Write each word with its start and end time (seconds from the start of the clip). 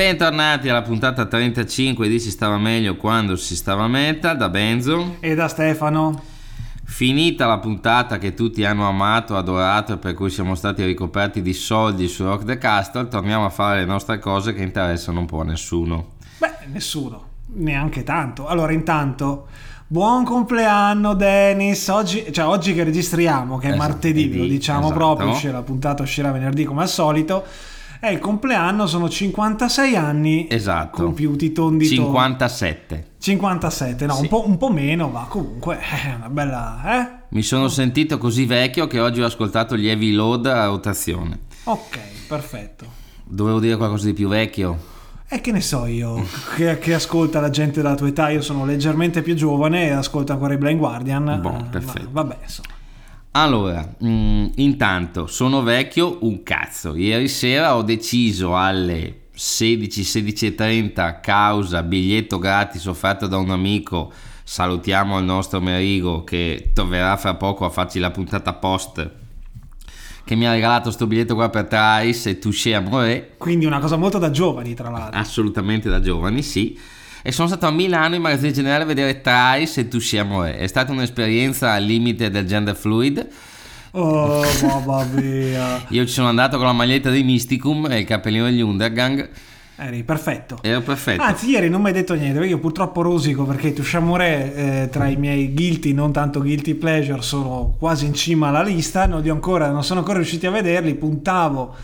Bentornati 0.00 0.70
alla 0.70 0.80
puntata 0.80 1.26
35 1.26 2.08
di 2.08 2.18
Si 2.18 2.30
stava 2.30 2.56
meglio 2.56 2.96
quando 2.96 3.36
si 3.36 3.54
stava 3.54 3.86
metal 3.86 4.34
da 4.34 4.48
Benzo. 4.48 5.16
E 5.20 5.34
da 5.34 5.46
Stefano. 5.46 6.22
Finita 6.84 7.46
la 7.46 7.58
puntata 7.58 8.16
che 8.16 8.32
tutti 8.32 8.64
hanno 8.64 8.88
amato, 8.88 9.36
adorato 9.36 9.92
e 9.92 9.96
per 9.98 10.14
cui 10.14 10.30
siamo 10.30 10.54
stati 10.54 10.82
ricoperti 10.86 11.42
di 11.42 11.52
soldi 11.52 12.08
su 12.08 12.24
Rock 12.24 12.44
the 12.46 12.56
Castle, 12.56 13.08
torniamo 13.08 13.44
a 13.44 13.50
fare 13.50 13.80
le 13.80 13.84
nostre 13.84 14.18
cose 14.18 14.54
che 14.54 14.62
interessano 14.62 15.20
un 15.20 15.26
po' 15.26 15.42
a 15.42 15.44
nessuno. 15.44 16.12
Beh, 16.38 16.68
nessuno, 16.72 17.24
neanche 17.56 18.02
tanto. 18.02 18.46
Allora, 18.46 18.72
intanto, 18.72 19.48
buon 19.86 20.24
compleanno 20.24 21.12
Dennis. 21.12 21.86
Oggi, 21.88 22.32
cioè, 22.32 22.46
oggi 22.46 22.72
che 22.72 22.84
registriamo, 22.84 23.58
che 23.58 23.66
è 23.66 23.72
Esatto, 23.72 23.86
martedì, 23.86 24.34
lo 24.34 24.44
di- 24.44 24.48
diciamo 24.48 24.86
esatto. 24.86 24.94
proprio, 24.94 25.28
uscirà- 25.28 25.52
la 25.58 25.62
puntata 25.62 26.02
uscirà 26.02 26.32
venerdì 26.32 26.64
come 26.64 26.80
al 26.80 26.88
solito. 26.88 27.44
È 28.00 28.08
il 28.08 28.18
compleanno, 28.18 28.86
sono 28.86 29.10
56 29.10 29.94
anni 29.94 30.46
Esatto. 30.48 31.02
compiuti 31.02 31.52
tondi 31.52 31.84
tondi. 31.86 31.96
57. 31.96 33.06
57, 33.18 34.06
no, 34.06 34.14
Sì. 34.14 34.22
un, 34.22 34.28
po', 34.28 34.48
un 34.48 34.56
po' 34.56 34.70
meno, 34.70 35.08
ma 35.08 35.26
comunque 35.28 35.78
è 35.78 36.14
una 36.16 36.30
bella... 36.30 36.80
Eh? 36.84 37.08
Mi 37.28 37.42
sono 37.42 37.68
sentito 37.68 38.16
così 38.16 38.46
vecchio 38.46 38.86
che 38.86 39.00
oggi 39.00 39.20
ho 39.20 39.26
ascoltato 39.26 39.76
gli 39.76 39.86
heavy 39.86 40.12
load 40.12 40.46
a 40.46 40.64
rotazione. 40.64 41.40
Ok, 41.64 41.98
perfetto. 42.26 42.86
Dovevo 43.22 43.60
dire 43.60 43.76
qualcosa 43.76 44.06
di 44.06 44.14
più 44.14 44.28
vecchio? 44.28 44.78
E 45.28 45.42
che 45.42 45.52
ne 45.52 45.60
so 45.60 45.84
io, 45.84 46.26
che, 46.56 46.78
che 46.78 46.94
ascolta 46.94 47.38
la 47.38 47.50
gente 47.50 47.82
della 47.82 47.94
tua 47.94 48.08
età, 48.08 48.30
io 48.30 48.40
sono 48.40 48.64
leggermente 48.64 49.20
più 49.20 49.34
giovane 49.34 49.88
e 49.88 49.90
ascolto 49.90 50.32
ancora 50.32 50.54
i 50.54 50.58
Blind 50.58 50.78
Guardian. 50.78 51.38
Boh, 51.40 51.58
eh, 51.58 51.64
perfetto. 51.64 52.08
ma 52.10 52.22
Vabbè, 52.22 52.36
insomma. 52.42 52.68
Allora, 53.32 53.88
mm, 54.04 54.46
intanto 54.56 55.26
sono 55.28 55.62
vecchio 55.62 56.18
un 56.22 56.42
cazzo. 56.42 56.96
Ieri 56.96 57.28
sera 57.28 57.76
ho 57.76 57.82
deciso 57.82 58.56
alle 58.56 59.28
16-16.30 59.36 61.20
causa 61.20 61.82
biglietto 61.84 62.38
gratis 62.38 62.86
offerto 62.86 63.28
da 63.28 63.36
un 63.36 63.50
amico. 63.50 64.12
Salutiamo 64.42 65.16
il 65.18 65.24
nostro 65.24 65.60
Merigo 65.60 66.24
che 66.24 66.72
tornerà 66.74 67.16
fra 67.16 67.34
poco 67.34 67.64
a 67.64 67.70
farci 67.70 68.00
la 68.00 68.10
puntata 68.10 68.52
post. 68.54 69.10
Che 70.24 70.34
mi 70.34 70.46
ha 70.46 70.52
regalato 70.52 70.90
sto 70.90 71.06
biglietto 71.06 71.36
qua 71.36 71.48
per 71.50 71.66
Trice 71.66 72.30
e 72.30 72.38
Touché 72.40 72.74
Amore. 72.74 73.34
Quindi 73.38 73.64
una 73.64 73.78
cosa 73.78 73.96
molto 73.96 74.18
da 74.18 74.32
giovani, 74.32 74.74
tra 74.74 74.90
l'altro. 74.90 75.18
Assolutamente 75.18 75.88
da 75.88 76.00
giovani, 76.00 76.42
sì. 76.42 76.76
E 77.22 77.32
sono 77.32 77.48
stato 77.48 77.66
a 77.66 77.70
Milano 77.70 78.14
in 78.14 78.22
magazzino 78.22 78.52
generale 78.52 78.84
a 78.84 78.86
vedere 78.86 79.20
Trice 79.20 79.80
e 79.80 79.88
Touché 79.88 80.18
Amore. 80.18 80.56
È 80.56 80.66
stata 80.66 80.92
un'esperienza 80.92 81.72
al 81.72 81.84
limite 81.84 82.30
del 82.30 82.46
gender 82.46 82.74
fluid. 82.74 83.28
Oh, 83.92 84.42
mamma 84.62 85.04
mia. 85.04 85.84
Io 85.88 86.06
ci 86.06 86.12
sono 86.12 86.28
andato 86.28 86.56
con 86.56 86.66
la 86.66 86.72
maglietta 86.72 87.10
dei 87.10 87.22
Mysticum 87.22 87.90
e 87.90 87.98
il 87.98 88.06
cappellino 88.06 88.44
degli 88.44 88.60
Undergang. 88.60 89.28
Eri 89.82 90.02
perfetto. 90.02 90.58
Ero 90.60 90.82
perfetto. 90.82 91.22
Anzi, 91.22 91.48
ieri 91.48 91.70
non 91.70 91.80
mi 91.80 91.88
hai 91.88 91.94
detto 91.94 92.14
niente, 92.14 92.34
perché 92.34 92.50
io 92.50 92.58
purtroppo 92.58 93.00
rosico 93.00 93.44
perché 93.44 93.72
Tushamore 93.72 94.54
eh, 94.54 94.88
tra 94.90 95.08
i 95.08 95.16
miei 95.16 95.54
guilty, 95.54 95.94
non 95.94 96.12
tanto 96.12 96.40
guilty 96.40 96.74
pleasure, 96.74 97.22
sono 97.22 97.76
quasi 97.78 98.04
in 98.04 98.12
cima 98.12 98.48
alla 98.48 98.62
lista, 98.62 99.06
non, 99.06 99.26
ancora, 99.28 99.70
non 99.70 99.82
sono 99.82 100.00
ancora 100.00 100.18
riusciti 100.18 100.46
a 100.46 100.50
vederli, 100.50 100.94
puntavo 100.94 101.74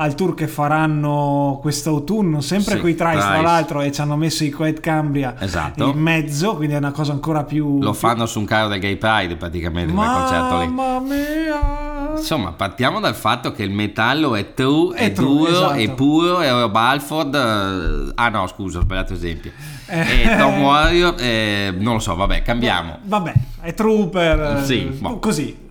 al 0.00 0.14
tour 0.14 0.32
che 0.34 0.48
faranno 0.48 1.58
quest'autunno, 1.60 2.40
sempre 2.40 2.76
Sì, 2.76 2.80
coi 2.80 2.94
Trice 2.94 3.18
tra 3.18 3.42
l'altro, 3.42 3.82
e 3.82 3.92
ci 3.92 4.00
hanno 4.00 4.16
messo 4.16 4.44
i 4.44 4.48
Coed 4.48 4.80
Cambria 4.80 5.34
Esatto. 5.38 5.90
in 5.90 5.98
mezzo, 5.98 6.56
quindi 6.56 6.74
è 6.74 6.78
una 6.78 6.90
cosa 6.90 7.12
ancora 7.12 7.44
più... 7.44 7.82
Lo 7.82 7.92
fanno 7.92 8.24
su 8.24 8.38
un 8.38 8.46
carro 8.46 8.68
del 8.68 8.80
Gay 8.80 8.96
Pride 8.96 9.36
praticamente 9.36 9.92
quel 9.92 10.08
concerto 10.08 10.60
lì. 10.60 10.68
Mamma 10.68 11.00
mia! 11.00 12.12
Insomma, 12.16 12.52
partiamo 12.52 12.98
dal 12.98 13.14
fatto 13.14 13.52
che 13.52 13.62
il 13.62 13.70
metallo 13.70 14.34
è 14.36 14.54
true, 14.54 14.96
è, 14.96 15.04
È 15.04 15.12
true, 15.12 15.26
duro, 15.50 15.50
esatto. 15.50 15.74
è 15.74 15.90
puro, 15.90 16.40
è 16.40 16.50
Rob 16.50 16.74
Halford. 16.74 17.34
eh, 17.34 18.12
ah 18.14 18.28
no, 18.30 18.46
scusa, 18.46 18.78
ho 18.78 18.82
sbagliato 18.82 19.12
esempio. 19.12 19.52
Eh. 19.86 20.22
E 20.22 20.36
Tom 20.38 20.62
Warrior, 20.62 21.14
eh, 21.18 21.74
non 21.78 21.94
lo 21.94 22.00
so, 22.00 22.14
vabbè, 22.14 22.40
cambiamo. 22.40 22.98
Vabbè, 23.02 23.32
è 23.60 23.74
Trooper. 23.74 24.62
Sì, 24.64 24.86
eh, 24.86 24.96
boh. 24.98 25.18
Così. 25.18 25.68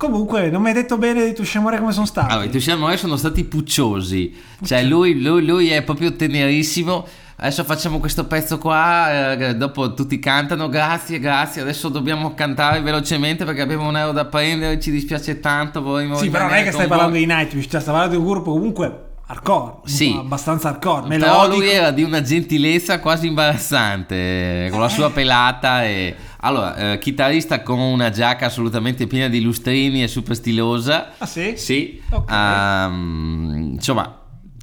Comunque, 0.00 0.48
non 0.48 0.62
mi 0.62 0.68
hai 0.68 0.72
detto 0.72 0.96
bene 0.96 1.26
di 1.26 1.34
Tushamore 1.34 1.78
come 1.78 1.92
sono 1.92 2.06
stati. 2.06 2.32
Allora, 2.32 2.46
i 2.46 2.50
Touché 2.50 2.70
Amore 2.70 2.96
sono 2.96 3.16
stati 3.18 3.44
pucciosi. 3.44 4.34
Cioè, 4.64 4.82
lui, 4.82 5.20
lui- 5.20 5.44
lui 5.44 5.68
è 5.68 5.82
proprio 5.82 6.16
tenerissimo. 6.16 7.06
Adesso 7.36 7.64
facciamo 7.64 7.98
questo 7.98 8.24
pezzo 8.24 8.56
qua, 8.56 9.32
eh, 9.32 9.56
dopo 9.56 9.92
tutti 9.92 10.18
cantano, 10.18 10.70
grazie, 10.70 11.18
grazie, 11.18 11.60
adesso 11.60 11.90
dobbiamo 11.90 12.32
cantare 12.32 12.80
velocemente 12.80 13.44
perché 13.44 13.60
abbiamo 13.60 13.88
un 13.88 13.96
euro 13.98 14.12
da 14.12 14.24
prendere, 14.24 14.80
ci 14.80 14.90
dispiace 14.90 15.38
tanto, 15.38 15.80
sì, 16.16 16.30
però 16.30 16.44
non 16.46 16.54
è 16.54 16.62
che 16.64 16.72
stai 16.72 16.86
parlando 16.86 17.12
voi. 17.16 17.26
di 17.26 17.32
Nightwish, 17.32 17.66
cioè 17.70 17.80
stai 17.82 17.92
parlando 17.94 18.16
di 18.16 18.22
un 18.22 18.26
gruppo 18.30 18.52
comunque 18.52 19.04
hardcore. 19.26 19.72
Sì. 19.84 20.14
abbastanza 20.18 20.68
hardcore. 20.68 21.08
Però 21.08 21.42
Melodico. 21.42 21.56
lui 21.56 21.70
era 21.70 21.90
di 21.90 22.02
una 22.02 22.20
gentilezza 22.22 23.00
quasi 23.00 23.26
imbarazzante, 23.28 24.68
con 24.70 24.80
la 24.80 24.86
Eh. 24.86 24.90
sua 24.90 25.10
pelata 25.10 25.84
e... 25.84 26.14
Allora, 26.42 26.92
eh, 26.92 26.98
chitarrista 26.98 27.62
con 27.62 27.78
una 27.78 28.08
giacca 28.10 28.46
assolutamente 28.46 29.06
piena 29.06 29.28
di 29.28 29.40
lustrini 29.42 30.02
e 30.02 30.08
super 30.08 30.34
stilosa. 30.34 31.10
Ah, 31.18 31.26
sì? 31.26 31.54
Sì. 31.56 32.00
Ok. 32.10 32.30
Ehm, 32.30 33.72
insomma, 33.74 34.16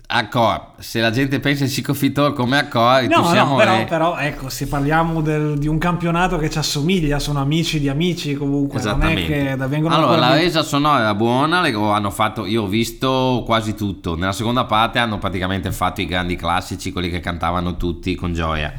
hardcore. 0.08 0.62
Se 0.80 1.00
la 1.02 1.12
gente 1.12 1.40
pensa 1.40 1.66
ai 1.66 1.70
Psychofitor 1.70 2.34
come 2.34 2.58
hardcore, 2.58 3.08
No, 3.08 3.22
tu 3.22 3.28
siamo 3.30 3.52
no, 3.52 3.58
però, 3.58 3.76
re- 3.78 3.84
però, 3.86 4.18
ecco, 4.18 4.50
se 4.50 4.68
parliamo 4.68 5.22
del- 5.22 5.58
di 5.60 5.68
un 5.68 5.78
campionato 5.78 6.38
che 6.38 6.50
ci 6.50 6.58
assomiglia, 6.58 7.20
sono 7.20 7.42
amici 7.42 7.80
di 7.80 7.90
amici 7.90 8.34
comunque, 8.34 8.82
non 8.82 9.02
è 9.04 9.14
che 9.14 9.56
da- 9.56 9.68
vengono 9.68 9.96
allora, 9.96 10.16
la 10.18 10.36
di- 10.36 10.42
resa 10.44 10.64
sonora 10.64 11.00
era 11.02 11.14
buona, 11.14 11.62
le- 11.62 11.74
hanno 11.76 12.10
fatto, 12.10 12.46
io 12.48 12.64
ho 12.64 12.68
visto 12.68 13.44
quasi 13.46 13.76
tutto. 13.76 14.16
Nella 14.16 14.32
seconda 14.34 14.66
parte 14.66 14.98
hanno 14.98 15.20
praticamente 15.20 15.72
fatto 15.72 16.02
i 16.02 16.06
grandi 16.06 16.36
classici, 16.36 16.92
quelli 16.92 17.10
che 17.10 17.20
cantavano 17.20 17.78
tutti 17.78 18.16
con 18.16 18.34
gioia. 18.34 18.74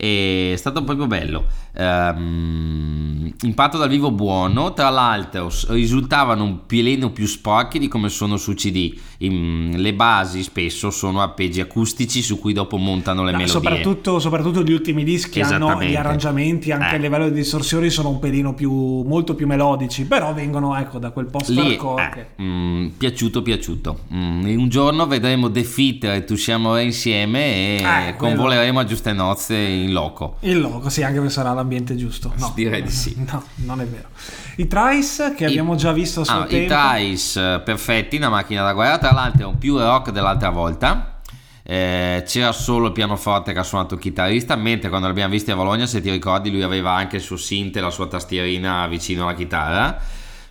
È 0.00 0.54
stato 0.56 0.82
proprio 0.82 1.06
bello. 1.06 1.44
Ehm, 1.74 3.34
impatto 3.42 3.76
dal 3.76 3.90
vivo 3.90 4.10
buono. 4.10 4.72
Tra 4.72 4.88
l'altro, 4.88 5.50
risultavano 5.68 6.42
un 6.42 6.64
pelino 6.64 7.10
più 7.10 7.26
sporchi 7.26 7.78
di 7.78 7.86
come 7.86 8.08
sono 8.08 8.38
su 8.38 8.54
CD. 8.54 8.98
In- 9.22 9.74
le 9.76 9.92
basi 9.92 10.42
spesso 10.42 10.90
sono 10.90 11.20
arpeggi 11.20 11.60
acustici 11.60 12.22
su 12.22 12.38
cui 12.38 12.54
dopo 12.54 12.78
montano 12.78 13.22
le 13.22 13.32
No, 13.32 13.36
melodie. 13.38 13.52
soprattutto, 13.52 14.18
soprattutto 14.18 14.62
gli 14.62 14.72
ultimi 14.72 15.04
dischi 15.04 15.40
hanno 15.42 15.82
gli 15.82 15.94
arrangiamenti 15.94 16.72
anche 16.72 16.92
Eh. 16.92 16.98
a 16.98 16.98
livello 16.98 17.28
di 17.28 17.34
distorsioni 17.34 17.90
sono 17.90 18.08
un 18.08 18.18
pelino 18.18 18.54
più 18.54 18.70
molto 19.02 19.34
più 19.34 19.46
melodici 19.46 20.06
però 20.06 20.32
vengono 20.32 20.74
ecco 20.76 20.98
da 20.98 21.10
quel 21.10 21.26
post 21.26 21.50
Lì, 21.50 21.72
hardcore 21.72 22.32
eh, 22.36 22.42
mm, 22.42 22.86
piaciuto, 22.96 23.42
piaciuto. 23.42 23.98
Mm, 24.14 24.58
un 24.58 24.68
giorno 24.70 25.06
vedremo 25.06 25.50
The 25.50 25.64
Fit 25.64 26.04
e 26.04 26.24
tu 26.24 26.36
siamo 26.36 26.74
re 26.74 26.84
insieme 26.84 27.40
e 27.54 27.74
Eh, 27.76 28.14
quello- 28.16 28.34
convoleremo 28.36 28.78
a 28.80 28.84
giuste 28.84 29.12
nozze 29.12 29.54
in 29.56 29.92
loco. 29.92 30.36
Il 30.40 30.60
logo, 30.60 30.88
sì, 30.88 31.02
anche 31.02 31.16
perché 31.18 31.30
sarà 31.32 31.52
l'ambiente 31.52 31.94
giusto. 31.94 32.32
No, 32.38 32.52
Direi 32.54 32.82
di 32.82 32.88
sì. 32.90 33.14
No, 33.30 33.42
non 33.56 33.82
è 33.82 33.86
vero. 33.86 34.08
I 34.56 34.66
Trice 34.66 35.34
che 35.36 35.44
abbiamo 35.46 35.74
già 35.74 35.92
visto 35.92 36.20
a 36.22 36.24
suo 36.24 36.34
Allora, 36.34 36.48
I 36.48 36.66
tempo. 36.66 36.74
Trice, 36.74 37.54
eh, 37.54 37.60
perfetti, 37.60 38.16
una 38.16 38.28
macchina 38.30 38.62
da 38.62 38.72
guerra. 38.72 39.09
Tra 39.10 39.18
l'altro 39.22 39.42
è 39.42 39.46
un 39.46 39.58
più 39.58 39.76
rock 39.76 40.12
dell'altra 40.12 40.50
volta. 40.50 41.18
Eh, 41.64 42.22
c'era 42.24 42.52
solo 42.52 42.86
il 42.86 42.92
pianoforte 42.92 43.52
che 43.52 43.58
ha 43.58 43.64
suonato 43.64 43.94
il 43.94 44.00
chitarrista, 44.00 44.54
mentre 44.54 44.88
quando 44.88 45.08
l'abbiamo 45.08 45.32
visto 45.32 45.50
a 45.50 45.56
Bologna, 45.56 45.84
se 45.86 46.00
ti 46.00 46.12
ricordi, 46.12 46.48
lui 46.48 46.62
aveva 46.62 46.92
anche 46.92 47.16
il 47.16 47.22
suo 47.22 47.36
synth 47.36 47.76
e 47.76 47.80
la 47.80 47.90
sua 47.90 48.06
tastierina 48.06 48.86
vicino 48.86 49.24
alla 49.24 49.34
chitarra. 49.34 49.98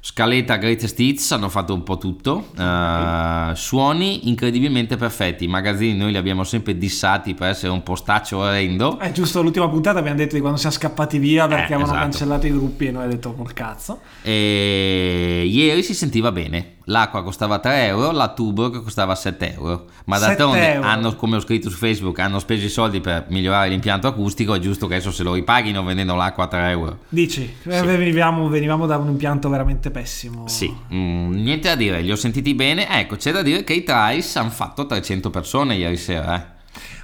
Scaletta 0.01 0.55
Greatest 0.55 0.97
Hits 0.99 1.31
hanno 1.31 1.49
fatto 1.49 1.73
un 1.73 1.83
po' 1.83 1.97
tutto. 1.97 2.51
Eh, 2.57 3.51
suoni 3.53 4.27
incredibilmente 4.29 4.95
perfetti. 4.97 5.45
I 5.45 5.47
magazzini 5.47 5.95
noi 5.95 6.11
li 6.11 6.17
abbiamo 6.17 6.43
sempre 6.43 6.77
dissati 6.77 7.33
per 7.33 7.49
essere 7.49 7.71
un 7.71 7.83
postaccio 7.83 8.37
orrendo. 8.39 8.97
È 8.99 9.11
giusto, 9.11 9.41
l'ultima 9.41 9.69
puntata 9.69 9.99
abbiamo 9.99 10.17
detto 10.17 10.35
di 10.35 10.41
quando 10.41 10.57
siamo 10.57 10.75
scappati 10.75 11.17
via 11.17 11.47
perché 11.47 11.71
Eh, 11.71 11.75
avevano 11.75 11.91
esatto. 11.91 11.99
cancellato 12.01 12.47
i 12.47 12.51
gruppi 12.51 12.87
e 12.87 12.91
noi 12.91 13.03
abbiamo 13.03 13.21
detto 13.21 13.33
col 13.33 13.53
cazzo. 13.53 13.99
E 14.21 15.45
ieri 15.49 15.83
si 15.83 15.93
sentiva 15.93 16.31
bene. 16.31 16.75
L'acqua 16.89 17.23
costava 17.23 17.59
3 17.59 17.85
euro, 17.85 18.11
la 18.11 18.29
Tuborg 18.29 18.81
costava 18.81 19.13
7 19.13 19.53
euro. 19.53 19.85
Ma 20.05 20.17
7 20.17 20.27
d'altronde 20.27 20.75
hanno, 20.75 21.15
come 21.15 21.35
ho 21.35 21.39
scritto 21.39 21.69
su 21.69 21.77
Facebook, 21.77 22.17
hanno 22.17 22.39
speso 22.39 22.65
i 22.65 22.69
soldi 22.69 22.99
per 22.99 23.25
migliorare 23.29 23.69
l'impianto 23.69 24.07
acustico. 24.07 24.55
È 24.55 24.59
giusto 24.59 24.87
che 24.87 24.95
adesso 24.95 25.11
se 25.11 25.21
lo 25.21 25.33
ripaghino 25.33 25.83
vendendo 25.83 26.15
l'acqua 26.15 26.45
a 26.45 26.47
3 26.47 26.69
euro. 26.69 26.97
Dici, 27.09 27.47
eh, 27.63 27.81
venivamo, 27.83 28.49
venivamo 28.49 28.87
da 28.87 28.97
un 28.97 29.07
impianto 29.07 29.49
veramente 29.49 29.91
pessimo. 29.91 30.47
Sì, 30.47 30.75
mm, 30.91 31.31
niente 31.31 31.67
da 31.67 31.75
dire, 31.75 32.01
li 32.01 32.11
ho 32.11 32.15
sentiti 32.15 32.55
bene. 32.55 32.89
Ecco, 32.89 33.17
c'è 33.17 33.31
da 33.31 33.43
dire 33.43 33.63
che 33.63 33.73
i 33.73 33.83
Trice 33.83 34.39
hanno 34.39 34.49
fatto 34.49 34.87
300 34.87 35.29
persone 35.29 35.75
ieri 35.75 35.97
sera. 35.97 36.35
Eh. 36.37 36.57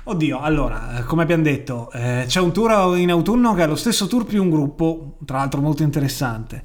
Oddio, 0.07 0.39
allora, 0.39 0.99
eh, 0.99 1.03
come 1.03 1.21
abbiamo 1.21 1.43
detto, 1.43 1.91
eh, 1.91 2.25
c'è 2.27 2.39
un 2.39 2.51
tour 2.51 2.97
in 2.97 3.11
autunno 3.11 3.53
che 3.53 3.63
è 3.63 3.67
lo 3.67 3.75
stesso 3.75 4.07
tour 4.07 4.25
più 4.25 4.41
un 4.41 4.49
gruppo, 4.49 5.17
tra 5.25 5.37
l'altro 5.37 5.61
molto 5.61 5.83
interessante. 5.83 6.63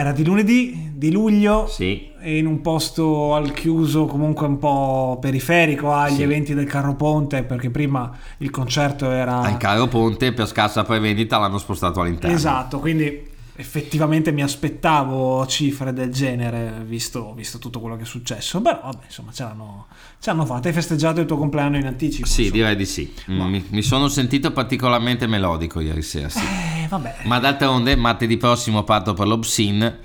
Era 0.00 0.12
di 0.12 0.24
lunedì, 0.24 0.92
di 0.94 1.12
luglio, 1.12 1.66
Sì, 1.68 2.08
e 2.22 2.38
in 2.38 2.46
un 2.46 2.62
posto 2.62 3.34
al 3.34 3.52
chiuso 3.52 4.06
comunque 4.06 4.46
un 4.46 4.56
po' 4.58 5.18
periferico 5.20 5.92
agli 5.92 6.14
Sì. 6.14 6.22
eventi 6.22 6.54
del 6.54 6.64
Carro 6.64 6.94
Ponte, 6.94 7.42
perché 7.42 7.68
prima 7.68 8.10
il 8.38 8.48
concerto 8.48 9.10
era... 9.10 9.40
al 9.42 9.58
Caro 9.58 9.88
Ponte 9.88 10.32
per 10.32 10.46
scarsa 10.46 10.84
prevendita 10.84 11.36
l'hanno 11.36 11.58
spostato 11.58 12.00
all'interno. 12.00 12.34
Esatto, 12.34 12.78
quindi 12.78 13.28
effettivamente 13.60 14.32
mi 14.32 14.42
aspettavo 14.42 15.46
cifre 15.46 15.92
del 15.92 16.10
genere, 16.10 16.82
visto, 16.84 17.34
visto 17.34 17.58
tutto 17.58 17.78
quello 17.78 17.96
che 17.96 18.02
è 18.02 18.06
successo. 18.06 18.60
Però, 18.60 18.80
vabbè, 18.82 19.04
insomma, 19.04 19.32
ce 19.32 19.42
l'hanno, 19.42 19.86
ce 20.18 20.30
l'hanno 20.30 20.46
fatta. 20.46 20.68
Hai 20.68 20.74
festeggiato 20.74 21.20
il 21.20 21.26
tuo 21.26 21.36
compleanno 21.36 21.76
in 21.76 21.86
anticipo? 21.86 22.26
Sì, 22.26 22.44
insomma. 22.44 22.56
direi 22.56 22.76
di 22.76 22.86
sì. 22.86 23.14
Ma- 23.26 23.46
Mi, 23.46 23.64
mi 23.68 23.82
sono 23.82 24.08
sentito 24.08 24.50
particolarmente 24.52 25.26
melodico 25.26 25.80
ieri 25.80 26.02
sera, 26.02 26.28
sì. 26.28 26.38
Eh, 26.38 26.86
vabbè. 26.88 27.16
Ma 27.24 27.38
d'altronde 27.38 27.94
martedì 27.96 28.36
prossimo 28.38 28.82
parto 28.82 29.12
per 29.12 29.26
l'Obscene, 29.26 29.98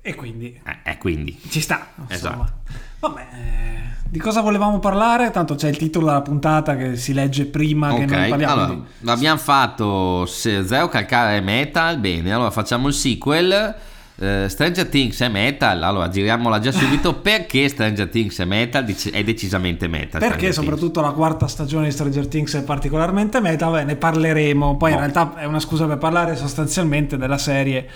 E 0.00 0.14
quindi 0.14 0.58
eh, 0.64 0.90
e 0.90 0.96
quindi... 0.96 1.38
ci 1.50 1.60
sta. 1.60 1.88
Insomma. 2.08 2.14
Esatto. 2.14 2.52
Vabbè, 3.00 3.20
eh, 3.20 3.80
di 4.08 4.18
cosa 4.18 4.40
volevamo 4.42 4.78
parlare? 4.78 5.30
Tanto 5.30 5.54
c'è 5.54 5.68
il 5.68 5.76
titolo 5.76 6.06
della 6.06 6.20
puntata 6.22 6.76
che 6.76 6.96
si 6.96 7.12
legge 7.12 7.46
prima 7.46 7.94
che 7.94 8.02
Ok, 8.04 8.10
noi 8.10 8.28
parliamo. 8.28 8.52
allora, 8.52 8.66
quindi- 8.66 9.10
abbiamo 9.10 9.38
fatto 9.38 10.26
se 10.26 10.66
Zero 10.66 10.88
Calcare 10.88 11.38
è 11.38 11.40
metal, 11.40 11.98
bene, 11.98 12.32
allora 12.32 12.50
facciamo 12.50 12.88
il 12.88 12.94
sequel. 12.94 13.74
Eh, 14.22 14.50
Stranger 14.50 14.86
Things 14.88 15.18
è 15.22 15.28
metal, 15.28 15.82
allora 15.82 16.10
giriamola 16.10 16.58
già 16.58 16.72
subito 16.72 17.14
perché 17.22 17.70
Stranger 17.70 18.06
Things 18.10 18.38
è 18.38 18.44
metal, 18.44 18.84
è 18.84 19.24
decisamente 19.24 19.88
metal. 19.88 20.20
Perché 20.20 20.26
Stranger 20.26 20.38
Things. 20.40 20.54
soprattutto 20.56 21.00
la 21.00 21.12
quarta 21.12 21.46
stagione 21.46 21.86
di 21.86 21.90
Stranger 21.92 22.26
Things 22.26 22.54
è 22.54 22.62
particolarmente 22.62 23.40
meta, 23.40 23.70
beh, 23.70 23.84
ne 23.84 23.96
parleremo. 23.96 24.76
Poi 24.76 24.90
in 24.90 24.96
No. 24.96 25.00
realtà 25.06 25.36
è 25.36 25.46
una 25.46 25.58
scusa 25.60 25.86
per 25.86 25.96
parlare 25.96 26.36
sostanzialmente 26.36 27.16
della 27.16 27.38
serie. 27.38 27.88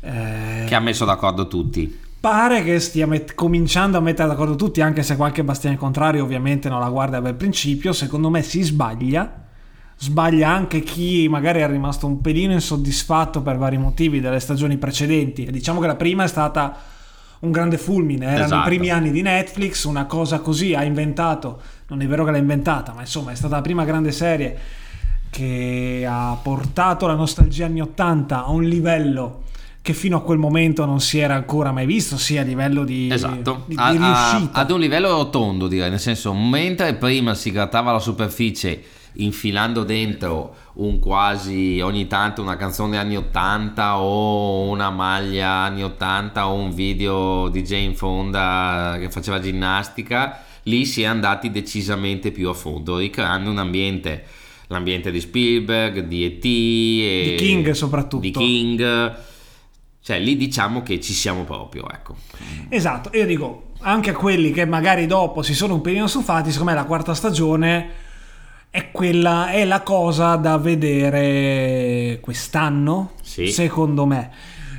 eh, 0.00 0.64
Che 0.68 0.74
ha 0.74 0.80
messo 0.80 1.06
d'accordo 1.06 1.48
tutti. 1.48 2.00
Pare 2.20 2.62
che 2.62 2.80
stia 2.80 3.06
met- 3.06 3.34
cominciando 3.34 3.98
a 3.98 4.00
mettere 4.00 4.28
d'accordo 4.28 4.56
tutti, 4.56 4.80
anche 4.80 5.02
se 5.02 5.16
qualche 5.16 5.44
bastione 5.44 5.76
contrario 5.76 6.22
ovviamente 6.24 6.68
non 6.68 6.80
la 6.80 6.88
guarda 6.88 7.20
dal 7.20 7.34
principio. 7.34 7.92
Secondo 7.92 8.30
me 8.30 8.42
si 8.42 8.62
sbaglia. 8.62 9.44
Sbaglia 9.98 10.50
anche 10.50 10.80
chi 10.80 11.26
magari 11.28 11.60
è 11.60 11.66
rimasto 11.68 12.06
un 12.06 12.20
pelino 12.20 12.52
insoddisfatto 12.52 13.40
per 13.40 13.56
vari 13.56 13.78
motivi 13.78 14.20
delle 14.20 14.40
stagioni 14.40 14.76
precedenti. 14.76 15.44
E 15.44 15.50
diciamo 15.50 15.80
che 15.80 15.86
la 15.86 15.96
prima 15.96 16.24
è 16.24 16.28
stata 16.28 16.76
un 17.38 17.50
grande 17.50 17.78
fulmine, 17.78 18.26
erano 18.26 18.44
Esatto. 18.44 18.60
i 18.62 18.64
primi 18.64 18.90
anni 18.90 19.10
di 19.10 19.22
Netflix, 19.22 19.84
una 19.84 20.06
cosa 20.06 20.40
così 20.40 20.74
ha 20.74 20.82
inventato, 20.82 21.60
non 21.88 22.00
è 22.00 22.06
vero 22.06 22.24
che 22.24 22.30
l'ha 22.30 22.38
inventata, 22.38 22.92
ma 22.94 23.00
insomma 23.02 23.30
è 23.30 23.34
stata 23.34 23.56
la 23.56 23.60
prima 23.62 23.84
grande 23.84 24.10
serie 24.10 24.58
che 25.30 26.06
ha 26.08 26.36
portato 26.42 27.06
la 27.06 27.14
nostalgia 27.14 27.66
anni 27.66 27.80
80 27.82 28.44
a 28.44 28.50
un 28.50 28.64
livello 28.64 29.42
che 29.86 29.94
fino 29.94 30.16
a 30.16 30.22
quel 30.22 30.38
momento 30.38 30.84
non 30.84 30.98
si 31.00 31.18
era 31.20 31.36
ancora 31.36 31.70
mai 31.70 31.86
visto, 31.86 32.18
sia 32.18 32.40
a 32.40 32.44
livello 32.44 32.82
di, 32.82 33.08
Esatto, 33.08 33.62
di, 33.66 33.76
di 33.76 33.80
A- 33.80 33.84
a- 33.86 33.90
riuscita. 33.92 34.58
ad 34.58 34.70
un 34.72 34.80
livello 34.80 35.10
rotondo 35.10 35.68
direi, 35.68 35.90
nel 35.90 36.00
senso 36.00 36.34
mentre 36.34 36.94
prima 36.94 37.34
si 37.34 37.52
grattava 37.52 37.92
la 37.92 38.00
superficie 38.00 38.82
infilando 39.18 39.84
dentro 39.84 40.56
un 40.74 40.98
quasi 40.98 41.78
ogni 41.80 42.08
tanto 42.08 42.42
una 42.42 42.56
canzone 42.56 42.98
anni 42.98 43.16
80 43.16 43.98
o 44.00 44.68
una 44.68 44.90
maglia 44.90 45.50
anni 45.50 45.84
80 45.84 46.48
o 46.48 46.54
un 46.54 46.74
video 46.74 47.46
di 47.48 47.62
Jane 47.62 47.94
Fonda 47.94 48.96
che 48.98 49.08
faceva 49.08 49.38
ginnastica, 49.38 50.42
lì 50.64 50.84
si 50.84 51.02
è 51.02 51.04
andati 51.06 51.52
decisamente 51.52 52.32
più 52.32 52.48
a 52.48 52.54
fondo, 52.54 52.98
ricreando 52.98 53.48
un 53.50 53.58
ambiente, 53.58 54.24
l'ambiente 54.66 55.12
di 55.12 55.20
Spielberg, 55.20 56.00
di 56.08 56.24
E.T. 56.24 56.42
Di 56.42 57.34
King 57.38 57.70
soprattutto. 57.70 58.20
Di 58.20 58.32
King. 58.32 59.14
Cioè, 60.06 60.20
lì 60.20 60.36
diciamo 60.36 60.84
che 60.84 61.00
ci 61.00 61.12
siamo 61.12 61.42
proprio, 61.42 61.90
ecco. 61.90 62.14
Esatto, 62.68 63.10
io 63.12 63.26
dico, 63.26 63.70
anche 63.80 64.10
a 64.10 64.14
quelli 64.14 64.52
che 64.52 64.64
magari 64.64 65.06
dopo 65.06 65.42
si 65.42 65.52
sono 65.52 65.74
un 65.74 65.80
pelino 65.80 66.06
stufati, 66.06 66.52
secondo 66.52 66.70
me 66.70 66.78
la 66.78 66.84
quarta 66.84 67.12
stagione 67.12 67.88
è 68.70 68.92
quella, 68.92 69.50
è 69.50 69.64
la 69.64 69.80
cosa 69.82 70.36
da 70.36 70.58
vedere 70.58 72.20
quest'anno, 72.20 73.14
Sì. 73.20 73.48
secondo 73.48 74.06
me. 74.06 74.30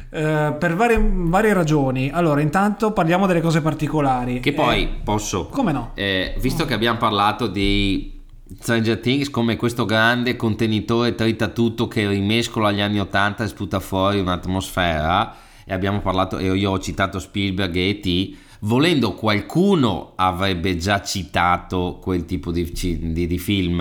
Eh, 0.09 0.55
per 0.57 0.75
varie, 0.77 0.97
varie 1.11 1.51
ragioni. 1.51 2.09
Allora, 2.09 2.39
intanto 2.39 2.93
parliamo 2.93 3.27
delle 3.27 3.41
cose 3.41 3.59
particolari. 3.61 4.39
Che 4.39 4.53
poi 4.53 4.83
Eh, 4.83 4.89
posso, 5.03 5.47
come 5.47 5.73
no? 5.73 5.91
eh, 5.95 6.35
visto 6.39 6.63
che 6.63 6.73
abbiamo 6.73 6.97
parlato 6.99 7.47
di 7.47 8.16
Stranger 8.59 8.99
Things 8.99 9.29
come 9.29 9.55
questo 9.55 9.85
grande 9.85 10.35
contenitore 10.35 11.15
tritatutto 11.15 11.87
che 11.87 12.07
rimescola 12.07 12.69
agli 12.69 12.81
anni 12.81 12.99
80 12.99 13.43
e 13.43 13.47
sputa 13.47 13.79
fuori 13.79 14.19
un'atmosfera, 14.19 15.35
e 15.65 15.73
abbiamo 15.73 15.99
parlato, 16.01 16.37
e 16.37 16.45
io 16.53 16.71
ho 16.71 16.79
citato 16.79 17.19
Spielberg 17.19 17.75
e 17.75 17.89
E.T., 17.89 18.37
volendo 18.61 19.13
qualcuno 19.13 20.13
avrebbe 20.15 20.77
già 20.77 21.01
citato 21.01 21.99
quel 22.01 22.25
tipo 22.25 22.51
di, 22.51 22.71
di- 22.71 23.27
di 23.27 23.37
film. 23.37 23.79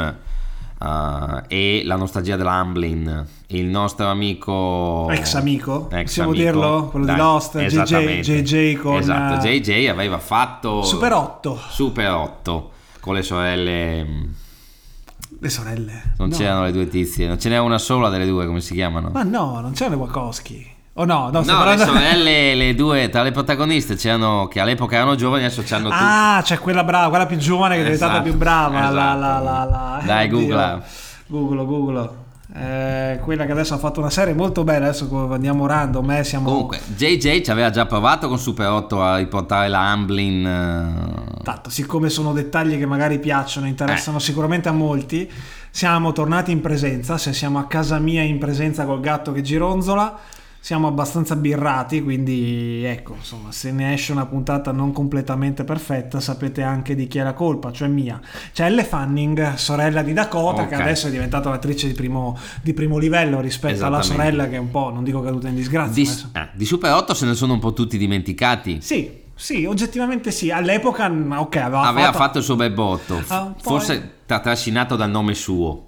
eh, 0.79 1.43
e 1.49 1.83
la 1.85 1.97
nostalgia 1.97 2.37
dell'Amblin, 2.37 3.27
il 3.49 3.65
nostro 3.67 4.09
amico 4.09 5.09
Ex 5.11 5.35
amico? 5.35 5.89
ex 5.91 6.03
Possiamo 6.03 6.31
amico, 6.31 6.45
dirlo? 6.45 6.89
Quello 6.91 7.07
di 7.07 7.13
dai, 7.13 7.21
Lost, 7.21 7.59
JJ. 7.59 8.21
JJ 8.21 8.75
con, 8.77 8.97
esatto, 8.97 9.47
eh, 9.47 9.61
JJ 9.61 9.87
aveva 9.87 10.19
fatto 10.19 10.83
Super 10.83 11.13
8, 11.13 11.59
Super 11.71 12.11
8 12.11 12.71
con 13.01 13.15
le 13.15 13.23
sorelle. 13.23 14.07
Le 15.47 15.53
sorelle. 15.53 16.03
Non 16.19 16.29
No. 16.29 16.37
c'erano 16.37 16.65
le 16.65 16.73
due 16.73 16.89
tizie, 16.89 17.27
non 17.27 17.39
ce 17.41 17.49
n'è 17.49 17.59
una 17.59 17.79
sola 17.79 18.09
delle 18.09 18.27
due, 18.27 18.47
come 18.47 18.61
si 18.61 18.75
chiamano? 18.75 19.11
Ma 19.13 19.23
no, 19.23 19.61
non 19.61 19.73
c'erano 19.73 19.97
le 19.97 20.03
Wachowski. 20.03 20.75
O 20.99 21.05
no, 21.05 21.29
no, 21.31 21.41
no, 21.41 21.41
le 21.41 21.47
parlando- 21.53 21.85
sorelle, 21.85 22.55
le 22.55 22.75
due 22.75 23.11
tra 23.11 23.23
le 23.23 23.31
protagoniste 23.31 23.97
c'erano 23.97 24.49
che 24.49 24.61
all'epoca 24.61 24.97
erano 24.97 25.15
giovani, 25.15 25.45
adesso 25.45 25.63
c'hanno 25.65 25.91
tutti. 25.91 26.01
Ah, 26.03 26.41
c'è 26.43 26.59
quella 26.59 26.85
brava, 26.85 27.09
quella 27.11 27.27
più 27.27 27.37
giovane 27.37 27.75
che 27.75 27.81
è 27.81 27.85
diventata 27.85 28.13
Esatto, 28.13 28.29
più 28.31 28.35
brava. 28.39 28.79
Esatto. 28.79 28.95
la, 28.95 29.15
la, 29.15 29.41
la- 29.41 30.01
Dai, 30.05 30.29
googla. 30.29 30.83
Google, 31.27 31.65
Google. 31.67 32.11
Eh, 32.59 33.19
quella 33.21 33.45
che 33.45 33.53
adesso 33.53 33.75
ha 33.75 33.79
fatto 33.79 34.01
una 34.01 34.09
serie 34.09 34.33
molto 34.33 34.65
bella. 34.65 34.87
Adesso 34.89 35.31
andiamo 35.31 35.67
random, 35.67 36.11
eh, 36.13 36.25
siamo. 36.25 36.49
Comunque, 36.49 36.81
JJ 36.97 37.43
ci 37.43 37.51
aveva 37.51 37.69
già 37.71 37.85
provato 37.85 38.29
con 38.29 38.39
Super 38.39 38.69
8 38.71 39.03
a 39.03 39.17
riportare 39.19 39.69
la 39.69 39.91
Amblin. 39.91 40.47
eh, 40.47 41.43
Tanto, 41.43 41.69
siccome 41.71 42.09
sono 42.09 42.33
dettagli 42.33 42.79
che 42.79 42.87
magari 42.87 43.19
piacciono, 43.19 43.67
Eh. 43.67 43.71
interessano 43.71 44.19
sicuramente 44.19 44.69
a 44.69 44.73
molti, 44.73 45.31
siamo 45.71 46.13
tornati 46.13 46.51
in 46.51 46.61
presenza. 46.63 47.19
Se 47.19 47.33
siamo 47.35 47.59
a 47.59 47.67
casa 47.67 47.99
mia 47.99 48.23
in 48.23 48.39
presenza 48.39 48.85
col 48.87 49.01
gatto 49.01 49.33
che 49.33 49.43
gironzola, 49.43 50.19
siamo 50.67 50.89
abbastanza 50.89 51.37
birrati. 51.37 52.03
Quindi, 52.03 52.83
ecco, 52.83 53.15
insomma, 53.15 53.53
se 53.53 53.71
ne 53.71 53.93
esce 53.93 54.11
una 54.11 54.27
puntata 54.27 54.73
non 54.73 54.91
completamente 54.91 55.63
perfetta, 55.63 56.19
sapete 56.19 56.63
anche 56.63 56.97
di 56.97 57.07
chi 57.07 57.19
è 57.19 57.23
la 57.23 57.35
colpa, 57.35 57.71
cioè 57.71 57.87
mia. 57.87 58.21
C'è 58.53 58.65
Elle 58.65 58.83
Fanning, 58.83 59.55
sorella 59.55 60.03
di 60.03 60.13
Dakota, 60.13 60.67
che 60.67 60.75
Ok. 60.75 60.81
adesso 60.81 61.07
è 61.07 61.11
diventata 61.13 61.49
un'attrice 61.51 61.87
di 61.87 61.93
primo, 61.93 62.37
di 62.63 62.75
primo 62.75 62.99
livello 62.99 63.39
rispetto 63.39 63.85
alla 63.87 64.03
sorella, 64.03 64.49
che 64.49 64.57
è 64.57 64.59
un 64.59 64.73
po', 64.73 64.91
non 64.93 65.05
dico 65.05 65.21
caduta 65.23 65.47
in 65.47 65.55
disgrazia. 65.55 66.03
di, 66.03 66.11
eh, 66.33 66.49
di 66.53 66.65
Super 66.65 66.93
8 66.95 67.15
se 67.15 67.27
ne 67.27 67.35
sono 67.35 67.53
un 67.53 67.61
po' 67.61 67.73
tutti 67.73 67.97
dimenticati. 67.97 68.79
Sì, 68.81 69.09
sì, 69.37 69.65
oggettivamente 69.67 70.33
sì. 70.33 70.51
All'epoca, 70.51 71.07
ok, 71.09 71.57
aveva, 71.59 71.83
Aveva 71.83 72.07
fatto 72.07 72.19
fatto 72.19 72.39
il 72.39 72.45
suo 72.45 72.57
bel 72.57 72.73
botto, 72.73 73.23
Ah, 73.29 73.55
forse 73.63 74.15
tra- 74.27 74.41
trascinato 74.41 74.97
dal 74.97 75.11
nome 75.11 75.35
suo. 75.35 75.85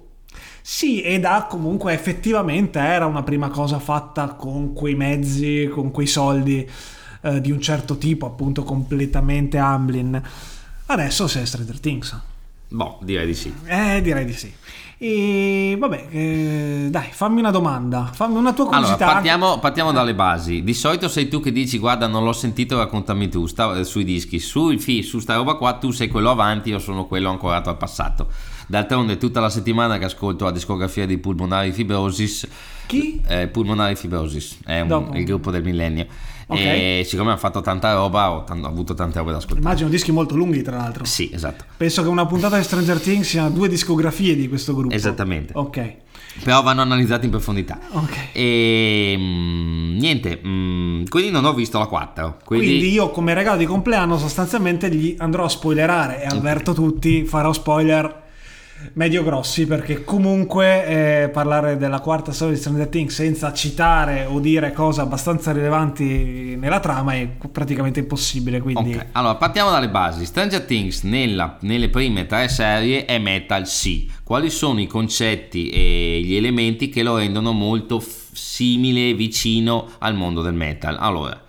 Sì, 0.61 1.01
ed 1.01 1.25
ha 1.25 1.45
comunque 1.49 1.93
effettivamente 1.93 2.79
era 2.79 3.05
una 3.05 3.23
prima 3.23 3.49
cosa 3.49 3.79
fatta 3.79 4.27
con 4.33 4.73
quei 4.73 4.95
mezzi, 4.95 5.69
con 5.71 5.91
quei 5.91 6.07
soldi 6.07 6.67
eh, 7.21 7.41
di 7.41 7.51
un 7.51 7.59
certo 7.61 7.97
tipo, 7.97 8.25
appunto 8.25 8.63
completamente 8.63 9.57
Amblin. 9.57 10.21
Adesso 10.85 11.27
sei 11.27 11.45
Stranger 11.45 11.79
Things. 11.79 12.19
Boh, 12.71 12.99
direi 13.01 13.25
di 13.25 13.33
sì. 13.33 13.51
Eh, 13.65 13.99
direi 14.01 14.25
di 14.25 14.33
sì. 14.33 14.53
E 15.01 15.77
vabbè, 15.79 16.07
eh, 16.09 16.87
dai, 16.91 17.07
fammi 17.09 17.39
una 17.39 17.51
domanda, 17.51 18.11
fammi 18.13 18.35
una 18.35 18.51
tua 18.53 18.65
Allora, 18.65 18.79
curiosità. 18.81 19.05
partiamo, 19.05 19.57
partiamo 19.59 19.91
dalle 19.91 20.13
basi. 20.13 20.61
Di 20.61 20.73
solito 20.73 21.07
sei 21.07 21.29
tu 21.29 21.39
che 21.39 21.51
dici, 21.53 21.77
guarda, 21.77 22.05
non 22.05 22.23
l'ho 22.25 22.33
sentito, 22.33 22.77
raccontami 22.77 23.29
tu 23.29 23.45
sta- 23.47 23.77
eh, 23.77 23.85
sui 23.85 24.03
dischi. 24.03 24.39
Su, 24.39 24.77
su 24.77 25.19
sta 25.19 25.35
roba 25.35 25.55
qua 25.55 25.73
tu 25.77 25.91
sei 25.91 26.09
quello 26.09 26.29
avanti, 26.29 26.69
io 26.69 26.79
sono 26.79 27.05
quello 27.05 27.29
ancorato 27.29 27.69
al 27.69 27.77
passato. 27.77 28.27
D'altronde, 28.69 29.17
tutta 29.17 29.39
la 29.39 29.49
settimana 29.49 29.97
che 29.97 30.05
ascolto 30.05 30.45
la 30.45 30.51
discografia 30.51 31.07
di 31.07 31.17
Pulmonari 31.17 31.71
Fibrosis, 31.71 32.47
Chi? 32.85 33.19
eh, 33.27 33.47
Pulmonari 33.47 33.95
Fibrosis 33.95 34.59
è 34.63 34.81
un- 34.81 35.09
il 35.15 35.23
gruppo 35.25 35.49
del 35.49 35.63
millennio. 35.63 36.05
Ok. 36.45 36.59
E 36.59 37.01
siccome 37.03 37.29
hanno 37.31 37.39
fatto 37.39 37.61
tanta 37.61 37.93
roba, 37.95 38.31
ho, 38.31 38.43
tan- 38.43 38.63
ho 38.63 38.67
avuto 38.67 38.93
tante 38.93 39.17
robe 39.17 39.31
da 39.31 39.37
ascoltare. 39.37 39.61
Immagino 39.61 39.89
dischi 39.89 40.11
molto 40.11 40.35
lunghi, 40.35 40.61
tra 40.61 40.77
l'altro. 40.77 41.03
Sì, 41.05 41.31
esatto. 41.33 41.63
Penso 41.77 42.03
che 42.03 42.09
una 42.09 42.27
puntata 42.27 42.57
di 42.57 42.63
Stranger 42.63 42.99
Things 42.99 43.27
siano 43.27 43.49
due 43.49 43.67
discografie 43.69 44.35
di 44.35 44.47
questo 44.47 44.75
gruppo. 44.75 44.93
Esattamente. 44.93 45.53
Ok. 45.55 45.95
Però 46.43 46.61
vanno 46.61 46.81
analizzati 46.81 47.25
in 47.25 47.31
profondità. 47.31 47.79
Ok. 47.91 48.17
E 48.33 49.15
mm, 49.17 49.97
niente, 49.97 50.41
mm, 50.45 51.05
quindi 51.09 51.31
non 51.31 51.45
ho 51.45 51.53
visto 51.53 51.79
la 51.79 51.85
4. 51.87 52.37
Quindi... 52.45 52.67
Quindi, 52.67 52.91
io 52.91 53.09
come 53.09 53.33
regalo 53.33 53.57
di 53.57 53.65
compleanno 53.65 54.17
sostanzialmente 54.19 54.93
gli 54.93 55.15
andrò 55.17 55.45
a 55.45 55.49
spoilerare 55.49 56.21
e 56.21 56.27
avverto 56.27 56.73
tutti, 56.73 57.25
farò 57.25 57.51
spoiler 57.51 58.27
medio 58.93 59.23
grossi 59.23 59.67
perché 59.67 60.03
comunque 60.03 60.85
eh, 61.23 61.29
parlare 61.29 61.77
della 61.77 61.99
quarta 61.99 62.31
storia 62.31 62.53
di 62.55 62.59
Stranger 62.59 62.87
Things 62.87 63.13
senza 63.13 63.53
citare 63.53 64.25
o 64.25 64.39
dire 64.39 64.71
cose 64.71 65.01
abbastanza 65.01 65.51
rilevanti 65.51 66.55
nella 66.57 66.79
trama 66.79 67.13
è 67.13 67.27
praticamente 67.51 67.99
impossibile. 67.99 68.61
Quindi 68.61 68.93
Ok, 68.93 69.05
allora 69.13 69.35
partiamo 69.35 69.69
dalle 69.69 69.89
basi. 69.89 70.25
Stranger 70.25 70.61
Things 70.61 71.03
nella- 71.03 71.57
nelle 71.61 71.89
prime 71.89 72.25
tre 72.25 72.47
serie 72.49 73.05
è 73.05 73.17
metal 73.19 73.67
sì. 73.67 74.09
Quali 74.23 74.49
sono 74.49 74.79
i 74.79 74.87
concetti 74.87 75.69
e 75.69 76.21
gli 76.23 76.35
elementi 76.35 76.89
che 76.89 77.03
lo 77.03 77.17
rendono 77.17 77.51
molto 77.51 78.03
simile, 78.31 79.13
vicino 79.13 79.89
al 79.99 80.15
mondo 80.15 80.41
del 80.41 80.53
metal. 80.53 80.97
Allora, 80.99 81.39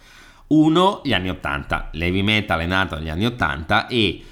uno, 0.49 1.01
gli 1.05 1.13
anni 1.13 1.29
80. 1.29 1.91
L'heavy 1.93 2.23
metal 2.23 2.61
è 2.61 2.67
nato 2.67 2.97
negli 2.97 3.09
anni 3.09 3.27
80 3.27 3.87
e 3.87 4.23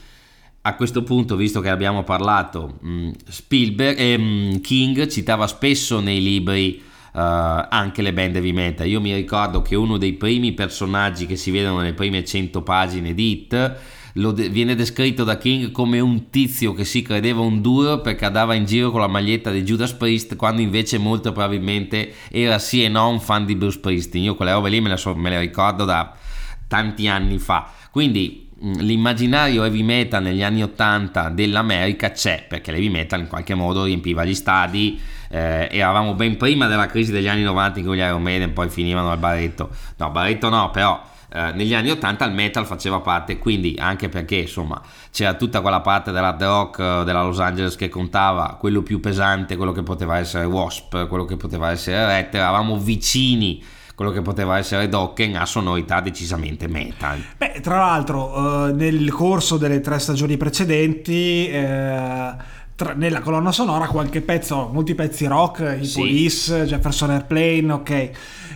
a 0.69 0.75
questo 0.75 1.03
punto, 1.03 1.37
visto 1.37 1.61
che 1.61 1.69
abbiamo 1.69 2.05
parlato, 2.05 2.79
mh, 2.81 3.11
Spielberg, 3.29 3.99
eh, 3.99 4.61
King 4.63 5.07
citava 5.09 5.47
spesso 5.47 6.01
nei 6.01 6.23
libri 6.23 6.81
uh, 7.13 7.19
anche 7.69 8.03
le 8.03 8.13
band 8.13 8.37
heavy 8.37 8.53
metal. 8.53 8.87
Io 8.87 9.01
mi 9.01 9.15
ricordo 9.15 9.63
che 9.63 9.75
uno 9.75 9.97
dei 9.97 10.13
primi 10.13 10.53
personaggi 10.53 11.27
che 11.27 11.37
si 11.37 11.51
vedono 11.51 11.79
nelle 11.79 11.95
prime 11.95 12.25
100 12.25 12.63
pagine 12.63 13.15
di 13.15 13.31
Hit 13.31 13.77
de- 14.13 14.49
viene 14.49 14.75
descritto 14.75 15.23
da 15.23 15.39
King 15.39 15.71
come 15.71 16.01
un 16.01 16.31
tizio 16.31 16.73
che 16.73 16.85
si 16.85 17.03
credeva 17.03 17.41
un 17.41 17.61
duro 17.61 18.01
perché 18.01 18.25
andava 18.25 18.55
in 18.55 18.65
giro 18.65 18.91
con 18.91 19.01
la 19.01 19.07
maglietta 19.07 19.51
di 19.51 19.63
Judas 19.63 19.93
Priest 19.93 20.35
quando 20.37 20.61
invece 20.61 20.99
molto 20.99 21.33
probabilmente 21.33 22.15
era 22.31 22.59
sì 22.59 22.83
e 22.83 22.89
no 22.89 23.09
un 23.09 23.21
fan 23.21 23.45
di 23.45 23.55
Bruce 23.55 23.79
Priesting. 23.79 24.25
Io 24.25 24.35
quelle 24.35 24.53
robe 24.53 24.71
lì 24.71 24.81
me 24.81 24.89
le, 24.89 24.97
so- 24.97 25.15
me 25.15 25.31
le 25.31 25.39
ricordo 25.39 25.85
da 25.85 26.15
tanti 26.67 27.07
anni 27.07 27.39
fa. 27.39 27.71
Quindi 27.91 28.48
l'immaginario 28.61 29.63
heavy 29.65 29.83
metal 29.83 30.23
negli 30.23 30.43
anni 30.43 30.63
80 30.63 31.29
dell'America 31.31 32.11
c'è 32.11 32.45
perché 32.49 32.73
l'heavy 32.73 32.89
metal 32.89 33.21
in 33.21 33.29
qualche 33.29 33.55
modo 33.55 33.85
riempiva 33.85 34.25
gli 34.25 34.35
stadi 34.35 35.01
eh, 35.29 35.69
eravamo 35.71 36.15
ben 36.15 36.37
prima 36.37 36.67
della 36.67 36.87
crisi 36.87 37.13
degli 37.13 37.29
anni 37.29 37.43
90 37.43 37.79
in 37.79 37.85
cui 37.85 37.97
gli 37.97 38.01
Iron 38.01 38.23
Maiden 38.23 38.53
poi 38.53 38.69
finivano 38.69 39.11
al 39.11 39.19
baretto. 39.19 39.69
No 39.97 40.11
baretto 40.11 40.49
no 40.49 40.71
però 40.71 41.01
eh, 41.33 41.53
negli 41.53 41.75
anni 41.75 41.91
80 41.91 42.25
il 42.25 42.33
metal 42.33 42.67
faceva 42.67 43.01
parte 43.01 43.39
quindi 43.39 43.77
anche 43.79 44.09
perché 44.09 44.37
insomma 44.37 44.81
c'era 45.13 45.35
tutta 45.35 45.61
quella 45.61 45.81
parte 45.81 46.11
dell'hard 46.11 46.43
rock 46.43 46.79
eh, 46.79 47.05
della 47.05 47.23
Los 47.23 47.39
Angeles 47.39 47.77
che 47.77 47.89
contava 47.89 48.57
quello 48.59 48.83
più 48.83 48.99
pesante 48.99 49.57
quello 49.57 49.73
che 49.73 49.83
poteva 49.83 50.17
essere 50.17 50.47
Wasp 50.47 51.07
quello 51.07 51.27
che 51.27 51.37
poteva 51.37 51.71
essere 51.71 52.07
Red 52.07 52.35
eravamo 52.35 52.77
vicini 52.79 53.63
quello 53.99 54.13
che 54.13 54.23
poteva 54.23 54.59
essere 54.59 54.89
Dokken 54.89 55.35
ha 55.35 55.45
sonorità 55.45 56.01
decisamente 56.01 56.69
metal. 56.69 57.21
Beh, 57.37 57.59
tra 57.61 57.79
l'altro, 57.79 58.69
eh, 58.69 58.73
nel 58.73 59.11
corso 59.11 59.57
delle 59.57 59.81
tre 59.81 59.99
stagioni 59.99 60.37
precedenti. 60.37 61.49
Eh, 61.49 62.33
tra, 62.77 62.93
nella 62.95 63.19
colonna 63.19 63.51
sonora 63.51 63.89
qualche 63.89 64.21
pezzo, 64.21 64.71
molti 64.73 64.95
pezzi 64.95 65.27
rock, 65.27 65.79
i 65.81 65.85
sì. 65.85 65.99
Police, 65.99 66.65
Jefferson 66.65 67.11
Airplane, 67.11 67.73
ok. 67.73 67.91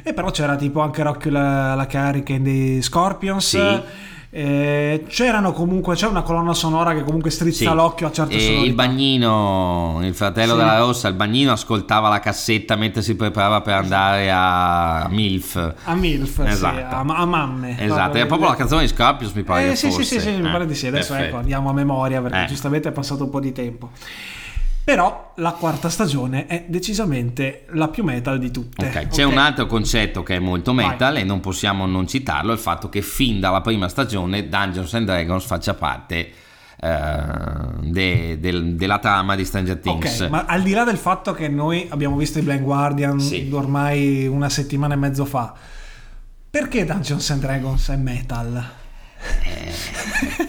E 0.04 0.12
però 0.14 0.30
c'era 0.30 0.54
tipo 0.54 0.78
anche 0.78 1.02
Rock 1.02 1.26
la, 1.26 1.74
la 1.74 1.86
carica 1.86 2.38
dei 2.38 2.80
Scorpions. 2.80 3.48
Sì 3.48 4.10
eh, 4.34 5.04
c'erano 5.08 5.52
comunque 5.52 5.94
c'è 5.94 6.06
una 6.06 6.22
colonna 6.22 6.54
sonora 6.54 6.94
che 6.94 7.04
comunque 7.04 7.28
strizza 7.28 7.68
sì. 7.68 7.76
l'occhio 7.76 8.06
a 8.06 8.12
certe 8.12 8.40
sonorità. 8.40 8.64
Il 8.64 8.72
bagnino, 8.72 10.00
il 10.02 10.14
fratello 10.14 10.52
sì. 10.52 10.58
della 10.58 10.78
Rossa, 10.78 11.08
il 11.08 11.14
bagnino 11.14 11.52
ascoltava 11.52 12.08
la 12.08 12.18
cassetta 12.18 12.74
mentre 12.76 13.02
si 13.02 13.14
preparava 13.14 13.60
per 13.60 13.74
andare 13.74 14.30
a 14.32 15.06
Milf. 15.10 15.74
A 15.84 15.94
Milf, 15.94 16.38
esatto. 16.38 16.76
sì, 16.76 16.82
a, 16.82 17.00
a 17.00 17.26
mamme. 17.26 17.78
Esatto, 17.78 18.16
è 18.16 18.24
proprio 18.24 18.48
la 18.48 18.56
canzone 18.56 18.82
di 18.82 18.88
Scorpius 18.88 19.32
mi 19.32 19.42
pare. 19.42 19.72
Eh, 19.72 19.76
sì, 19.76 19.90
sì, 19.90 20.02
sì, 20.02 20.18
sì, 20.18 20.30
mi 20.30 20.50
pare 20.50 20.64
di 20.64 20.74
sì. 20.74 20.86
Adesso 20.86 21.12
ecco, 21.12 21.36
andiamo 21.36 21.68
a 21.68 21.74
memoria 21.74 22.22
perché 22.22 22.44
eh. 22.44 22.46
giustamente 22.46 22.88
è 22.88 22.92
passato 22.92 23.24
un 23.24 23.30
po' 23.30 23.40
di 23.40 23.52
tempo. 23.52 23.90
Però 24.84 25.32
la 25.36 25.52
quarta 25.52 25.88
stagione 25.88 26.46
è 26.46 26.64
decisamente 26.66 27.66
la 27.70 27.86
più 27.86 28.02
metal 28.02 28.40
di 28.40 28.50
tutte. 28.50 28.86
Okay. 28.86 29.06
C'è 29.06 29.24
okay. 29.24 29.32
un 29.32 29.38
altro 29.38 29.66
concetto 29.66 30.24
che 30.24 30.36
è 30.36 30.38
molto 30.40 30.72
metal 30.72 31.12
Vai. 31.12 31.22
e 31.22 31.24
non 31.24 31.38
possiamo 31.38 31.86
non 31.86 32.08
citarlo, 32.08 32.52
il 32.52 32.58
fatto 32.58 32.88
che 32.88 33.00
fin 33.00 33.38
dalla 33.38 33.60
prima 33.60 33.88
stagione 33.88 34.48
Dungeons 34.48 34.92
and 34.94 35.06
Dragons 35.06 35.44
faccia 35.44 35.74
parte 35.74 36.30
uh, 36.80 37.80
de, 37.80 38.40
de, 38.40 38.74
della 38.74 38.98
trama 38.98 39.36
di 39.36 39.44
Stranger 39.44 39.78
Things. 39.78 40.20
Ok, 40.20 40.28
ma 40.28 40.46
al 40.46 40.62
di 40.62 40.72
là 40.72 40.82
del 40.82 40.98
fatto 40.98 41.32
che 41.32 41.46
noi 41.46 41.86
abbiamo 41.88 42.16
visto 42.16 42.40
i 42.40 42.42
Blind 42.42 42.62
Guardian 42.62 43.20
sì. 43.20 43.48
ormai 43.52 44.26
una 44.26 44.48
settimana 44.48 44.94
e 44.94 44.96
mezzo 44.96 45.24
fa, 45.24 45.54
perché 46.50 46.84
Dungeons 46.84 47.30
and 47.30 47.40
Dragons 47.40 47.88
è 47.88 47.96
metal? 47.96 48.80
Eh, 49.44 49.72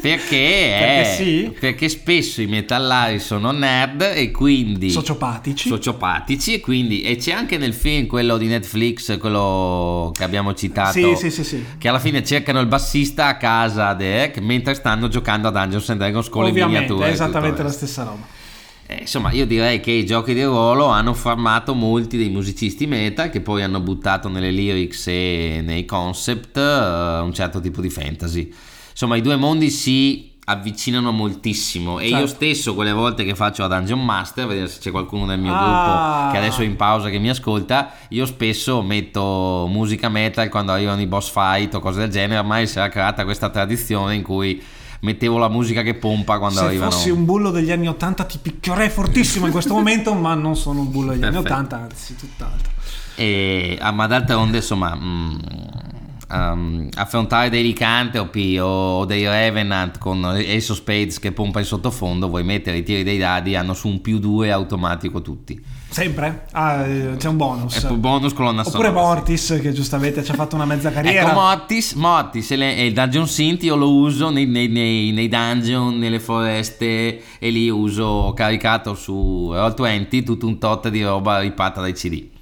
perché, 0.01 0.75
perché, 0.79 1.13
sì? 1.15 1.55
perché, 1.59 1.89
spesso 1.89 2.41
i 2.41 2.47
metallari 2.47 3.19
sono 3.19 3.51
nerd 3.51 4.01
e 4.01 4.31
quindi 4.31 4.89
sociopatici. 4.89 5.67
sociopatici 5.67 6.55
e, 6.55 6.59
quindi, 6.59 7.01
e 7.01 7.15
c'è 7.17 7.31
anche 7.31 7.57
nel 7.57 7.73
film 7.73 8.07
quello 8.07 8.37
di 8.37 8.47
Netflix, 8.47 9.17
quello 9.19 10.11
che 10.15 10.23
abbiamo 10.23 10.53
citato, 10.53 11.15
sì, 11.15 11.29
sì, 11.29 11.43
sì, 11.43 11.63
che 11.77 11.87
alla 11.87 11.99
fine 11.99 12.23
cercano 12.23 12.59
il 12.59 12.67
bassista 12.67 13.27
a 13.27 13.37
casa 13.37 13.93
Derek 13.93 14.39
mentre 14.39 14.73
stanno 14.73 15.07
giocando 15.07 15.47
a 15.47 15.51
Dungeons 15.51 15.89
and 15.89 15.99
Dragons 15.99 16.29
con 16.29 16.45
Ovviamente, 16.45 16.73
le 16.73 16.81
miniature. 16.81 17.09
È 17.09 17.11
esattamente 17.11 17.63
la 17.63 17.71
stessa 17.71 18.03
roba. 18.03 18.41
Eh, 18.85 19.01
insomma, 19.01 19.31
io 19.31 19.45
direi 19.45 19.79
che 19.79 19.91
i 19.91 20.05
giochi 20.05 20.33
di 20.33 20.43
ruolo 20.43 20.87
hanno 20.87 21.13
formato 21.13 21.73
molti 21.73 22.17
dei 22.17 22.29
musicisti 22.29 22.85
metal 22.85 23.29
che 23.29 23.41
poi 23.41 23.63
hanno 23.63 23.79
buttato 23.79 24.27
nelle 24.27 24.51
lyrics 24.51 25.07
e 25.07 25.61
nei 25.63 25.85
concept 25.85 26.57
uh, 26.57 27.23
un 27.23 27.31
certo 27.33 27.59
tipo 27.59 27.81
di 27.81 27.89
fantasy. 27.89 28.53
Insomma, 28.91 29.15
i 29.15 29.21
due 29.21 29.35
mondi 29.35 29.69
si 29.69 30.31
avvicinano 30.45 31.11
moltissimo 31.11 31.99
e 31.99 32.09
certo. 32.09 32.19
io 32.19 32.27
stesso 32.27 32.75
quelle 32.75 32.91
volte 32.91 33.23
che 33.23 33.33
faccio 33.33 33.63
a 33.63 33.67
Dungeon 33.67 34.03
Master 34.03 34.45
vedere 34.45 34.67
se 34.67 34.79
c'è 34.79 34.91
qualcuno 34.91 35.25
del 35.25 35.39
mio 35.39 35.53
ah. 35.55 36.25
gruppo 36.25 36.31
che 36.31 36.37
adesso 36.37 36.61
è 36.61 36.65
in 36.65 36.75
pausa 36.75 37.09
che 37.09 37.17
mi 37.17 37.29
ascolta 37.29 37.93
io 38.09 38.25
spesso 38.25 38.81
metto 38.81 39.67
musica 39.69 40.09
metal 40.09 40.49
quando 40.49 40.73
arrivano 40.73 40.99
i 40.99 41.07
boss 41.07 41.31
fight 41.31 41.73
o 41.75 41.79
cose 41.79 42.01
del 42.01 42.09
genere 42.09 42.39
ormai 42.39 42.67
si 42.67 42.77
era 42.77 42.89
creata 42.89 43.23
questa 43.23 43.49
tradizione 43.49 44.15
in 44.15 44.21
cui 44.21 44.61
mettevo 45.03 45.37
la 45.37 45.49
musica 45.49 45.81
che 45.81 45.93
pompa 45.93 46.39
quando 46.39 46.59
Se 46.59 46.65
arrivano. 46.65 46.91
Se 46.91 46.97
fossi 46.97 47.09
un 47.09 47.25
bullo 47.25 47.51
degli 47.51 47.71
anni 47.71 47.87
80 47.87 48.23
ti 48.25 48.39
picchierei 48.41 48.89
fortissimo 48.89 49.45
in 49.45 49.51
questo 49.51 49.73
momento, 49.73 50.13
ma 50.13 50.33
non 50.33 50.55
sono 50.55 50.81
un 50.81 50.91
bullo 50.91 51.11
degli 51.11 51.21
Perfetto. 51.21 51.53
anni 51.53 51.65
80, 51.65 51.75
anzi 51.77 52.15
tutt'altro. 52.15 52.71
E, 53.15 53.77
ah, 53.79 53.91
ma 53.91 54.07
d'altronde 54.07 54.57
insomma... 54.57 54.95
Mh, 54.95 55.01
mm, 55.03 55.92
um, 56.33 56.89
affrontare 56.95 57.49
dei 57.49 57.63
licantropi 57.63 58.57
o 58.59 59.05
dei 59.05 59.27
Revenant 59.27 59.97
con 59.99 60.23
Ace 60.25 60.71
of 60.71 60.77
Spades 60.77 61.19
che 61.19 61.31
pompa 61.31 61.59
in 61.59 61.65
sottofondo, 61.65 62.27
vuoi 62.27 62.43
mettere 62.43 62.77
i 62.77 62.83
tiri 62.83 63.03
dei 63.03 63.17
dadi, 63.17 63.55
hanno 63.55 63.73
su 63.73 63.87
un 63.87 64.01
più 64.01 64.19
2 64.19 64.51
automatico 64.51 65.21
tutti. 65.21 65.81
Sempre? 65.93 66.47
Ah, 66.53 66.87
eh, 66.87 67.15
c'è 67.17 67.27
un 67.27 67.37
bonus. 67.37 67.85
È 67.85 67.91
bonus 67.91 68.33
colonna 68.33 68.63
sonora. 68.63 68.89
Oppure 68.89 69.05
Mortis, 69.05 69.59
che 69.61 69.71
giustamente 69.73 70.23
ci 70.23 70.31
ha 70.31 70.33
fatto 70.33 70.55
una 70.55 70.65
mezza 70.65 70.91
carriera. 70.91 71.27
ecco, 71.27 71.33
Mortis, 71.33 71.93
Mortis 71.93 72.49
e 72.49 72.85
il 72.87 72.93
Dungeon 72.93 73.27
Synth 73.27 73.63
io 73.63 73.75
lo 73.75 73.91
uso 73.91 74.31
nei, 74.31 74.47
nei, 74.47 74.69
nei, 74.69 75.11
nei, 75.11 75.27
dungeon, 75.27 75.99
nelle 75.99 76.19
foreste 76.19 77.21
e 77.37 77.49
lì 77.51 77.69
uso 77.69 78.33
caricato 78.35 78.95
su 78.95 79.51
Roll20 79.53 80.23
tutto 80.23 80.47
un 80.47 80.57
tot 80.57 80.89
di 80.89 81.03
roba 81.03 81.39
ripatta 81.39 81.79
dai 81.79 81.93
CD. 81.93 82.32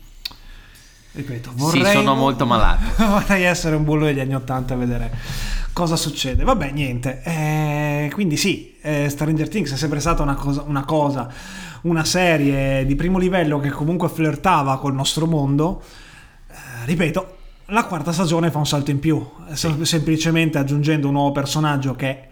Ripeto, 1.13 1.51
vorrei, 1.55 1.85
sì, 1.85 1.91
sono 1.91 2.15
molto 2.15 2.45
malato. 2.47 2.83
vorrei 3.05 3.43
essere 3.43 3.75
un 3.75 3.83
bullo 3.83 4.05
degli 4.05 4.19
anni 4.19 4.35
80 4.35 4.73
e 4.73 4.77
vedere 4.77 5.11
cosa 5.73 5.95
succede. 5.95 6.43
Vabbè, 6.43 6.71
niente. 6.71 7.21
Eh, 7.23 8.09
quindi 8.13 8.37
sì, 8.37 8.75
eh, 8.81 9.09
Stranger 9.09 9.49
Things 9.49 9.73
è 9.73 9.77
sempre 9.77 9.99
stata 9.99 10.23
una 10.23 10.35
cosa, 10.35 10.63
una 10.65 10.85
cosa, 10.85 11.31
una 11.81 12.05
serie 12.05 12.85
di 12.85 12.95
primo 12.95 13.17
livello 13.17 13.59
che 13.59 13.69
comunque 13.69 14.07
flirtava 14.07 14.77
col 14.79 14.93
nostro 14.93 15.25
mondo. 15.25 15.81
Eh, 16.49 16.85
ripeto, 16.85 17.37
la 17.65 17.85
quarta 17.85 18.13
stagione 18.13 18.49
fa 18.49 18.59
un 18.59 18.67
salto 18.67 18.91
in 18.91 18.99
più, 18.99 19.25
sì. 19.51 19.83
semplicemente 19.85 20.57
aggiungendo 20.57 21.07
un 21.07 21.13
nuovo 21.13 21.31
personaggio 21.33 21.93
che 21.93 22.27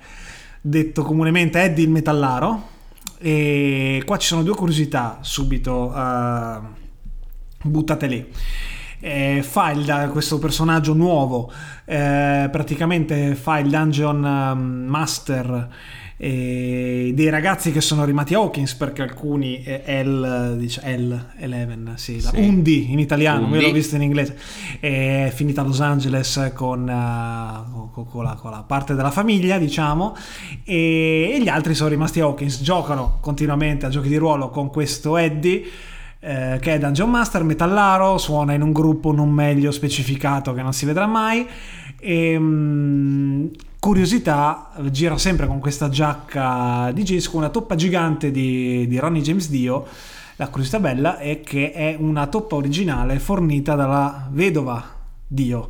detto 0.61 1.03
comunemente 1.03 1.61
Eddie 1.61 1.83
il 1.83 1.91
metallaro. 1.91 2.77
E 3.21 4.01
qua 4.05 4.17
ci 4.17 4.27
sono 4.27 4.43
due 4.43 4.55
curiosità 4.55 5.17
subito. 5.19 5.91
Uh, 5.93 6.78
buttate 7.63 8.07
lì. 8.07 8.25
Eh, 9.01 9.41
fa 9.43 9.71
il, 9.71 10.09
questo 10.11 10.39
personaggio 10.39 10.93
nuovo, 10.93 11.51
eh, 11.85 12.49
praticamente 12.51 13.35
fa 13.35 13.59
il 13.59 13.69
dungeon 13.69 14.23
um, 14.23 14.85
master 14.87 15.69
eh, 16.21 17.11
dei 17.15 17.29
ragazzi 17.29 17.71
che 17.71 17.79
sono 17.79 18.03
rimasti 18.03 18.33
a 18.33 18.39
Hawkins 18.39 18.73
perché 18.75 19.01
alcuni 19.01 19.63
è 19.63 20.03
L, 20.03 20.57
dice 20.57 20.81
L, 20.97 21.17
Eleven, 21.37 21.93
sì, 21.95 22.19
sì. 22.19 22.35
Undi 22.35 22.91
in 22.91 22.99
italiano, 22.99 23.45
Undi. 23.45 23.59
io 23.59 23.67
l'ho 23.67 23.71
visto 23.71 23.95
in 23.95 24.01
inglese, 24.01 24.37
è 24.81 25.31
finita 25.33 25.61
a 25.61 25.63
Los 25.63 25.79
Angeles 25.79 26.51
con, 26.53 26.81
uh, 26.81 27.89
con, 27.91 28.05
con, 28.05 28.23
la, 28.25 28.33
con 28.33 28.51
la, 28.51 28.63
parte 28.67 28.95
della 28.95 29.11
famiglia, 29.11 29.57
diciamo, 29.57 30.13
e, 30.65 31.31
e 31.35 31.41
gli 31.41 31.47
altri 31.47 31.73
sono 31.73 31.87
rimasti 31.87 32.19
a 32.19 32.25
Hawkins, 32.25 32.61
giocano 32.61 33.19
continuamente 33.21 33.85
a 33.85 33.89
giochi 33.89 34.09
di 34.09 34.17
ruolo 34.17 34.49
con 34.49 34.69
questo 34.69 35.15
Eddie 35.15 35.63
eh, 36.19 36.57
che 36.59 36.73
è 36.73 36.79
Dungeon 36.79 37.09
Master, 37.09 37.43
metallaro, 37.43 38.17
suona 38.17 38.53
in 38.53 38.61
un 38.61 38.73
gruppo 38.73 39.13
non 39.13 39.29
meglio 39.29 39.71
specificato 39.71 40.53
che 40.53 40.61
non 40.61 40.73
si 40.73 40.85
vedrà 40.85 41.05
mai. 41.05 41.47
E, 41.99 42.31
ehm, 42.31 43.49
curiosità, 43.79 44.71
gira 44.91 45.17
sempre 45.17 45.47
con 45.47 45.59
questa 45.59 45.89
giacca 45.89 46.91
di 46.93 47.03
Gisco, 47.03 47.37
una 47.37 47.49
toppa 47.49 47.75
gigante 47.75 48.31
di, 48.31 48.87
di 48.87 48.97
Ronnie 48.97 49.21
James 49.21 49.49
Dio. 49.49 49.85
La 50.35 50.47
curiosità 50.47 50.79
bella 50.79 51.17
è 51.17 51.41
che 51.41 51.71
è 51.71 51.95
una 51.97 52.27
toppa 52.27 52.55
originale 52.55 53.19
fornita 53.19 53.75
dalla 53.75 54.27
vedova 54.31 54.83
Dio. 55.25 55.69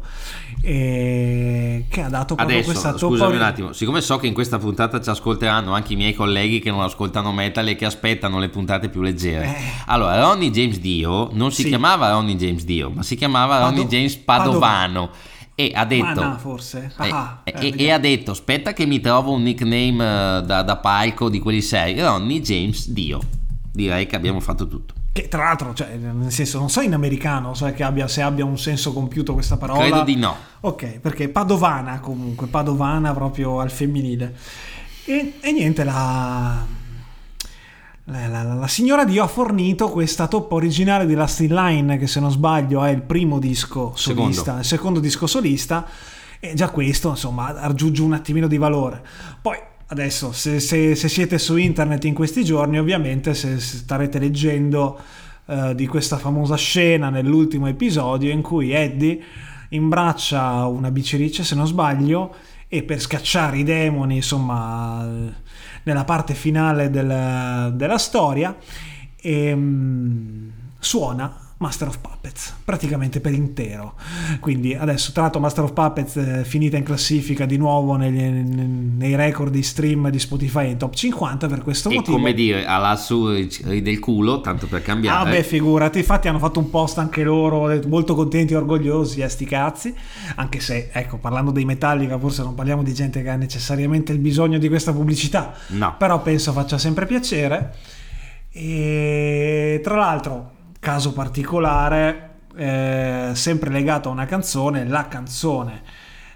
E 0.61 1.85
che 1.89 2.01
ha 2.01 2.09
dato 2.09 2.35
proprio 2.35 2.57
Adesso, 2.57 2.71
questa 2.71 2.97
scusami 2.97 3.17
toppa- 3.31 3.35
un 3.35 3.41
attimo, 3.41 3.73
siccome 3.73 4.01
so 4.01 4.17
che 4.17 4.27
in 4.27 4.33
questa 4.33 4.57
puntata 4.57 4.99
ci 5.01 5.09
ascolteranno 5.09 5.73
anche 5.73 5.93
i 5.93 5.95
miei 5.95 6.13
colleghi 6.13 6.59
che 6.59 6.69
non 6.69 6.81
ascoltano 6.81 7.31
metal 7.31 7.67
e 7.67 7.75
che 7.75 7.85
aspettano 7.85 8.39
le 8.39 8.49
puntate 8.49 8.89
più 8.89 9.01
leggere. 9.01 9.45
Eh. 9.45 9.55
Allora, 9.87 10.19
Ronnie 10.19 10.51
James 10.51 10.79
Dio 10.79 11.29
non 11.33 11.51
si 11.51 11.63
Sì. 11.63 11.67
chiamava 11.69 12.09
Ronnie 12.11 12.35
James 12.35 12.63
Dio, 12.65 12.89
ma 12.89 13.03
si 13.03 13.15
chiamava 13.15 13.57
Pado- 13.59 13.69
Ronnie 13.69 13.87
James 13.87 14.15
Padovano. 14.17 15.09
E 15.55 15.71
ha 15.75 15.83
detto... 15.85 16.03
Mana, 16.21 16.37
forse 16.37 16.93
Eh, 16.99 17.09
Ah, 17.09 17.41
e, 17.43 17.53
eh, 17.53 17.73
e 17.75 17.91
ha 17.91 17.97
detto 17.97 18.31
aspetta 18.31 18.71
che 18.71 18.85
mi 18.85 19.01
trovo 19.01 19.33
un 19.33 19.41
nickname 19.43 20.37
eh, 20.39 20.41
da, 20.43 20.61
da 20.61 20.77
palco 20.77 21.27
di 21.29 21.39
quelli 21.39 21.61
sei 21.61 21.99
Ronnie 21.99 22.39
James 22.39 22.87
Dio 22.89 23.19
direi 23.69 24.05
che 24.07 24.15
abbiamo 24.15 24.39
fatto 24.39 24.67
tutto 24.69 24.93
che 25.11 25.27
tra 25.27 25.43
l'altro 25.45 25.73
cioè, 25.73 25.95
nel 25.95 26.31
senso 26.31 26.59
non 26.59 26.69
so 26.69 26.81
in 26.81 26.93
americano 26.93 27.53
so 27.55 27.65
che 27.73 27.83
abbia, 27.83 28.07
se 28.07 28.21
abbia 28.21 28.45
un 28.45 28.57
senso 28.59 28.93
compiuto 28.93 29.33
questa 29.33 29.57
parola 29.57 29.79
credo 29.79 30.03
di 30.03 30.15
no 30.15 30.35
Ok, 30.61 30.99
perché 30.99 31.29
Padovana 31.29 31.99
comunque, 31.99 32.47
Padovana 32.47 33.13
proprio 33.13 33.59
al 33.61 33.71
femminile. 33.71 34.35
E, 35.05 35.35
e 35.39 35.51
niente, 35.53 35.85
la, 35.85 36.65
la, 38.05 38.27
la- 38.27 38.43
la 38.55 38.67
signora 38.67 39.05
Dio 39.05 39.23
ha 39.23 39.27
fornito 39.27 39.89
questa 39.89 40.27
toppa 40.27 40.55
originale 40.55 41.05
di 41.05 41.13
Last 41.13 41.39
in 41.39 41.53
Line, 41.53 41.97
che 41.97 42.07
se 42.07 42.19
non 42.19 42.29
sbaglio 42.31 42.83
è 42.83 42.89
il 42.89 43.01
primo 43.03 43.39
disco 43.39 43.93
solista, 43.95 44.41
Secondo. 44.41 44.59
il 44.59 44.65
secondo 44.65 44.99
disco 44.99 45.27
solista, 45.27 45.85
e 46.41 46.53
già 46.55 46.69
questo 46.69 47.09
insomma 47.09 47.55
aggiunge 47.55 48.01
un 48.01 48.13
attimino 48.13 48.47
di 48.47 48.57
valore. 48.57 49.01
Poi 49.41 49.57
adesso, 49.89 50.31
se, 50.31 50.60
se- 50.60 50.96
se 50.96 51.08
siete 51.10 51.38
su 51.38 51.55
internet 51.58 52.05
in 52.05 52.13
questi 52.13 52.43
giorni, 52.43 52.79
ovviamente 52.79 53.34
se 53.34 53.60
starete 53.60 54.17
leggendo 54.19 55.00
eh, 55.46 55.74
di 55.75 55.86
questa 55.88 56.17
famosa 56.17 56.55
scena 56.55 57.10
nell'ultimo 57.10 57.67
episodio 57.67 58.31
in 58.31 58.41
cui 58.41 58.72
Eddie 58.72 59.19
imbraccia 59.69 60.65
una 60.65 60.89
bicerice, 60.91 61.43
se 61.43 61.55
non 61.55 61.67
sbaglio, 61.67 62.34
e 62.67 62.84
per 62.84 63.00
scacciare 63.00 63.58
i 63.60 63.63
demoni, 63.63 64.15
insomma, 64.17 65.08
nella 65.84 66.03
parte 66.05 66.34
finale 66.36 66.89
del- 66.89 67.74
della 67.75 67.98
storia, 67.98 68.55
ehm, 69.22 70.51
suona 70.79 71.48
Master 71.61 71.89
of 71.89 71.99
Puppets, 71.99 72.55
praticamente 72.63 73.19
per 73.19 73.33
intero. 73.33 73.95
Quindi 74.39 74.75
adesso, 74.75 75.11
tra 75.11 75.23
l'altro, 75.23 75.41
Master 75.41 75.65
of 75.65 75.73
Puppets 75.73 76.15
è 76.15 76.43
finita 76.43 76.77
in 76.77 76.83
classifica 76.83 77.45
di 77.45 77.57
nuovo 77.57 77.97
negli- 77.97 78.21
nei 78.97 79.13
record 79.15 79.51
di 79.51 79.61
stream 79.61 80.09
di 80.09 80.19
Spotify 80.19 80.69
in 80.71 80.77
top 80.77 80.93
50 80.93 81.47
per 81.47 81.61
questo 81.61 81.89
e 81.89 81.95
motivo. 81.95 82.15
come 82.15 82.33
dire 82.33 82.65
alla 82.65 82.95
su 82.95 83.27
ride 83.27 83.91
il 83.91 83.99
culo 83.99 84.39
tanto 84.39 84.67
per 84.67 84.79
Ah, 84.79 84.83
cambiare 84.83 85.29
beh, 85.31 85.43
figurati, 85.43 85.97
infatti 85.97 86.29
hanno 86.29 86.39
fatto 86.39 86.59
un 86.59 86.69
post 86.69 86.97
anche 86.97 87.23
loro, 87.23 87.69
eh, 87.69 87.85
molto 87.87 88.15
contenti 88.15 88.53
e 88.53 88.55
orgogliosi, 88.55 89.21
a 89.21 89.27
sti 89.27 89.45
cazzi, 89.45 89.93
anche 90.35 90.61
se, 90.61 90.89
ecco, 90.93 91.17
parlando 91.17 91.51
dei 91.51 91.65
Metallica, 91.65 92.17
forse 92.17 92.41
non 92.41 92.55
parliamo 92.55 92.83
di 92.83 92.93
gente 92.93 93.21
che 93.21 93.27
ha 93.29 93.35
necessariamente 93.35 94.13
il 94.13 94.19
bisogno 94.19 94.59
di 94.59 94.69
questa 94.69 94.93
pubblicità, 94.93 95.53
no 95.69 95.95
però 95.97 96.21
penso 96.21 96.53
faccia 96.53 96.77
sempre 96.77 97.05
piacere. 97.05 97.75
E 98.51 99.79
tra 99.83 99.95
l'altro, 99.97 100.51
caso 100.79 101.13
particolare, 101.13 102.29
eh, 102.55 103.31
sempre 103.33 103.69
legato 103.69 104.09
a 104.09 104.12
una 104.12 104.25
canzone, 104.25 104.88
la 104.88 105.07
canzone 105.07 105.81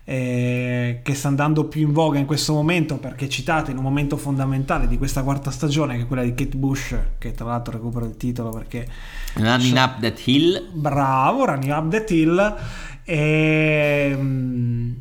eh, 0.06 1.00
che 1.02 1.14
sta 1.14 1.30
andando 1.30 1.66
più 1.66 1.88
in 1.88 1.94
voga 1.94 2.20
in 2.20 2.26
questo 2.26 2.52
momento 2.52 2.98
perché 2.98 3.26
è 3.26 3.28
citata 3.30 3.72
in 3.72 3.78
un 3.78 3.84
momento 3.84 4.18
fondamentale 4.18 4.88
di 4.88 4.98
questa 4.98 5.24
quarta 5.24 5.50
stagione, 5.50 5.96
che 5.96 6.04
è 6.04 6.08
quella 6.08 6.24
di 6.24 6.34
Kate 6.34 6.58
Bush, 6.58 6.96
che 7.18 7.32
tra 7.32 7.46
l'altro 7.46 7.74
recupero 7.74 8.06
il 8.06 8.18
titolo 8.18 8.50
perché 8.50 8.86
Running 9.36 9.78
Up 9.78 10.02
That 10.02 10.22
Hill 10.26 10.72
bravo, 10.74 11.46
Running 11.46 11.72
Up 11.72 11.90
That 11.90 12.12
Hill. 12.12 12.56
E, 13.06 14.14
mm, 14.16 14.92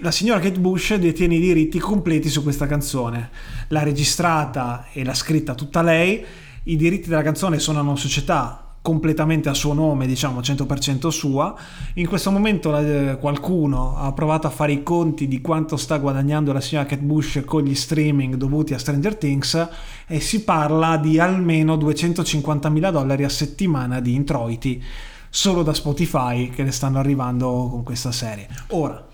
la 0.00 0.10
signora 0.10 0.40
Kate 0.40 0.58
Bush 0.60 0.94
detiene 0.94 1.36
i 1.36 1.40
diritti 1.40 1.78
completi 1.78 2.28
su 2.28 2.42
questa 2.42 2.66
canzone. 2.66 3.30
L'ha 3.68 3.82
registrata 3.82 4.86
e 4.92 5.04
l'ha 5.04 5.14
scritta 5.14 5.54
tutta 5.54 5.82
lei. 5.82 6.24
I 6.66 6.76
diritti 6.76 7.10
della 7.10 7.22
canzone 7.22 7.58
sono 7.58 7.80
a 7.80 7.82
una 7.82 7.94
società 7.94 8.76
completamente 8.80 9.50
a 9.50 9.54
suo 9.54 9.74
nome, 9.74 10.06
diciamo 10.06 10.40
100% 10.40 11.08
sua. 11.08 11.54
In 11.94 12.06
questo 12.06 12.30
momento 12.30 12.74
eh, 12.78 13.18
qualcuno 13.20 13.98
ha 13.98 14.12
provato 14.12 14.46
a 14.46 14.50
fare 14.50 14.72
i 14.72 14.82
conti 14.82 15.28
di 15.28 15.42
quanto 15.42 15.76
sta 15.76 15.98
guadagnando 15.98 16.54
la 16.54 16.62
signora 16.62 16.86
Kate 16.86 17.02
Bush 17.02 17.42
con 17.44 17.64
gli 17.64 17.74
streaming 17.74 18.36
dovuti 18.36 18.72
a 18.72 18.78
Stranger 18.78 19.14
Things 19.16 19.68
e 20.06 20.20
si 20.20 20.42
parla 20.42 20.96
di 20.96 21.18
almeno 21.18 21.76
250 21.76 22.70
mila 22.70 22.90
dollari 22.90 23.24
a 23.24 23.28
settimana 23.28 24.00
di 24.00 24.14
introiti 24.14 24.82
solo 25.28 25.62
da 25.62 25.74
Spotify 25.74 26.48
che 26.48 26.62
le 26.62 26.70
stanno 26.70 26.98
arrivando 26.98 27.68
con 27.70 27.82
questa 27.82 28.10
serie. 28.10 28.48
Ora, 28.68 29.06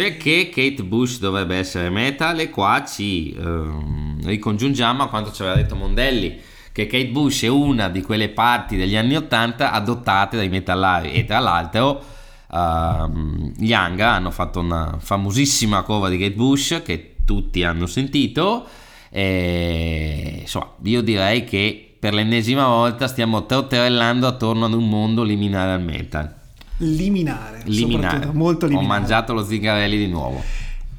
perché 0.00 0.48
Kate 0.48 0.82
Bush 0.82 1.18
dovrebbe 1.18 1.56
essere 1.56 1.90
metal? 1.90 2.40
E 2.40 2.48
qua 2.48 2.82
ci 2.86 3.34
ehm, 3.34 4.24
ricongiungiamo 4.24 5.02
a 5.02 5.08
quanto 5.10 5.30
ci 5.30 5.42
aveva 5.42 5.58
detto 5.58 5.76
Mondelli 5.76 6.40
che 6.72 6.86
Kate 6.86 7.08
Bush 7.08 7.42
è 7.42 7.48
una 7.48 7.90
di 7.90 8.00
quelle 8.00 8.30
parti 8.30 8.78
degli 8.78 8.96
anni 8.96 9.14
80 9.16 9.70
adottate 9.70 10.38
dai 10.38 10.48
metallari. 10.48 11.12
E 11.12 11.26
tra 11.26 11.38
l'altro 11.38 12.02
ehm, 12.50 13.52
gli 13.58 13.74
Angra 13.74 14.12
hanno 14.12 14.30
fatto 14.30 14.60
una 14.60 14.96
famosissima 14.98 15.82
cover 15.82 16.08
di 16.08 16.16
Kate 16.16 16.34
Bush 16.34 16.80
che 16.82 17.16
tutti 17.26 17.62
hanno 17.62 17.84
sentito. 17.84 18.64
E 19.10 20.38
insomma 20.40 20.76
io 20.84 21.02
direi 21.02 21.44
che 21.44 21.94
per 21.98 22.14
l'ennesima 22.14 22.66
volta 22.68 23.06
stiamo 23.06 23.44
trotterellando 23.44 24.26
attorno 24.26 24.64
ad 24.64 24.72
un 24.72 24.88
mondo 24.88 25.22
liminare 25.22 25.72
al 25.72 25.82
metal 25.82 26.39
liminare, 26.80 27.62
liminare 27.64 28.30
molto 28.32 28.66
ho 28.66 28.68
liminare. 28.68 29.00
mangiato 29.00 29.32
lo 29.32 29.44
zingarelli 29.44 29.96
di 29.96 30.08
nuovo 30.08 30.42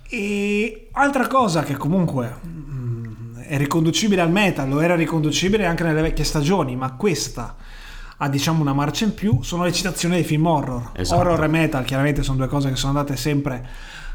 E 0.10 0.88
altra 0.92 1.28
cosa 1.28 1.64
che 1.64 1.76
comunque 1.76 2.36
mm, 2.46 3.38
è 3.40 3.58
riconducibile 3.58 4.22
al 4.22 4.32
metal, 4.32 4.70
lo 4.70 4.80
era 4.80 4.96
riconducibile 4.96 5.66
anche 5.66 5.84
nelle 5.84 6.02
vecchie 6.02 6.24
stagioni, 6.24 6.76
ma 6.76 6.92
questa 6.94 7.56
ha 8.18 8.30
diciamo 8.30 8.62
una 8.62 8.74
marcia 8.74 9.06
in 9.06 9.14
più, 9.16 9.42
sono 9.42 9.64
le 9.64 9.72
citazioni 9.72 10.16
dei 10.16 10.24
film 10.24 10.46
horror. 10.46 10.92
Esatto. 10.94 11.20
Horror 11.20 11.44
e 11.44 11.48
metal 11.48 11.84
chiaramente 11.84 12.22
sono 12.22 12.38
due 12.38 12.48
cose 12.48 12.70
che 12.70 12.76
sono 12.76 12.98
andate 12.98 13.18
sempre 13.18 13.68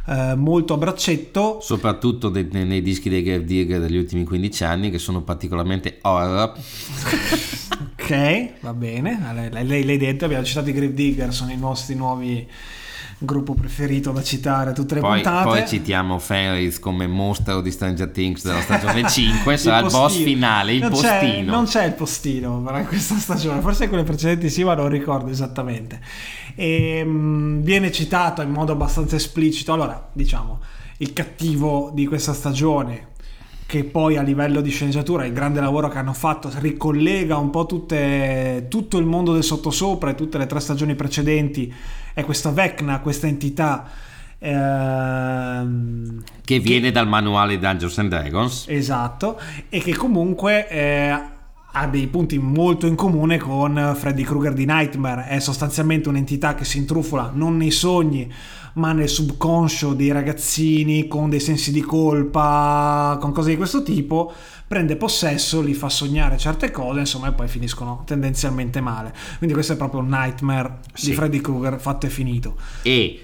eh, 0.09 0.35
molto 0.37 0.75
a 0.75 0.77
braccetto. 0.77 1.59
soprattutto 1.61 2.29
dei- 2.29 2.49
nei, 2.51 2.65
nei 2.65 2.83
dischi 2.83 3.09
dei 3.09 3.23
Grave 3.23 3.45
Digger 3.45 3.81
degli 3.81 3.97
ultimi 3.97 4.25
15 4.25 4.65
anni 4.65 4.91
che 4.91 4.99
sono 4.99 5.23
particolarmente 5.23 5.99
horror 6.03 6.53
Ok, 7.99 8.61
va 8.61 8.73
bene, 8.73 9.19
lei, 9.51 9.67
lei, 9.67 9.85
lei 9.85 9.97
detto, 9.99 10.25
abbiamo 10.27 10.45
citato 10.45 10.71
i 10.71 10.73
Grave 10.73 10.95
Digger, 10.95 11.33
sono 11.33 11.51
i 11.51 11.57
nostri 11.57 11.95
nuovi 11.97 12.47
gruppo 13.19 13.55
preferito 13.55 14.11
da 14.13 14.23
citare 14.23 14.73
tutte 14.73 14.97
le 14.97 15.01
poi, 15.01 15.23
puntate. 15.23 15.49
poi 15.49 15.67
citiamo 15.67 16.19
Fenris 16.19 16.79
come 16.79 17.07
mostro 17.07 17.63
di 17.63 17.71
Stranger 17.71 18.09
Things 18.11 18.45
della 18.45 18.61
stagione 18.61 19.05
5 19.09 19.57
sarà 19.57 19.79
il, 19.79 19.83
postino. 19.85 20.03
boss 20.03 20.23
finale 20.23 20.73
il 20.75 20.81
non 20.81 20.91
C'è, 20.93 21.19
postino 21.19 21.53
non 21.53 21.65
c'è 21.65 21.85
il 21.85 21.93
postino 21.95 22.61
per 22.63 22.87
questa 22.87 23.15
stagione, 23.17 23.61
forse 23.61 23.89
quelle 23.89 24.03
precedenti 24.03 24.51
sì, 24.51 24.65
ma 24.65 24.75
non 24.75 24.89
ricordo 24.89 25.31
esattamente. 25.31 26.01
E, 26.55 27.03
mh, 27.05 27.63
viene 27.63 27.91
citato 27.91 28.43
in 28.43 28.51
modo 28.51 28.73
abbastanza 28.73 29.17
esplicito. 29.17 29.73
Allora, 29.73 30.11
diciamo, 30.13 30.61
il 30.99 31.13
cattivo 31.13 31.91
di 31.95 32.07
questa 32.07 32.35
stagione, 32.35 33.15
che 33.67 33.85
poi 33.85 34.17
a 34.17 34.23
livello 34.23 34.61
di 34.61 34.71
sceneggiatura, 34.71 35.25
il 35.25 35.33
grande 35.33 35.61
lavoro 35.61 35.89
che 35.89 35.99
hanno 35.99 36.13
fatto, 36.13 36.51
ricollega 36.59 37.37
un 37.37 37.51
po' 37.51 37.67
tutte, 37.67 38.67
tutto 38.69 38.99
il 38.99 39.07
mondo 39.07 39.33
del 39.33 39.43
sottosopra 39.43 40.11
e 40.11 40.15
tutte 40.15 40.39
le 40.39 40.47
tre 40.47 40.61
stagioni 40.61 40.95
precedenti, 40.95 41.75
è 42.17 42.25
questa 42.25 42.51
Vecna, 42.51 43.01
questa 43.01 43.27
entità. 43.27 43.85
ehm, 44.39 46.23
che 46.43 46.59
viene 46.61 46.91
dal 46.91 47.07
manuale 47.07 47.59
Dungeons 47.59 47.99
and 47.99 48.09
Dragons 48.09 48.65
Esatto, 48.69 49.39
e 49.69 49.81
che 49.81 49.95
comunque 49.95 50.67
eh, 50.67 51.23
ha 51.79 51.87
dei 51.87 52.07
punti 52.07 52.39
molto 52.39 52.87
in 52.87 52.95
comune 52.95 53.37
con 53.37 53.95
Freddy 53.99 54.23
Krueger 54.23 54.55
di 54.55 54.65
Nightmare. 54.65 55.27
È 55.27 55.39
sostanzialmente 55.41 56.09
un'entità 56.09 56.55
che 56.55 56.65
si 56.65 56.79
intrufola 56.79 57.31
non 57.35 57.59
nei 57.59 57.71
sogni, 57.71 58.33
ma 58.75 58.93
nel 58.93 59.11
subconscio 59.11 59.93
dei 59.93 60.11
ragazzini 60.11 61.07
con 61.07 61.29
dei 61.29 61.39
sensi 61.41 61.73
di 61.73 61.83
colpa, 61.83 63.19
con 63.21 63.33
cose 63.33 63.51
di 63.51 63.57
questo 63.59 63.83
tipo. 63.83 64.33
Prende 64.67 64.97
possesso, 64.97 65.61
li 65.61 65.75
fa 65.75 65.91
sognare 65.91 66.39
certe 66.39 66.71
cose, 66.71 67.01
insomma, 67.01 67.29
e 67.29 67.33
poi 67.33 67.47
finiscono 67.47 68.05
tendenzialmente 68.07 68.81
male. 68.81 69.15
Quindi 69.37 69.55
questo 69.55 69.75
è 69.75 69.77
proprio 69.77 70.01
un 70.01 70.09
nightmare 70.09 70.79
Sì. 70.95 71.11
di 71.11 71.15
Freddy 71.15 71.41
Krueger 71.43 71.79
fatto 71.79 72.07
e 72.07 72.09
finito. 72.09 72.57
e 72.83 73.21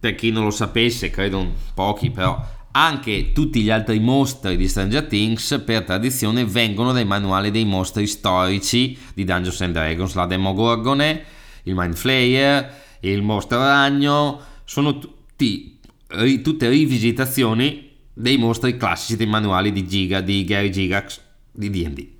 per 0.00 0.14
chi 0.14 0.30
non 0.30 0.44
lo 0.44 0.50
sapesse 0.50 1.10
credo 1.10 1.46
pochi 1.74 2.10
però 2.10 2.42
anche 2.72 3.32
tutti 3.32 3.62
gli 3.62 3.70
altri 3.70 3.98
mostri 3.98 4.56
di 4.56 4.68
Stranger 4.68 5.04
Things 5.06 5.62
per 5.64 5.84
tradizione 5.84 6.44
vengono 6.44 6.92
dai 6.92 7.04
manuali 7.04 7.50
dei 7.50 7.64
mostri 7.64 8.06
storici 8.06 8.96
di 9.14 9.24
Dungeons 9.24 9.60
and 9.62 9.72
Dragons. 9.72 10.14
La 10.14 10.26
Demogorgone 10.26 11.24
il 11.64 11.74
Mind 11.74 11.94
Flayer 11.94 12.78
il 13.00 13.22
mostro 13.22 13.58
ragno 13.58 14.40
sono 14.64 14.98
tutti, 14.98 15.78
ri- 16.08 16.42
tutte 16.42 16.68
rivisitazioni 16.68 17.88
dei 18.12 18.36
mostri 18.36 18.76
classici 18.76 19.16
dei 19.16 19.26
manuali 19.26 19.72
di 19.72 19.86
Giga 19.86 20.20
di 20.20 20.44
Gary 20.44 20.70
Gigax 20.70 21.20
di 21.50 21.70
D&D 21.70 22.19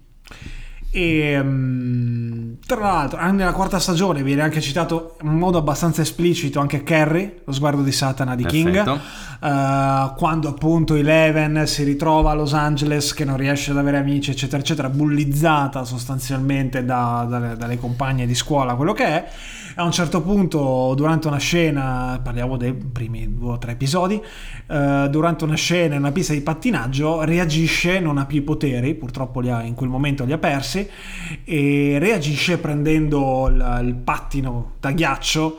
E 0.93 1.39
um, 1.39 2.57
tra 2.67 2.81
l'altro, 2.81 3.19
anche 3.19 3.37
nella 3.37 3.53
quarta 3.53 3.79
stagione 3.79 4.25
viene 4.25 4.43
anche 4.43 4.61
citato 4.61 5.17
in 5.23 5.37
modo 5.37 5.59
abbastanza 5.59 6.03
esplicito 6.03 6.59
anche 6.59 6.83
Carrie, 6.83 7.43
lo 7.45 7.53
sguardo 7.53 7.83
di 7.83 7.93
Satana 7.93 8.35
di 8.35 8.45
King. 8.45 9.01
Uh, 9.41 10.15
quando 10.17 10.49
appunto 10.49 10.97
Eleven 10.97 11.67
si 11.67 11.85
ritrova 11.85 12.33
a 12.33 12.35
Los 12.35 12.55
Angeles 12.55 13.15
che 13.15 13.25
non 13.25 13.37
riesce 13.37 13.71
ad 13.71 13.79
avere 13.79 13.99
amici, 13.99 14.33
eccetera, 14.33 14.61
eccetera, 14.61 14.89
bullizzata 14.89 15.85
sostanzialmente 15.85 16.85
da, 16.85 17.25
dalle, 17.29 17.57
dalle 17.57 17.79
compagne 17.79 18.27
di 18.27 18.35
scuola, 18.35 18.75
quello 18.75 18.93
che 18.93 19.05
è 19.05 19.29
a 19.81 19.85
un 19.85 19.93
certo 19.93 20.21
punto, 20.21 20.93
durante 20.95 21.27
una 21.27 21.39
scena, 21.39 22.21
parliamo 22.23 22.57
dei 22.57 22.75
primi 22.75 23.35
due 23.35 23.53
o 23.53 23.59
tre 23.59 23.73
episodi, 23.73 24.21
eh, 24.67 25.09
durante 25.11 25.45
una 25.45 25.55
scena 25.55 25.95
in 25.95 26.01
una 26.01 26.13
pista 26.13 26.35
di 26.35 26.43
pattinaggio, 26.43 27.25
reagisce, 27.25 27.99
non 27.99 28.19
ha 28.19 28.27
più 28.27 28.39
i 28.39 28.43
poteri, 28.43 28.95
purtroppo 28.95 29.41
ha, 29.41 29.63
in 29.63 29.75
quel 29.75 29.89
momento 29.89 30.25
li 30.25 30.33
ha 30.33 30.39
persi, 30.39 30.87
e 31.45 31.97
reagisce 31.99 32.59
prendendo 32.59 33.49
il, 33.49 33.81
il 33.85 33.95
pattino 33.95 34.73
da 34.81 34.91
ghiaccio 34.91 35.59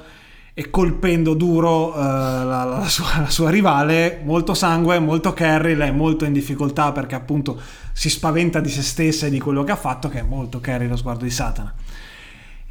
e 0.53 0.69
colpendo 0.69 1.34
duro 1.34 1.93
uh, 1.95 1.97
la, 1.97 2.63
la, 2.63 2.88
sua, 2.88 3.21
la, 3.21 3.29
sua, 3.29 3.49
rivale, 3.49 4.21
molto 4.23 4.53
sangue, 4.53 4.99
molto 4.99 5.34
carry, 5.34 5.73
lei 5.73 5.89
è 5.89 5.91
molto 5.93 6.25
in 6.25 6.34
difficoltà 6.34 6.91
perché 6.91 7.15
appunto 7.15 7.60
si 7.93 8.10
spaventa 8.10 8.60
di 8.60 8.69
se 8.69 8.84
stessa 8.84 9.25
e 9.25 9.29
di 9.29 9.39
quello 9.39 9.63
che 9.63 9.71
ha 9.71 9.77
fatto, 9.77 10.10
che 10.10 10.19
è 10.19 10.23
molto 10.23 10.60
carry 10.60 10.88
lo 10.88 10.97
sguardo 10.97 11.23
di 11.23 11.31
Satana. 11.31 11.73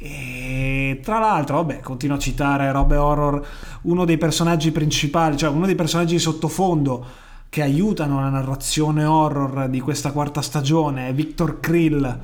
E 0.03 0.99
tra 1.03 1.19
l'altro, 1.19 1.57
vabbè, 1.57 1.79
continuo 1.81 2.15
a 2.15 2.19
citare 2.19 2.71
robe 2.71 2.95
horror, 2.95 3.47
uno 3.81 4.03
dei 4.03 4.17
personaggi 4.17 4.71
principali, 4.71 5.37
cioè 5.37 5.51
uno 5.51 5.67
dei 5.67 5.75
personaggi 5.75 6.15
di 6.15 6.19
sottofondo 6.19 7.05
che 7.49 7.61
aiutano 7.61 8.19
la 8.19 8.29
narrazione 8.29 9.03
horror 9.03 9.69
di 9.69 9.79
questa 9.79 10.11
quarta 10.11 10.41
stagione 10.41 11.09
è 11.09 11.13
Victor 11.13 11.59
Krill, 11.59 12.19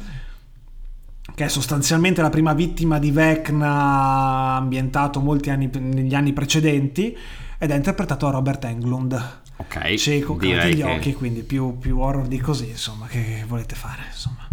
che 1.35 1.45
è 1.45 1.47
sostanzialmente 1.49 2.23
la 2.23 2.31
prima 2.31 2.53
vittima 2.53 2.97
di 2.97 3.11
Vecna 3.11 4.55
ambientato 4.55 5.19
molti 5.19 5.51
anni 5.51 5.69
negli 5.73 6.15
anni 6.15 6.33
precedenti 6.33 7.15
ed 7.59 7.69
è 7.69 7.75
interpretato 7.75 8.25
da 8.25 8.31
Robert 8.31 8.63
Englund. 8.65 9.39
Ok. 9.57 9.93
Cieco, 9.95 10.35
con 10.35 10.47
gli 10.47 10.81
occhi, 10.81 11.13
quindi 11.13 11.43
più, 11.43 11.77
più 11.77 11.99
horror 11.99 12.25
di 12.25 12.39
così, 12.39 12.69
insomma, 12.69 13.05
che 13.05 13.43
volete 13.47 13.75
fare, 13.75 14.03
insomma. 14.07 14.47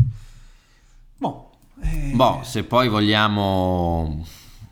Boh, 1.74 1.86
eh... 1.86 2.12
Boh, 2.14 2.40
se 2.44 2.64
poi 2.64 2.88
vogliamo 2.88 4.24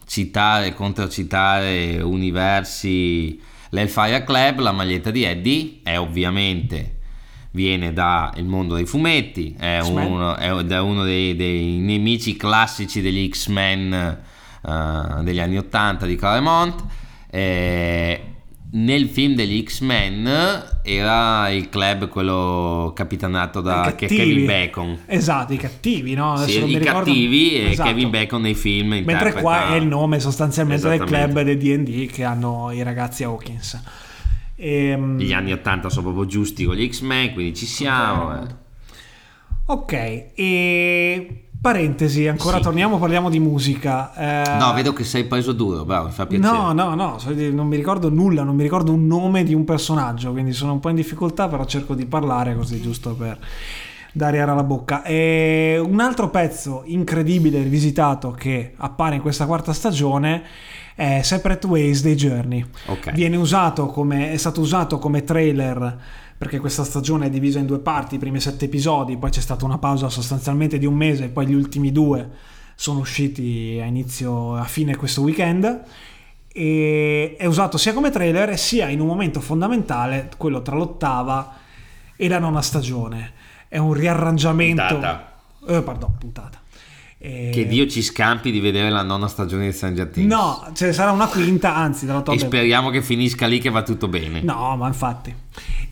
citare, 0.06 0.74
controcitare 0.74 2.00
universi, 2.00 3.40
l'Hellfire 3.70 4.24
Club, 4.24 4.60
la 4.60 4.72
maglietta 4.72 5.10
di 5.10 5.24
Eddie 5.24 5.80
è 5.82 5.98
ovviamente 5.98 7.00
viene 7.52 7.92
dal 7.92 8.44
mondo 8.44 8.74
dei 8.74 8.86
fumetti, 8.86 9.54
è 9.58 9.80
uno, 9.80 10.36
è 10.36 10.64
da 10.64 10.82
uno 10.82 11.04
dei, 11.04 11.36
dei, 11.36 11.78
nemici 11.78 12.36
classici 12.36 13.00
degli 13.00 13.28
X-Men 13.28 14.20
uh, 14.62 15.22
degli 15.22 15.38
anni 15.38 15.58
80 15.58 16.06
di 16.06 16.16
Claremont. 16.16 16.84
Eh, 17.30 18.31
nel 18.74 19.06
film 19.08 19.34
degli 19.34 19.62
X-Men 19.62 20.80
era 20.82 21.50
il 21.50 21.68
club 21.68 22.08
quello 22.08 22.92
capitanato 22.94 23.60
da 23.60 23.94
Kevin 23.94 24.46
Bacon. 24.46 24.98
Esatto, 25.06 25.52
i 25.52 25.58
cattivi, 25.58 26.14
no? 26.14 26.34
Adesso 26.34 26.66
sì, 26.66 26.76
i 26.76 26.78
cattivi 26.78 27.54
e 27.54 27.70
esatto. 27.70 27.88
Kevin 27.88 28.10
Bacon 28.10 28.40
nei 28.40 28.54
film. 28.54 29.02
Mentre 29.04 29.34
qua 29.34 29.68
è 29.68 29.74
il 29.74 29.86
nome 29.86 30.20
sostanzialmente 30.20 30.88
del 30.88 31.04
club 31.04 31.42
del 31.42 31.58
D&D 31.58 32.06
che 32.10 32.24
hanno 32.24 32.70
i 32.70 32.82
ragazzi 32.82 33.24
Hawkins. 33.24 33.80
E, 34.56 34.86
ehm, 34.86 35.18
Gli 35.18 35.32
anni 35.32 35.52
80 35.52 35.90
sono 35.90 36.06
proprio 36.06 36.26
giusti 36.26 36.64
con 36.64 36.74
gli 36.76 36.88
X-Men, 36.90 37.32
quindi 37.34 37.54
ci 37.54 37.66
siamo. 37.66 38.30
Ok, 39.66 39.92
eh. 39.92 40.06
okay. 40.06 40.30
e 40.34 41.44
Parentesi, 41.62 42.26
ancora 42.26 42.56
sì. 42.56 42.64
torniamo, 42.64 42.98
parliamo 42.98 43.30
di 43.30 43.38
musica. 43.38 44.12
Eh... 44.14 44.58
No, 44.58 44.72
vedo 44.72 44.92
che 44.92 45.04
sei 45.04 45.26
preso 45.26 45.52
duro, 45.52 45.84
bravo, 45.84 46.06
mi 46.06 46.12
fa 46.12 46.26
piacere. 46.26 46.52
No, 46.52 46.72
no, 46.72 46.96
no, 46.96 47.18
non 47.52 47.68
mi 47.68 47.76
ricordo 47.76 48.10
nulla, 48.10 48.42
non 48.42 48.56
mi 48.56 48.64
ricordo 48.64 48.92
un 48.92 49.06
nome 49.06 49.44
di 49.44 49.54
un 49.54 49.62
personaggio, 49.62 50.32
quindi 50.32 50.52
sono 50.52 50.72
un 50.72 50.80
po' 50.80 50.88
in 50.88 50.96
difficoltà, 50.96 51.46
però 51.46 51.64
cerco 51.64 51.94
di 51.94 52.04
parlare 52.04 52.56
così, 52.56 52.80
giusto 52.80 53.14
per 53.14 53.38
dare 54.12 54.40
aria 54.40 54.52
alla 54.54 54.64
bocca. 54.64 55.04
E 55.04 55.80
un 55.80 56.00
altro 56.00 56.30
pezzo 56.30 56.82
incredibile, 56.86 57.62
rivisitato, 57.62 58.32
che 58.32 58.74
appare 58.76 59.14
in 59.14 59.20
questa 59.20 59.46
quarta 59.46 59.72
stagione 59.72 60.42
è 60.96 61.20
Separate 61.22 61.68
Ways 61.68 62.02
dei 62.02 62.16
Journey. 62.16 62.66
Okay. 62.86 63.14
Viene 63.14 63.36
usato 63.36 63.86
come, 63.86 64.32
è 64.32 64.36
stato 64.36 64.60
usato 64.60 64.98
come 64.98 65.22
trailer 65.22 65.96
perché 66.42 66.58
questa 66.58 66.82
stagione 66.82 67.26
è 67.26 67.30
divisa 67.30 67.60
in 67.60 67.66
due 67.66 67.78
parti, 67.78 68.16
i 68.16 68.18
primi 68.18 68.40
sette 68.40 68.64
episodi, 68.64 69.16
poi 69.16 69.30
c'è 69.30 69.40
stata 69.40 69.64
una 69.64 69.78
pausa 69.78 70.08
sostanzialmente 70.08 70.76
di 70.76 70.86
un 70.86 70.94
mese 70.94 71.26
e 71.26 71.28
poi 71.28 71.46
gli 71.46 71.54
ultimi 71.54 71.92
due 71.92 72.28
sono 72.74 72.98
usciti 72.98 73.78
a 73.80 73.84
inizio, 73.84 74.56
a 74.56 74.64
fine 74.64 74.96
questo 74.96 75.20
weekend 75.20 75.82
e 76.48 77.36
è 77.38 77.46
usato 77.46 77.78
sia 77.78 77.92
come 77.92 78.10
trailer 78.10 78.58
sia 78.58 78.88
in 78.88 78.98
un 78.98 79.06
momento 79.06 79.40
fondamentale, 79.40 80.30
quello 80.36 80.62
tra 80.62 80.74
l'ottava 80.74 81.58
e 82.16 82.26
la 82.26 82.40
nona 82.40 82.60
stagione. 82.60 83.34
È 83.68 83.78
un 83.78 83.92
riarrangiamento... 83.92 84.82
Puntata. 84.82 85.32
Eh, 85.68 85.82
pardon, 85.82 86.16
puntata 86.18 86.60
e... 87.18 87.50
Che 87.52 87.68
Dio 87.68 87.86
ci 87.86 88.02
scampi 88.02 88.50
di 88.50 88.58
vedere 88.58 88.90
la 88.90 89.02
nona 89.02 89.28
stagione 89.28 89.66
di 89.66 89.72
Stranger 89.72 90.08
Things. 90.08 90.28
No, 90.28 90.72
ce 90.74 90.86
ne 90.86 90.92
sarà 90.92 91.12
una 91.12 91.28
quinta, 91.28 91.76
anzi, 91.76 92.04
dalla 92.04 92.24
E 92.24 92.38
speriamo 92.40 92.90
che 92.90 93.00
finisca 93.00 93.46
lì 93.46 93.60
che 93.60 93.70
va 93.70 93.84
tutto 93.84 94.08
bene. 94.08 94.40
No, 94.42 94.76
ma 94.76 94.88
infatti. 94.88 95.41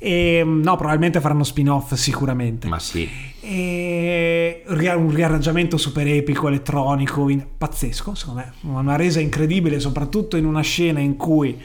E, 0.02 0.42
no, 0.44 0.76
probabilmente 0.76 1.20
faranno 1.20 1.44
spin-off 1.44 1.92
sicuramente. 1.92 2.68
Ma 2.68 2.78
sì. 2.78 3.06
E, 3.42 4.62
un 4.66 5.10
riarrangiamento 5.14 5.76
super 5.76 6.06
epico, 6.06 6.48
elettronico, 6.48 7.28
in, 7.28 7.44
pazzesco, 7.58 8.14
secondo 8.14 8.40
me. 8.40 8.52
Una 8.62 8.96
resa 8.96 9.20
incredibile, 9.20 9.78
soprattutto 9.78 10.38
in 10.38 10.46
una 10.46 10.62
scena 10.62 11.00
in 11.00 11.16
cui 11.16 11.60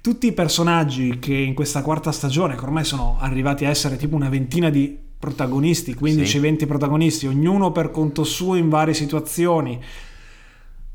tutti 0.00 0.26
i 0.26 0.32
personaggi 0.32 1.18
che 1.18 1.34
in 1.34 1.52
questa 1.52 1.82
quarta 1.82 2.10
stagione, 2.10 2.56
che 2.56 2.64
ormai 2.64 2.84
sono 2.84 3.18
arrivati 3.20 3.66
a 3.66 3.68
essere 3.68 3.96
tipo 3.96 4.16
una 4.16 4.30
ventina 4.30 4.70
di 4.70 4.98
protagonisti, 5.18 5.94
15-20 5.94 6.58
sì. 6.58 6.66
protagonisti, 6.66 7.26
ognuno 7.26 7.70
per 7.70 7.90
conto 7.90 8.24
suo 8.24 8.54
in 8.54 8.70
varie 8.70 8.94
situazioni, 8.94 9.78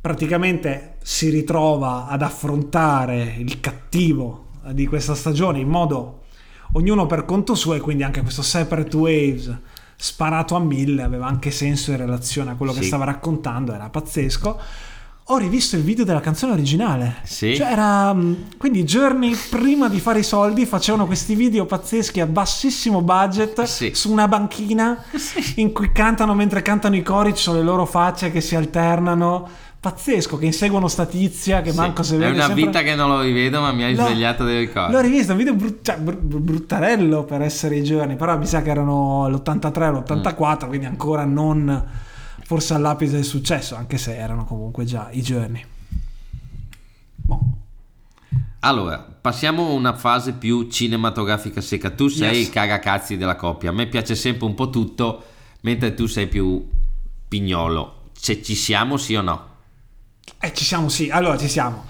praticamente 0.02 0.96
si 1.04 1.30
ritrova 1.30 2.08
ad 2.08 2.24
affrontare 2.24 3.36
il 3.38 3.60
cattivo 3.60 4.48
di 4.72 4.88
questa 4.88 5.14
stagione 5.14 5.60
in 5.60 5.68
modo 5.68 6.19
ognuno 6.74 7.06
per 7.06 7.26
conto 7.26 7.56
suo 7.56 7.74
e 7.74 7.80
quindi 7.80 8.04
anche 8.04 8.22
questo 8.22 8.42
Separate 8.42 8.96
Waves 8.96 9.58
sparato 9.96 10.56
a 10.56 10.60
mille 10.60 11.02
aveva 11.04 11.26
anche 11.26 11.52
senso 11.52 11.92
in 11.92 11.98
relazione 11.98 12.52
a 12.52 12.56
quello 12.56 12.74
sì. 12.74 12.80
che 12.80 12.86
stava 12.86 13.06
raccontando, 13.06 13.74
era 13.74 13.90
pazzesco 13.90 14.60
ho 15.32 15.38
rivisto 15.38 15.76
il 15.76 15.84
video 15.84 16.06
della 16.06 16.22
canzone 16.22 16.54
originale. 16.54 17.18
Sì. 17.24 17.56
Cioè 17.56 17.72
era. 17.72 18.14
Mm, 18.14 18.34
quindi 18.58 18.84
Journey, 18.84 19.36
prima 19.50 19.88
di 19.88 20.00
fare 20.00 20.20
i 20.20 20.24
soldi, 20.24 20.66
facevano 20.66 21.06
questi 21.06 21.36
video 21.36 21.68
pazzeschi 21.68 22.20
a 22.20 22.26
bassissimo 22.26 23.02
budget 23.02 23.62
sì. 23.64 23.92
su 23.94 24.12
una 24.12 24.28
banchina 24.28 25.04
sì. 25.16 25.62
in 25.62 25.72
cui 25.72 25.92
cantano 25.92 26.34
mentre 26.34 26.64
cantano 26.64 26.96
i 26.96 27.04
cori, 27.04 27.36
ci 27.36 27.44
sono 27.44 27.58
le 27.58 27.64
loro 27.64 27.86
facce 27.86 28.32
che 28.32 28.42
si 28.42 28.56
alternano. 28.56 29.48
Pazzesco, 29.82 30.38
che 30.38 30.46
inseguono 30.46 30.90
sta 30.90 31.06
tizia 31.06 31.62
che 31.62 31.72
sì. 31.72 31.78
manco 31.78 32.04
se 32.04 32.18
vede. 32.18 32.32
È 32.32 32.34
una 32.34 32.46
sempre... 32.48 32.66
vita 32.66 32.82
che 32.82 32.96
non 32.96 33.10
lo 33.10 33.22
rivedo, 33.22 33.62
ma 33.62 33.72
mi 33.72 33.84
hai 33.84 33.96
svegliato 33.96 34.44
dei 34.44 34.60
ricordi. 34.60 34.92
L'ho 34.92 35.00
rivisto, 35.00 35.32
un 35.32 35.38
video 35.38 35.56
brut- 35.56 35.86
cioè, 35.86 35.98
br- 35.98 36.18
bruttarello 36.18 37.24
per 37.24 37.42
essere 37.42 37.78
i 37.78 37.84
giorni, 37.84 38.18
però 38.18 38.38
mi 38.38 38.46
sa 38.46 38.62
che 38.62 38.72
erano 38.72 39.30
l'83 39.30 39.94
l'84, 39.94 40.66
mm. 40.66 40.68
quindi 40.68 40.86
ancora 40.86 41.24
non 41.24 41.86
forse 42.44 42.74
all'apice 42.74 43.14
del 43.14 43.24
successo, 43.24 43.76
anche 43.76 43.98
se 43.98 44.18
erano 44.18 44.44
comunque 44.44 44.84
già 44.84 45.08
i 45.12 45.22
giorni. 45.22 45.66
Boh. 47.16 47.40
Allora, 48.62 48.98
passiamo 49.00 49.68
a 49.68 49.72
una 49.72 49.94
fase 49.94 50.34
più 50.34 50.68
cinematografica 50.70 51.62
secca. 51.62 51.92
Tu 51.92 52.10
sei 52.10 52.36
yes. 52.36 52.48
il 52.48 52.50
cagacazzi 52.52 53.16
della 53.16 53.38
coppia. 53.38 53.70
A 53.70 53.74
me 53.74 53.88
piace 53.88 54.16
sempre 54.16 54.46
un 54.46 54.56
po' 54.56 54.70
tutto, 54.70 55.24
mentre 55.62 55.94
tu 55.94 56.06
sei 56.06 56.28
più 56.28 56.68
pignolo. 57.30 58.10
Se 58.12 58.44
ci 58.44 58.56
siamo, 58.56 58.98
sì 58.98 59.16
o 59.16 59.22
no? 59.22 59.49
Eh, 60.40 60.54
ci 60.54 60.64
siamo, 60.64 60.90
sì. 60.90 61.10
Allora, 61.10 61.38
ci 61.38 61.50
siamo. 61.50 61.86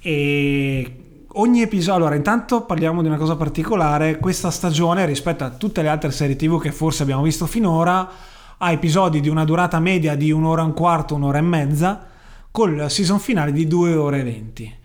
E 0.00 0.92
ogni 1.32 1.62
episodio, 1.62 1.94
allora 1.94 2.14
intanto 2.14 2.62
parliamo 2.62 3.02
di 3.02 3.08
una 3.08 3.16
cosa 3.16 3.36
particolare, 3.36 4.18
questa 4.18 4.50
stagione 4.50 5.06
rispetto 5.06 5.44
a 5.44 5.50
tutte 5.50 5.82
le 5.82 5.88
altre 5.88 6.10
serie 6.10 6.36
tv 6.36 6.60
che 6.60 6.72
forse 6.72 7.02
abbiamo 7.02 7.22
visto 7.22 7.46
finora 7.46 8.10
ha 8.58 8.72
episodi 8.72 9.20
di 9.20 9.28
una 9.28 9.44
durata 9.44 9.78
media 9.78 10.16
di 10.16 10.30
un'ora 10.30 10.62
e 10.62 10.64
un 10.64 10.74
quarto, 10.74 11.14
un'ora 11.14 11.38
e 11.38 11.42
mezza, 11.42 12.06
col 12.50 12.90
season 12.90 13.20
finale 13.20 13.52
di 13.52 13.66
due 13.66 13.94
ore 13.94 14.20
e 14.20 14.24
venti. 14.24 14.76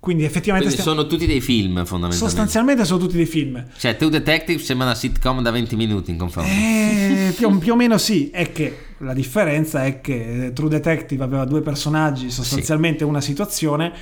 Quindi 0.00 0.24
effettivamente 0.24 0.66
Quindi 0.66 0.82
stiamo... 0.82 1.00
sono 1.00 1.14
tutti 1.14 1.26
dei 1.30 1.40
film 1.40 1.84
fondamentalmente. 1.84 2.16
Sostanzialmente 2.16 2.84
sono 2.84 2.98
tutti 2.98 3.14
dei 3.14 3.26
film. 3.26 3.64
Cioè 3.76 3.96
True 3.96 4.10
Detective 4.10 4.60
sembra 4.60 4.86
una 4.86 4.96
sitcom 4.96 5.40
da 5.40 5.52
20 5.52 5.76
minuti 5.76 6.10
in 6.10 6.16
confronto. 6.16 6.50
Eh, 6.50 7.32
più, 7.36 7.56
più, 7.58 7.74
o 7.74 7.76
meno 7.76 7.96
sì, 7.98 8.28
è 8.30 8.50
che 8.50 8.91
la 9.02 9.14
differenza 9.14 9.84
è 9.84 10.00
che 10.00 10.52
True 10.54 10.68
Detective 10.68 11.22
aveva 11.22 11.44
due 11.44 11.60
personaggi, 11.60 12.30
sostanzialmente 12.30 12.98
sì. 13.00 13.04
una 13.04 13.20
situazione 13.20 13.92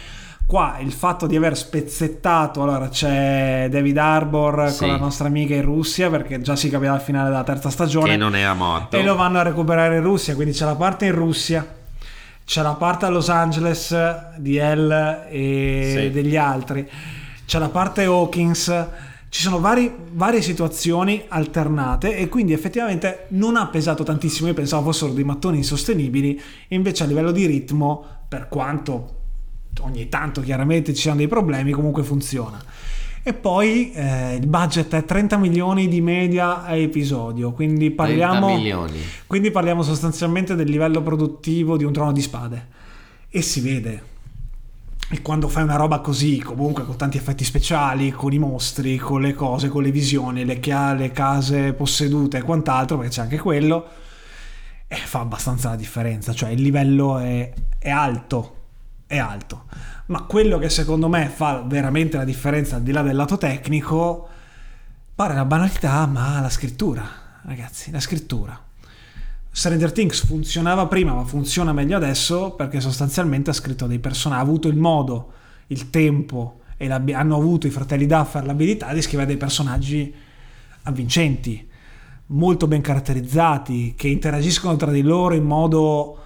Qua 0.50 0.78
il 0.80 0.90
fatto 0.90 1.28
di 1.28 1.36
aver 1.36 1.56
spezzettato, 1.56 2.64
allora 2.64 2.88
c'è 2.88 3.68
David 3.70 3.96
Arbor 3.98 4.68
Sì. 4.68 4.78
con 4.78 4.88
la 4.88 4.96
nostra 4.96 5.28
amica 5.28 5.54
in 5.54 5.62
Russia, 5.62 6.10
perché 6.10 6.40
già 6.40 6.56
si 6.56 6.68
capiva 6.68 6.92
al 6.92 7.00
finale 7.00 7.28
della 7.28 7.44
terza 7.44 7.70
stagione. 7.70 8.08
Che 8.08 8.16
non 8.16 8.34
era 8.34 8.52
morto. 8.54 8.96
E 8.96 9.04
lo 9.04 9.14
vanno 9.14 9.38
a 9.38 9.42
recuperare 9.42 9.98
in 9.98 10.02
Russia, 10.02 10.34
quindi 10.34 10.52
c'è 10.52 10.64
la 10.64 10.74
parte 10.74 11.06
in 11.06 11.14
Russia, 11.14 11.64
c'è 12.44 12.62
la 12.62 12.72
parte 12.72 13.04
a 13.06 13.10
Los 13.10 13.28
Angeles 13.28 13.96
di 14.38 14.56
Elle 14.56 15.28
e 15.28 15.94
Sì. 15.96 16.10
degli 16.10 16.36
altri, 16.36 16.84
c'è 17.46 17.60
la 17.60 17.68
parte 17.68 18.06
Hawkins, 18.06 18.86
ci 19.30 19.42
sono 19.42 19.60
vari- 19.60 19.94
varie 20.12 20.42
situazioni 20.42 21.22
alternate 21.28 22.16
e 22.16 22.28
quindi 22.28 22.52
effettivamente 22.52 23.26
non 23.28 23.56
ha 23.56 23.68
pesato 23.68 24.02
tantissimo, 24.02 24.48
io 24.48 24.54
pensavo 24.54 24.90
fossero 24.90 25.12
dei 25.12 25.22
mattoni 25.22 25.58
insostenibili, 25.58 26.38
e 26.66 26.74
invece 26.74 27.04
a 27.04 27.06
livello 27.06 27.30
di 27.30 27.46
ritmo, 27.46 28.04
per 28.28 28.48
quanto 28.48 29.18
ogni 29.82 30.08
tanto 30.08 30.40
chiaramente 30.40 30.92
ci 30.94 31.02
siano 31.02 31.18
dei 31.18 31.28
problemi, 31.28 31.70
comunque 31.70 32.02
funziona. 32.02 32.60
E 33.22 33.32
poi 33.32 33.92
eh, 33.92 34.34
il 34.34 34.46
budget 34.48 34.94
è 34.94 35.04
30 35.04 35.36
milioni 35.36 35.86
di 35.86 36.00
media 36.00 36.64
a 36.64 36.74
episodio, 36.74 37.52
quindi 37.52 37.94
30 37.94 38.02
parliamo, 38.02 38.56
milioni. 38.56 38.98
quindi 39.28 39.52
parliamo 39.52 39.84
sostanzialmente 39.84 40.56
del 40.56 40.68
livello 40.68 41.02
produttivo 41.02 41.76
di 41.76 41.84
un 41.84 41.92
trono 41.92 42.10
di 42.10 42.20
spade. 42.20 42.66
E 43.28 43.42
si 43.42 43.60
vede. 43.60 44.02
E 45.12 45.22
quando 45.22 45.48
fai 45.48 45.64
una 45.64 45.74
roba 45.74 45.98
così, 45.98 46.38
comunque 46.38 46.84
con 46.84 46.96
tanti 46.96 47.16
effetti 47.16 47.42
speciali, 47.42 48.12
con 48.12 48.32
i 48.32 48.38
mostri, 48.38 48.96
con 48.96 49.20
le 49.20 49.34
cose, 49.34 49.68
con 49.68 49.82
le 49.82 49.90
visioni, 49.90 50.44
le, 50.44 50.60
chia- 50.60 50.92
le 50.92 51.10
case 51.10 51.72
possedute 51.72 52.38
e 52.38 52.42
quant'altro, 52.42 52.96
perché 52.96 53.12
c'è 53.12 53.22
anche 53.22 53.38
quello, 53.38 53.88
eh, 54.86 54.96
fa 54.96 55.18
abbastanza 55.18 55.70
la 55.70 55.76
differenza. 55.76 56.32
Cioè 56.32 56.50
il 56.50 56.62
livello 56.62 57.18
è, 57.18 57.52
è 57.76 57.90
alto, 57.90 58.56
è 59.08 59.18
alto. 59.18 59.64
Ma 60.06 60.22
quello 60.22 60.58
che 60.58 60.68
secondo 60.68 61.08
me 61.08 61.28
fa 61.28 61.60
veramente 61.66 62.16
la 62.16 62.24
differenza 62.24 62.76
al 62.76 62.82
di 62.82 62.92
là 62.92 63.02
del 63.02 63.16
lato 63.16 63.36
tecnico, 63.36 64.28
pare 65.12 65.32
una 65.32 65.44
banalità, 65.44 66.06
ma 66.06 66.40
la 66.40 66.50
scrittura, 66.50 67.04
ragazzi, 67.42 67.90
la 67.90 68.00
scrittura. 68.00 68.69
Stranger 69.52 69.92
Things 69.92 70.24
funzionava 70.24 70.86
prima, 70.86 71.12
ma 71.12 71.24
funziona 71.24 71.72
meglio 71.72 71.96
adesso 71.96 72.52
perché 72.52 72.80
sostanzialmente 72.80 73.50
ha 73.50 73.52
scritto 73.52 73.86
dei 73.86 73.98
personaggi, 73.98 74.40
ha 74.40 74.44
avuto 74.44 74.68
il 74.68 74.76
modo, 74.76 75.32
il 75.68 75.90
tempo 75.90 76.60
e 76.76 76.90
hanno 76.90 77.36
avuto 77.36 77.66
i 77.66 77.70
fratelli 77.70 78.06
Duffer 78.06 78.46
l'abilità 78.46 78.92
di 78.94 79.02
scrivere 79.02 79.26
dei 79.26 79.36
personaggi 79.36 80.14
avvincenti, 80.84 81.68
molto 82.26 82.66
ben 82.66 82.80
caratterizzati, 82.80 83.94
che 83.96 84.08
interagiscono 84.08 84.76
tra 84.76 84.90
di 84.90 85.02
loro 85.02 85.34
in 85.34 85.44
modo, 85.44 86.18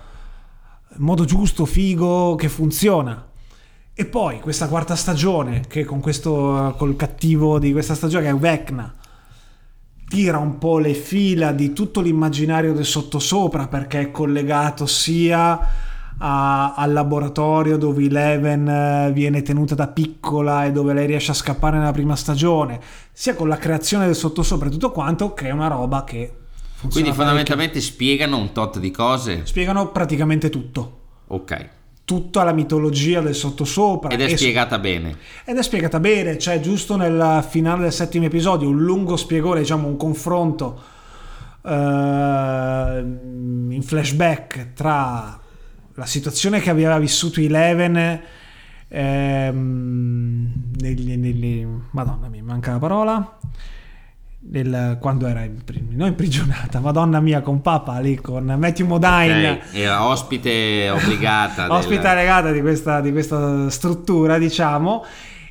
in 0.97 1.03
modo 1.03 1.25
giusto, 1.25 1.65
figo, 1.65 2.37
che 2.37 2.49
funziona. 2.49 3.31
E 3.95 4.05
poi 4.05 4.41
questa 4.41 4.69
quarta 4.69 4.95
stagione, 4.95 5.63
che 5.67 5.85
con 5.85 6.01
questo 6.01 6.75
col 6.77 6.95
cattivo 6.95 7.59
di 7.59 7.73
questa 7.73 7.95
stagione, 7.95 8.25
che 8.25 8.31
è 8.31 8.35
Vecna, 8.37 8.95
tira 10.09 10.39
un 10.39 10.59
po' 10.59 10.79
le 10.79 10.95
fila 10.95 11.53
di 11.53 11.73
tutto 11.73 12.01
l'immaginario 12.01 12.73
del 12.73 12.85
sottosopra 12.85 13.67
perché 13.69 14.01
è 14.01 14.11
collegato 14.11 14.87
sia 14.87 15.59
a- 16.19 16.75
al 16.75 16.93
laboratorio 16.93 17.77
dove 17.77 18.05
Eleven 18.05 18.69
eh, 18.69 19.13
viene 19.13 19.43
tenuta 19.43 19.75
da 19.75 19.89
piccola 19.89 20.65
e 20.65 20.73
dove 20.73 20.93
lei 20.95 21.07
riesce 21.07 21.33
a 21.33 21.35
scappare 21.35 21.79
nella 21.79 21.91
prima 21.93 22.15
stagione, 22.17 22.81
sia 23.13 23.35
con 23.35 23.49
la 23.49 23.57
creazione 23.57 24.07
del 24.07 24.15
sottosopra 24.15 24.69
e 24.69 24.71
tutto 24.71 24.93
quanto, 24.93 25.35
che 25.35 25.49
è 25.49 25.51
una 25.51 25.67
roba 25.69 26.05
che 26.05 26.17
funziona. 26.17 26.37
Quindi 26.79 27.11
parecchio. 27.11 27.15
fondamentalmente 27.15 27.81
spiegano 27.81 28.37
un 28.39 28.53
tot 28.53 28.79
di 28.79 28.91
cose. 28.91 29.41
spiegano 29.45 29.89
praticamente 29.91 30.51
tutto. 30.51 31.01
Ok. 31.29 31.69
Tutta 32.05 32.45
la 32.45 32.53
mitologia 32.53 33.21
del 33.21 33.35
sottosopra 33.35 34.11
Ed 34.11 34.21
è 34.21 34.25
e- 34.25 34.37
spiegata 34.37 34.79
bene. 34.79 35.17
ed 35.45 35.57
è 35.57 35.63
spiegata 35.63 35.99
bene, 36.01 36.37
c'è 36.37 36.61
giusto 36.61 36.97
nel 36.97 37.43
finale 37.49 37.83
del 37.83 37.93
settimo 37.93 38.27
episodio 38.27 38.69
un 38.69 38.83
lungo 38.83 39.17
spiegone, 39.17 39.61
diciamo 39.61 39.89
un 39.89 39.97
confronto 39.97 40.83
eh, 41.65 41.71
in 43.71 43.83
flashback 43.83 44.75
tra 44.75 45.41
la 45.95 46.07
situazione 46.07 46.61
che 46.61 46.71
aveva 46.71 46.99
vissuto 46.99 47.41
Eleven 47.41 48.21
ehm, 48.89 50.53
negli, 50.79 51.17
negli- 51.17 51.67
madonna 51.93 52.29
mi 52.29 52.43
manca 52.43 52.73
la 52.73 52.79
parola 52.79 53.39
nel- 54.51 54.99
quando 55.01 55.27
era 55.27 55.45
non 55.91 56.09
imprigionata 56.09 56.81
madonna 56.81 57.21
mia 57.21 57.41
con 57.41 57.61
Papa 57.63 57.99
lì 57.99 58.17
con 58.17 58.45
Matthew 58.45 58.87
Modine 58.87 59.51
Ok, 59.53 59.75
Era 59.75 60.07
ospite 60.07 60.91
obbligata. 60.91 61.63
del- 61.69 61.73
ospita 61.73 62.15
legata 62.15 62.51
di 62.53 62.61
questa, 62.61 63.01
di 63.01 63.11
questa 63.13 63.69
struttura, 63.71 64.39
diciamo. 64.39 65.05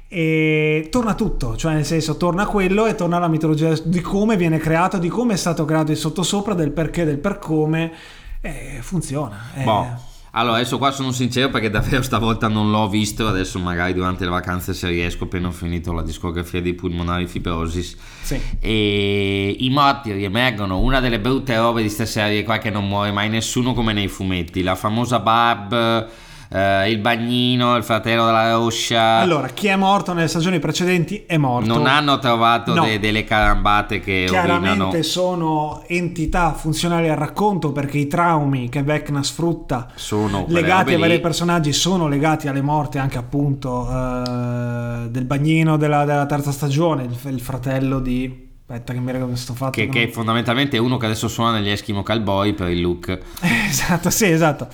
E 0.07 0.89
torna 0.91 1.15
tutto, 1.15 1.55
cioè 1.57 1.73
nel 1.73 1.85
senso 1.85 2.17
torna 2.17 2.45
quello 2.45 2.85
e 2.85 2.93
torna 2.93 3.17
la 3.17 3.27
mitologia 3.27 3.73
di 3.83 3.99
come 3.99 4.37
viene 4.37 4.59
creato, 4.59 4.99
di 4.99 5.07
come 5.09 5.33
è 5.33 5.37
stato 5.37 5.65
creato 5.65 5.91
il 5.91 5.97
sottosopra, 5.97 6.53
del 6.53 6.69
perché, 6.69 7.03
del 7.03 7.17
per 7.17 7.39
come. 7.39 7.91
E 8.39 8.77
funziona. 8.81 9.37
Eh, 9.55 9.63
Boh. 9.63 10.11
Allora, 10.35 10.55
adesso 10.57 10.79
qua 10.79 10.89
sono 10.89 11.11
sincero 11.11 11.49
perché 11.49 11.69
davvero 11.69 12.01
stavolta 12.01 12.47
non 12.47 12.71
l'ho 12.71 12.89
visto. 12.89 13.27
Adesso 13.27 13.59
magari 13.59 13.93
durante 13.93 14.23
le 14.23 14.31
vacanze 14.31 14.73
se 14.73 14.87
riesco, 14.87 15.25
appena 15.25 15.49
ho 15.49 15.51
finito 15.51 15.93
la 15.93 16.01
discografia 16.01 16.59
dei 16.59 16.73
pulmonari 16.73 17.27
fibrosis. 17.27 17.95
sì. 18.23 18.41
E 18.59 19.55
i 19.59 19.69
morti 19.69 20.11
riemergono. 20.11 20.79
Una 20.79 20.99
delle 20.99 21.19
brutte 21.19 21.55
robe 21.55 21.81
di 21.81 21.87
questa 21.87 22.07
serie 22.07 22.43
qua 22.43 22.55
è 22.55 22.59
che 22.59 22.71
non 22.71 22.87
muore 22.87 23.11
mai 23.11 23.29
nessuno 23.29 23.73
come 23.73 23.93
nei 23.93 24.07
fumetti. 24.07 24.63
La 24.63 24.73
famosa 24.73 25.19
Barb, 25.19 26.09
eh, 26.53 26.91
il 26.91 26.99
bagnino, 26.99 27.75
il 27.75 27.83
fratello 27.83 28.25
della 28.25 28.51
Roscia. 28.53 29.17
Allora, 29.17 29.47
chi 29.47 29.67
è 29.67 29.75
morto 29.75 30.13
nelle 30.13 30.27
stagioni 30.27 30.59
precedenti 30.59 31.23
è 31.25 31.37
morto. 31.37 31.67
non 31.67 31.87
hanno 31.87 32.19
trovato 32.19 32.73
No. 32.73 32.85
de- 32.85 32.99
delle 32.99 33.23
carambate 33.23 33.99
che 33.99 34.25
rovinano. 34.27 34.59
Chiaramente 34.59 35.03
sono 35.03 35.83
entità 35.87 36.53
funzionali 36.53 37.09
al 37.09 37.17
racconto 37.17 37.71
perché 37.71 37.97
i 37.97 38.07
traumi 38.07 38.69
che 38.69 38.83
Vecna 38.83 39.23
sfrutta 39.23 39.87
Sono 39.95 40.45
legati 40.47 40.93
ai 40.93 40.99
vari 40.99 41.19
personaggi 41.19 41.73
sono 41.73 42.07
legati 42.07 42.47
alle 42.47 42.61
morti 42.61 42.97
anche 42.99 43.17
appunto 43.17 43.87
eh, 43.89 45.07
del 45.09 45.25
bagnino 45.25 45.77
della, 45.77 46.05
della 46.05 46.25
terza 46.25 46.51
stagione 46.51 47.03
il, 47.03 47.17
il 47.33 47.41
fratello 47.41 47.99
di 47.99 48.51
aspetta 48.65 48.93
che 48.93 48.99
mi 48.99 49.11
ricordo 49.11 49.35
sto 49.35 49.53
fatto 49.53 49.71
Che, 49.71 49.85
no? 49.85 49.91
che 49.91 50.09
fondamentalmente 50.09 50.77
è 50.77 50.79
uno 50.79 50.97
che 50.97 51.05
adesso 51.05 51.27
suona 51.27 51.51
negli 51.59 51.69
Eskimo 51.69 52.01
Cowboy 52.01 52.53
per 52.53 52.69
il 52.69 52.81
look. 52.81 53.17
esatto 53.69 54.09
sì 54.09 54.25
esatto 54.29 54.67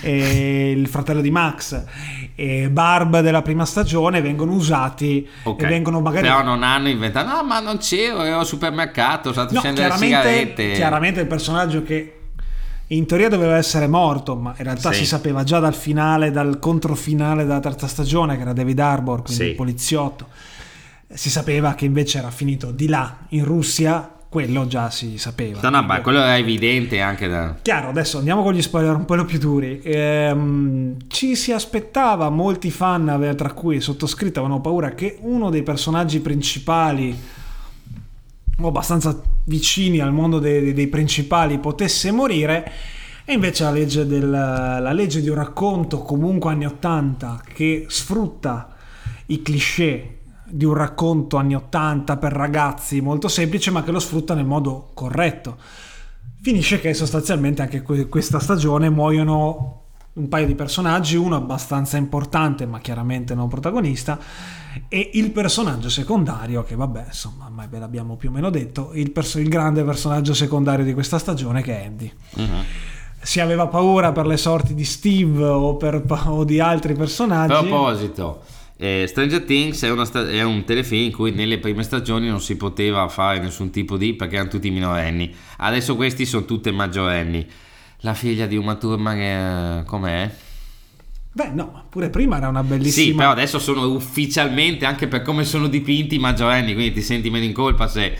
e 0.00 0.70
il 0.70 0.86
fratello 0.86 1.20
di 1.20 1.30
Max 1.30 1.82
e 2.36 2.70
Barb 2.70 3.20
della 3.20 3.42
prima 3.42 3.64
stagione 3.64 4.20
vengono 4.20 4.52
usati 4.52 5.26
Ok. 5.44 5.62
e 5.62 5.66
vengono 5.66 6.00
magari 6.00 6.26
Però 6.26 6.42
non 6.42 6.62
hanno 6.62 6.88
inventato. 6.88 7.28
No, 7.28 7.42
ma 7.44 7.60
non 7.60 7.78
c'ero, 7.78 8.22
ero 8.22 8.38
al 8.38 8.46
supermercato, 8.46 9.32
sono 9.32 9.46
stato 9.48 9.54
No, 9.54 9.60
scendere 9.60 9.88
le 9.88 9.94
chiaramente, 9.96 10.28
sigarette. 10.32 10.72
chiaramente 10.72 11.20
il 11.20 11.26
personaggio 11.26 11.82
che 11.82 12.18
in 12.88 13.06
teoria 13.06 13.28
doveva 13.28 13.56
essere 13.56 13.86
morto, 13.86 14.36
ma 14.36 14.54
in 14.58 14.64
realtà 14.64 14.92
Sì. 14.92 14.98
si 15.00 15.06
sapeva 15.06 15.42
già 15.42 15.58
dal 15.58 15.74
finale, 15.74 16.30
dal 16.30 16.58
controfinale 16.58 17.44
della 17.44 17.60
terza 17.60 17.86
stagione, 17.86 18.36
che 18.36 18.42
era 18.42 18.52
David 18.52 18.78
Arbor, 18.78 19.22
quindi 19.22 19.42
Sì. 19.44 19.48
il 19.50 19.54
poliziotto. 19.56 20.26
Si 21.14 21.30
sapeva 21.30 21.74
che 21.74 21.84
invece 21.84 22.18
era 22.18 22.30
finito 22.30 22.70
di 22.70 22.88
là, 22.88 23.26
in 23.28 23.44
Russia, 23.44 24.14
quello 24.34 24.66
già 24.66 24.90
si 24.90 25.16
sapeva. 25.16 25.60
No, 25.62 25.70
no, 25.70 25.82
ma 25.84 26.00
quello 26.00 26.18
era 26.18 26.36
evidente 26.36 27.00
anche 27.00 27.28
da. 27.28 27.54
Chiaro, 27.62 27.90
adesso 27.90 28.18
andiamo 28.18 28.42
con 28.42 28.52
gli 28.52 28.62
spoiler 28.62 28.96
un 28.96 29.04
po' 29.04 29.24
più 29.24 29.38
duri. 29.38 29.80
Ehm, 29.84 30.96
ci 31.06 31.36
si 31.36 31.52
aspettava, 31.52 32.30
molti 32.30 32.72
fan, 32.72 33.08
ave- 33.08 33.36
tra 33.36 33.52
cui 33.52 33.80
sottoscritto, 33.80 34.40
avevano 34.40 34.60
paura 34.60 34.90
che 34.90 35.18
uno 35.20 35.50
dei 35.50 35.62
personaggi 35.62 36.18
principali, 36.18 37.16
o 38.58 38.66
abbastanza 38.66 39.22
vicini 39.44 40.00
al 40.00 40.12
mondo 40.12 40.40
dei, 40.40 40.72
dei 40.72 40.88
principali, 40.88 41.60
potesse 41.60 42.10
morire. 42.10 42.72
E 43.24 43.34
invece 43.34 43.62
la 43.62 43.70
legge, 43.70 44.04
del, 44.04 44.28
la 44.28 44.92
legge 44.92 45.20
di 45.20 45.28
un 45.28 45.36
racconto, 45.36 45.98
comunque 46.00 46.50
anni 46.50 46.66
80, 46.66 47.40
che 47.54 47.86
sfrutta 47.88 48.74
i 49.26 49.42
cliché 49.42 50.13
di 50.54 50.64
un 50.64 50.74
racconto 50.74 51.36
anni 51.36 51.56
80 51.56 52.16
per 52.16 52.32
ragazzi 52.32 53.00
molto 53.00 53.26
semplice, 53.26 53.72
ma 53.72 53.82
che 53.82 53.90
lo 53.90 53.98
sfrutta 53.98 54.34
nel 54.34 54.44
modo 54.44 54.90
corretto 54.94 55.56
finisce 56.40 56.78
che 56.78 56.92
sostanzialmente 56.94 57.62
anche 57.62 57.82
que- 57.82 58.06
questa 58.06 58.38
stagione 58.38 58.88
muoiono 58.90 59.80
un 60.12 60.28
paio 60.28 60.46
di 60.46 60.54
personaggi, 60.54 61.16
uno 61.16 61.34
abbastanza 61.34 61.96
importante 61.96 62.66
ma 62.66 62.78
chiaramente 62.78 63.34
non 63.34 63.48
protagonista 63.48 64.16
e 64.88 65.10
il 65.14 65.30
personaggio 65.32 65.88
secondario 65.88 66.62
che 66.62 66.76
vabbè 66.76 67.06
insomma 67.06 67.46
ormai 67.46 67.66
ve 67.68 67.78
l'abbiamo 67.80 68.16
più 68.16 68.28
o 68.28 68.32
meno 68.32 68.50
detto, 68.50 68.90
il, 68.92 69.10
perso- 69.10 69.40
il 69.40 69.48
grande 69.48 69.82
personaggio 69.82 70.34
secondario 70.34 70.84
di 70.84 70.92
questa 70.92 71.18
stagione 71.18 71.62
che 71.62 71.80
è 71.82 71.86
Andy. 71.86 72.12
Mhm. 72.36 72.64
Si 73.20 73.40
aveva 73.40 73.66
paura 73.66 74.12
per 74.12 74.26
le 74.26 74.36
sorti 74.36 74.74
di 74.74 74.84
Steve 74.84 75.42
o, 75.44 75.76
per, 75.76 76.04
o 76.26 76.44
di 76.44 76.60
altri 76.60 76.92
A 76.92 76.96
personaggi. 76.96 77.66
proposito, 77.66 78.42
eh, 78.84 79.06
Stranger 79.06 79.42
Things 79.44 79.82
è, 79.82 80.04
sta- 80.04 80.28
è 80.28 80.42
un 80.42 80.64
telefilm 80.64 81.04
in 81.06 81.12
cui 81.12 81.32
nelle 81.32 81.58
prime 81.58 81.82
stagioni 81.82 82.28
non 82.28 82.40
si 82.40 82.56
poteva 82.56 83.08
fare 83.08 83.38
nessun 83.40 83.70
tipo 83.70 83.96
di 83.96 84.14
perché 84.14 84.34
erano 84.34 84.50
tutti 84.50 84.70
minorenni. 84.70 85.34
Adesso 85.58 85.96
questi 85.96 86.26
sono 86.26 86.44
tutte 86.44 86.70
maggiorenni. 86.70 87.46
La 88.00 88.12
figlia 88.14 88.46
di 88.46 88.56
Uma 88.56 88.74
Thurman 88.74 89.18
è 89.18 89.82
com'è? 89.86 90.30
Beh, 91.36 91.50
no, 91.52 91.84
pure 91.88 92.10
prima 92.10 92.36
era 92.36 92.46
una 92.48 92.62
bellissima. 92.62 93.06
Sì, 93.06 93.14
però 93.14 93.30
adesso 93.30 93.58
sono 93.58 93.86
ufficialmente, 93.88 94.84
anche 94.84 95.08
per 95.08 95.22
come 95.22 95.44
sono 95.44 95.66
dipinti, 95.66 96.16
maggiorenni, 96.18 96.74
quindi 96.74 96.92
ti 96.92 97.02
senti 97.02 97.28
meno 97.28 97.44
in 97.44 97.52
colpa 97.52 97.88
se... 97.88 98.16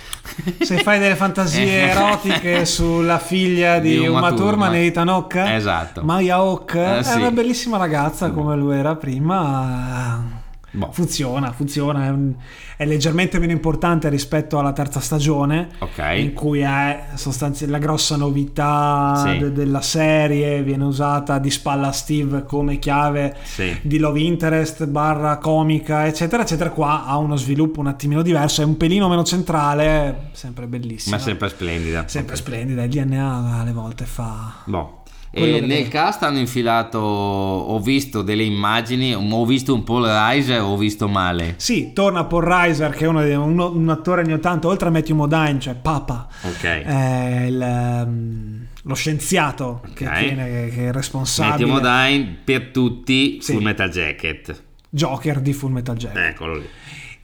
Se 0.61 0.79
fai 0.79 0.99
delle 0.99 1.15
fantasie 1.15 1.91
erotiche 1.93 2.65
sulla 2.65 3.19
figlia 3.21 3.79
di, 3.79 3.99
Di 3.99 4.07
Uma 4.09 4.19
Uma 4.19 4.33
Thurman 4.33 4.75
e 4.75 4.87
Ethan 4.87 5.09
Hawke, 5.11 5.55
Esatto. 5.55 6.03
Maya 6.03 6.37
Hawke, 6.37 6.81
Eh, 6.83 6.99
è 6.99 7.03
sì. 7.05 7.19
una 7.19 7.31
bellissima 7.31 7.77
ragazza 7.77 8.31
come 8.33 8.57
lui 8.57 8.75
era 8.77 8.97
prima. 8.97 10.43
Boh. 10.75 10.91
Funziona, 10.93 11.53
funziona, 11.53 12.05
è, 12.07 12.09
un- 12.11 12.35
è 12.77 12.85
leggermente 12.85 13.39
meno 13.39 13.53
importante 13.53 14.09
rispetto 14.09 14.59
alla 14.59 14.73
terza 14.73 14.99
stagione, 15.01 15.69
Ok. 15.79 15.99
in 16.17 16.33
cui 16.33 16.61
è 16.61 17.05
sostanzialmente 17.15 17.53
la 17.67 17.79
grossa 17.79 18.17
novità 18.17 19.23
Sì. 19.25 19.39
de- 19.39 19.53
della 19.53 19.81
serie, 19.81 20.63
viene 20.63 20.85
usata 20.85 21.39
di 21.39 21.51
spalla 21.51 21.89
a 21.89 21.93
Steve 21.93 22.45
come 22.45 22.79
chiave 22.79 23.37
Sì. 23.43 23.77
di 23.83 23.99
love 23.99 24.21
interest 24.21 24.87
barra 24.87 25.39
comica 25.39 26.07
eccetera 26.07 26.43
eccetera 26.43 26.71
qua 26.71 27.05
ha 27.05 27.17
uno 27.19 27.37
sviluppo 27.37 27.81
un 27.81 27.87
attimino 27.87 28.23
diverso 28.23 28.63
è 28.63 28.65
un 28.65 28.77
pelino 28.77 29.09
meno 29.09 29.23
centrale 29.25 30.31
sempre 30.33 30.67
bellissimo 30.67 31.17
Ma 31.17 31.23
sempre 31.23 31.49
splendida. 31.49 32.05
sempre 32.07 32.37
splendida 32.37 32.83
il 32.83 32.91
DNA 32.91 33.59
alle 33.61 33.73
volte 33.73 34.05
fa 34.05 34.55
Boh. 34.65 35.03
E 35.35 35.61
che 35.61 35.67
nel 35.67 35.89
cast 35.89 36.23
hanno 36.23 36.39
infilato, 36.39 36.99
ho 36.99 37.79
visto 37.81 38.23
delle 38.23 38.45
immagini, 38.45 39.15
ho 39.15 39.45
visto 39.45 39.75
un 39.75 39.83
Paul 39.85 40.05
Reiser, 40.07 40.61
ho 40.63 40.77
visto 40.77 41.09
male. 41.09 41.55
sì 41.59 41.93
torna 41.93 42.25
Paul 42.25 42.45
Reiser 42.45 42.91
che 42.93 43.05
è 43.05 43.09
uno 43.09 43.21
uno- 43.45 43.71
un 43.71 43.89
attore 43.89 44.21
anni 44.23 44.33
80 44.33 44.67
oltre 44.69 44.89
a 44.89 44.91
Matthew 44.91 45.17
Modine 45.17 45.59
cioè 45.59 45.75
Papa 45.75 46.29
Ok. 46.43 46.63
è 46.65 47.45
il, 47.49 47.61
ehm, 47.61 48.67
lo 48.83 48.95
scienziato 48.95 49.81
che, 49.95 50.07
Ok. 50.07 50.19
tiene, 50.19 50.47
che, 50.47 50.73
che 50.75 50.89
è 50.89 50.93
responsabile 50.93 51.67
Matthew 51.67 51.91
Modine 51.91 52.37
per 52.45 52.69
tutti 52.71 53.39
Sì. 53.41 53.53
Full 53.53 53.63
Metal 53.63 53.89
Jacket. 53.91 54.63
Joker 54.91 55.41
di 55.41 55.53
Full 55.53 55.73
Metal 55.73 55.97
Jacket 55.97 56.17
Eccolo 56.25 56.55
lì. 56.59 56.69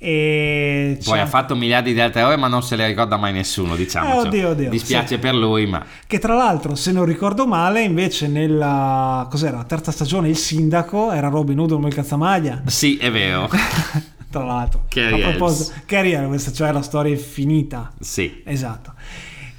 E 0.02 0.98
Poi 1.04 1.18
ha 1.18 1.26
fatto 1.26 1.54
miliardi 1.54 1.92
di 1.92 2.00
altre 2.00 2.22
ore, 2.22 2.36
ma 2.36 2.48
non 2.48 2.62
se 2.62 2.74
le 2.74 2.86
ricorda 2.86 3.18
mai 3.18 3.34
nessuno, 3.34 3.76
diciamo. 3.76 4.14
Eh, 4.14 4.26
oddio, 4.28 4.48
oddio, 4.48 4.70
Dispiace 4.70 5.16
sì. 5.16 5.18
per 5.18 5.34
lui, 5.34 5.66
ma 5.66 5.84
Che 6.06 6.18
tra 6.18 6.34
l'altro, 6.34 6.74
se 6.74 6.90
non 6.90 7.04
ricordo 7.04 7.46
male, 7.46 7.82
invece 7.82 8.26
nella 8.26 9.26
cos'era, 9.30 9.62
terza 9.64 9.92
stagione 9.92 10.30
il 10.30 10.38
sindaco 10.38 11.12
era 11.12 11.28
Robin 11.28 11.58
Hood 11.58 11.72
come 11.72 11.88
il 11.88 11.94
cazzamaglia. 11.94 12.62
sì, 12.64 12.96
è 12.96 13.10
vero. 13.10 13.50
tra 14.30 14.42
l'altro, 14.42 14.84
proposito, 14.88 15.74
Elves. 15.86 16.50
Cioè 16.54 16.72
la 16.72 16.80
storia 16.80 17.12
infinita. 17.12 17.92
sì. 18.00 18.40
Esatto. 18.46 18.94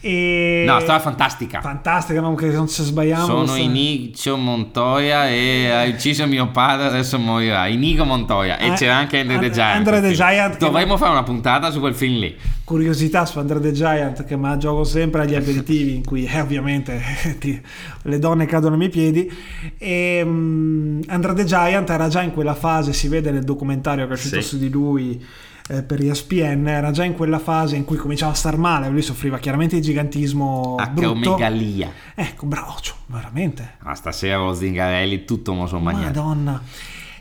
E... 0.03 0.63
No, 0.65 0.79
storia 0.79 0.99
fantastica. 0.99 1.61
Fantastica, 1.61 2.19
non, 2.21 2.35
che 2.35 2.47
non 2.47 2.67
ci 2.67 2.81
sbagliamo. 2.83 3.25
Sono 3.25 3.45
sta- 3.45 3.57
Inigo 3.57 4.35
Montoya 4.37 5.29
e 5.29 5.69
ha 5.69 5.83
ucciso 5.83 6.25
mio 6.27 6.49
padre, 6.49 6.87
adesso 6.87 7.19
morirà. 7.19 7.67
Inigo 7.67 8.03
Montoya 8.03 8.57
e 8.57 8.69
Eh, 8.69 8.73
c'era 8.73 8.95
anche 8.95 9.19
Andre 9.19 9.37
the 9.39 9.45
And- 9.45 9.53
Giant. 9.53 9.75
Andre 9.87 10.01
the. 10.01 10.11
Giant 10.13 10.57
che- 10.57 10.65
Dovremmo 10.65 10.97
fare 10.97 11.11
una 11.11 11.23
puntata 11.23 11.69
su 11.71 11.79
quel 11.79 11.93
film 11.93 12.19
lì. 12.19 12.35
Curiosità 12.63 13.25
su 13.25 13.37
Andre 13.39 13.59
the 13.59 13.71
Giant 13.73 14.23
che 14.25 14.35
me 14.37 14.49
la 14.49 14.57
gioco 14.57 14.83
sempre 14.85 15.21
agli 15.21 15.35
aperitivi 15.35 15.95
in 15.95 16.05
cui 16.05 16.25
eh, 16.25 16.39
ovviamente 16.41 17.01
ti- 17.39 17.61
le 18.03 18.17
donne 18.19 18.45
cadono 18.45 18.73
ai 18.73 18.77
miei 18.79 18.89
piedi 18.91 19.29
e 19.77 20.21
mm, 20.23 21.01
Andre 21.07 21.33
the 21.33 21.43
Giant 21.43 21.89
era 21.89 22.07
già 22.07 22.21
in 22.21 22.31
quella 22.31 22.53
fase 22.55 22.93
si 22.93 23.07
vede 23.07 23.29
nel 23.31 23.43
documentario 23.43 24.05
che 24.05 24.11
è 24.11 24.15
uscito 24.15 24.39
Sì. 24.41 24.47
su 24.47 24.57
di 24.57 24.69
lui 24.69 25.21
eh, 25.69 25.84
per 25.84 26.02
ESPN 26.02 26.67
era 26.67 26.91
già 26.91 27.04
in 27.04 27.13
quella 27.13 27.39
fase 27.39 27.76
in 27.76 27.86
cui 27.86 27.97
cominciava 27.97 28.32
a 28.32 28.36
star 28.36 28.58
male 28.58 28.89
lui 28.89 29.02
soffriva 29.02 29.38
chiaramente 29.39 29.76
di 29.76 29.82
gigantismo 29.82 30.76
brutto 30.93 31.10
Acromegalia. 31.34 31.91
ecco 32.15 32.45
bravo 32.45 32.76
cioè, 32.82 32.95
veramente 33.08 33.76
Ma 33.84 33.93
stasera 33.95 34.38
con 34.38 34.56
Zingarelli 34.56 35.26
tutto 35.26 35.54
mo 35.54 35.67
sono 35.67 35.82
mangiato. 35.82 36.21
Madonna. 36.24 36.62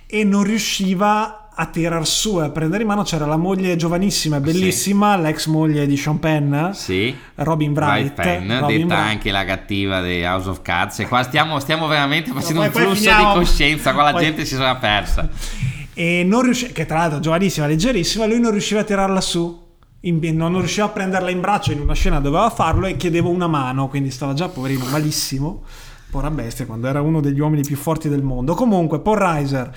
E 0.07 0.25
non 0.25 0.43
riusciva 0.43 1.51
a 1.55 1.67
tirar 1.67 2.07
su 2.07 2.41
e 2.41 2.45
a 2.45 2.51
prendere 2.51 2.83
in 2.83 2.89
mano. 2.89 3.03
C'era 3.03 3.27
la 3.27 3.37
moglie 3.37 3.77
giovanissima 3.77 4.37
e 4.37 4.41
bellissima, 4.41 5.17
l'ex 5.17 5.47
moglie 5.47 5.87
di 5.87 5.97
Sean 5.97 6.19
Penn, 6.19 6.71
Sì. 6.73 7.15
Robin 7.37 7.73
Bright. 7.75 8.15
Bright 8.15 8.15
Penn, 8.15 8.59
Robin 8.61 8.77
detta 8.81 8.95
Bright. 8.95 9.11
anche 9.11 9.31
la 9.31 9.45
cattiva 9.45 10.01
di 10.03 10.23
House 10.25 10.49
of 10.49 10.63
Cards. 10.63 11.01
E 11.01 11.07
qua 11.07 11.23
stiamo, 11.23 11.61
stiamo 11.61 11.87
veramente 11.87 12.33
facendo 12.33 12.61
poi- 12.61 12.69
un 12.69 12.73
flusso 12.89 12.95
finiamo. 13.11 13.33
di 13.35 13.39
coscienza. 13.39 13.93
Qua 13.93 14.03
la 14.05 14.13
Poi- 14.13 14.25
gente 14.25 14.45
si 14.47 14.55
sarà 14.55 14.75
persa. 14.77 15.29
E 16.01 16.25
non 16.25 16.41
riusciva, 16.41 16.73
che 16.73 16.87
tra 16.87 16.97
l'altro 16.97 17.21
giovanissima, 17.21 17.67
leggerissima, 17.67 18.25
lui 18.25 18.41
non 18.41 18.53
riusciva 18.53 18.81
a 18.81 18.85
tirarla 18.85 19.21
su. 19.21 19.69
In- 20.01 20.19
non 20.35 20.57
riusciva 20.57 20.87
a 20.87 20.89
prenderla 20.89 21.29
in 21.29 21.43
braccio 21.43 21.73
in 21.73 21.81
una 21.81 21.93
scena 21.93 22.21
doveva 22.21 22.49
farlo 22.49 22.87
e 22.87 22.97
chiedevo 22.97 23.29
una 23.29 23.47
mano, 23.47 23.87
quindi 23.89 24.11
stava 24.11 24.33
già 24.33 24.49
poverino 24.49 24.87
malissimo. 24.87 25.63
Porra 26.11 26.31
bestia, 26.31 26.65
quando 26.65 26.87
era 26.89 27.03
uno 27.03 27.21
degli 27.21 27.39
uomini 27.39 27.65
più 27.65 27.77
forti 27.77 28.09
del 28.09 28.23
mondo. 28.23 28.55
Comunque, 28.55 29.01
Paul 29.01 29.19
Reiser, 29.19 29.71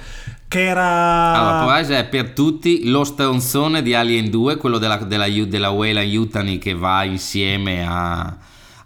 che 0.47 0.63
era. 0.63 1.33
Allora, 1.33 1.65
Polise 1.65 1.99
è 1.99 2.05
per 2.05 2.29
tutti 2.29 2.87
lo 2.87 3.03
stronzone 3.03 3.81
di 3.81 3.93
Alien 3.93 4.29
2, 4.29 4.55
quello 4.55 4.77
della, 4.77 4.95
della, 4.95 5.27
della 5.27 5.71
Weyland 5.71 6.09
Yutani 6.09 6.57
che 6.57 6.73
va 6.73 7.03
insieme 7.03 7.85
a- 7.85 8.37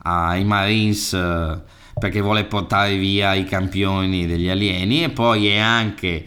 ai 0.01 0.43
Marines 0.43 1.13
eh, 1.13 1.61
perché 1.99 2.19
vuole 2.19 2.45
portare 2.45 2.95
via 2.95 3.35
i 3.35 3.43
campioni 3.43 4.25
degli 4.25 4.49
alieni 4.49 5.03
e 5.03 5.09
poi 5.09 5.49
è 5.49 5.57
anche 5.59 6.25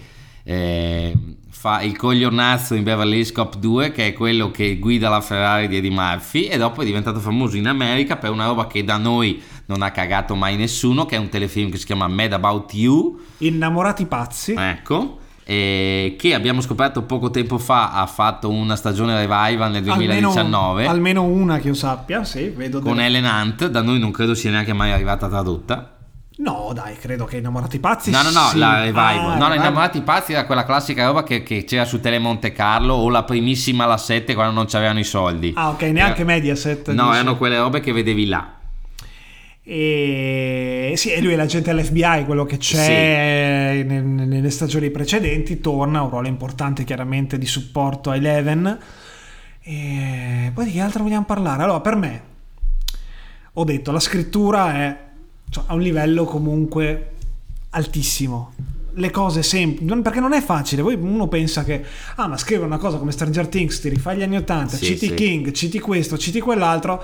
eh, 0.50 1.16
fa 1.48 1.80
il 1.82 1.96
coglionazzo 1.96 2.74
in 2.74 2.82
Beverly 2.82 3.18
Hills 3.18 3.30
Cop 3.30 3.56
2 3.56 3.92
che 3.92 4.08
è 4.08 4.12
quello 4.12 4.50
che 4.50 4.78
guida 4.78 5.08
la 5.08 5.20
Ferrari 5.20 5.68
di 5.68 5.76
Eddie 5.76 5.90
Murphy 5.90 6.46
e 6.46 6.58
dopo 6.58 6.82
è 6.82 6.84
diventato 6.84 7.20
famoso 7.20 7.56
in 7.56 7.68
America 7.68 8.16
per 8.16 8.30
una 8.30 8.46
roba 8.46 8.66
che 8.66 8.82
da 8.82 8.96
noi 8.96 9.40
non 9.66 9.82
ha 9.82 9.92
cagato 9.92 10.34
mai 10.34 10.56
nessuno 10.56 11.06
che 11.06 11.14
è 11.14 11.18
un 11.18 11.28
telefilm 11.28 11.70
che 11.70 11.76
si 11.76 11.86
chiama 11.86 12.08
Mad 12.08 12.32
About 12.32 12.74
You 12.74 13.20
Innamorati 13.38 14.06
pazzi. 14.06 14.54
Ecco, 14.56 15.18
eh, 15.44 16.16
che 16.18 16.34
abbiamo 16.34 16.60
scoperto 16.60 17.02
poco 17.02 17.30
tempo 17.30 17.56
fa 17.58 17.92
ha 17.92 18.06
fatto 18.06 18.50
una 18.50 18.74
stagione 18.74 19.14
revival 19.14 19.70
nel 19.70 19.84
2019 19.84 20.86
Almeno, 20.86 20.90
almeno 20.90 21.22
una 21.24 21.58
che 21.58 21.68
io 21.68 21.74
sappia, 21.74 22.24
sì, 22.24 22.48
vedo. 22.48 22.80
con 22.80 22.96
delle- 22.96 23.06
Ellen 23.06 23.24
Hunt, 23.24 23.66
da 23.68 23.82
noi 23.82 24.00
non 24.00 24.10
credo 24.10 24.34
sia 24.34 24.50
neanche 24.50 24.72
mai 24.72 24.90
arrivata 24.90 25.28
tradotta. 25.28 25.94
No, 26.40 26.70
dai, 26.72 26.96
credo 26.96 27.26
che 27.26 27.36
Innamorati 27.36 27.78
pazzi. 27.78 28.10
No, 28.10 28.22
no, 28.22 28.30
no, 28.30 28.48
sì. 28.48 28.56
la 28.58 28.80
revival. 28.80 29.32
Ah, 29.32 29.36
no, 29.36 29.48
no. 29.48 29.54
Innamorati 29.54 30.00
Pazzi 30.00 30.32
era 30.32 30.46
quella 30.46 30.64
classica 30.64 31.04
roba 31.06 31.22
che, 31.22 31.42
che 31.42 31.64
c'era 31.64 31.84
su 31.84 32.00
Tele 32.00 32.18
Monte 32.18 32.52
Carlo 32.52 32.94
o 32.94 33.10
la 33.10 33.24
primissima 33.24 33.84
la 33.84 33.98
7 33.98 34.32
quando 34.34 34.54
non 34.54 34.64
c'avevano 34.66 34.98
i 35.00 35.04
soldi. 35.04 35.52
Ah, 35.54 35.68
ok, 35.68 35.82
neanche 35.82 36.22
Eh, 36.22 36.24
Mediaset. 36.24 36.88
No, 36.92 37.04
dici. 37.08 37.14
erano 37.14 37.36
quelle 37.36 37.58
robe 37.58 37.80
che 37.80 37.92
vedevi 37.92 38.24
là. 38.26 38.54
E 39.62 40.94
sì, 40.96 41.12
e 41.12 41.20
lui 41.20 41.34
è 41.34 41.36
l'agente 41.36 41.72
dell'FBI, 41.74 42.24
quello 42.24 42.44
che 42.44 42.56
c'è 42.56 43.82
ne- 43.86 44.00
nelle 44.00 44.50
stagioni 44.50 44.90
precedenti, 44.90 45.60
torna, 45.60 46.00
un 46.02 46.08
ruolo 46.08 46.26
importante 46.26 46.84
chiaramente 46.84 47.36
di 47.36 47.46
supporto 47.46 48.10
a 48.10 48.16
Eleven. 48.16 48.78
E 49.62 50.50
poi 50.54 50.64
di 50.64 50.72
che 50.72 50.80
altro 50.80 51.02
vogliamo 51.02 51.26
parlare? 51.26 51.62
Allora, 51.64 51.80
per 51.80 51.96
me, 51.96 52.22
ho 53.52 53.64
detto, 53.64 53.92
la 53.92 54.00
scrittura 54.00 54.72
è 54.74 55.08
cioè, 55.50 55.64
a 55.66 55.74
un 55.74 55.80
livello 55.80 56.24
comunque 56.24 57.10
altissimo. 57.70 58.52
Le 58.94 59.10
cose 59.10 59.42
semplici, 59.42 60.00
perché 60.00 60.20
non 60.20 60.32
è 60.32 60.40
facile. 60.40 60.82
Poi 60.82 60.94
uno 60.94 61.28
pensa 61.28 61.62
che, 61.64 61.84
ah, 62.16 62.26
ma 62.26 62.36
scrivere 62.36 62.66
una 62.66 62.78
cosa 62.78 62.98
come 62.98 63.12
Stranger 63.12 63.46
Things, 63.48 63.80
ti 63.80 63.88
rifai 63.88 64.16
gli 64.16 64.22
anni 64.22 64.36
80, 64.36 64.76
Sì, 64.76 64.84
citi 64.86 65.06
sì. 65.08 65.14
King, 65.14 65.52
citi 65.52 65.78
questo, 65.78 66.18
citi 66.18 66.40
quell'altro, 66.40 67.02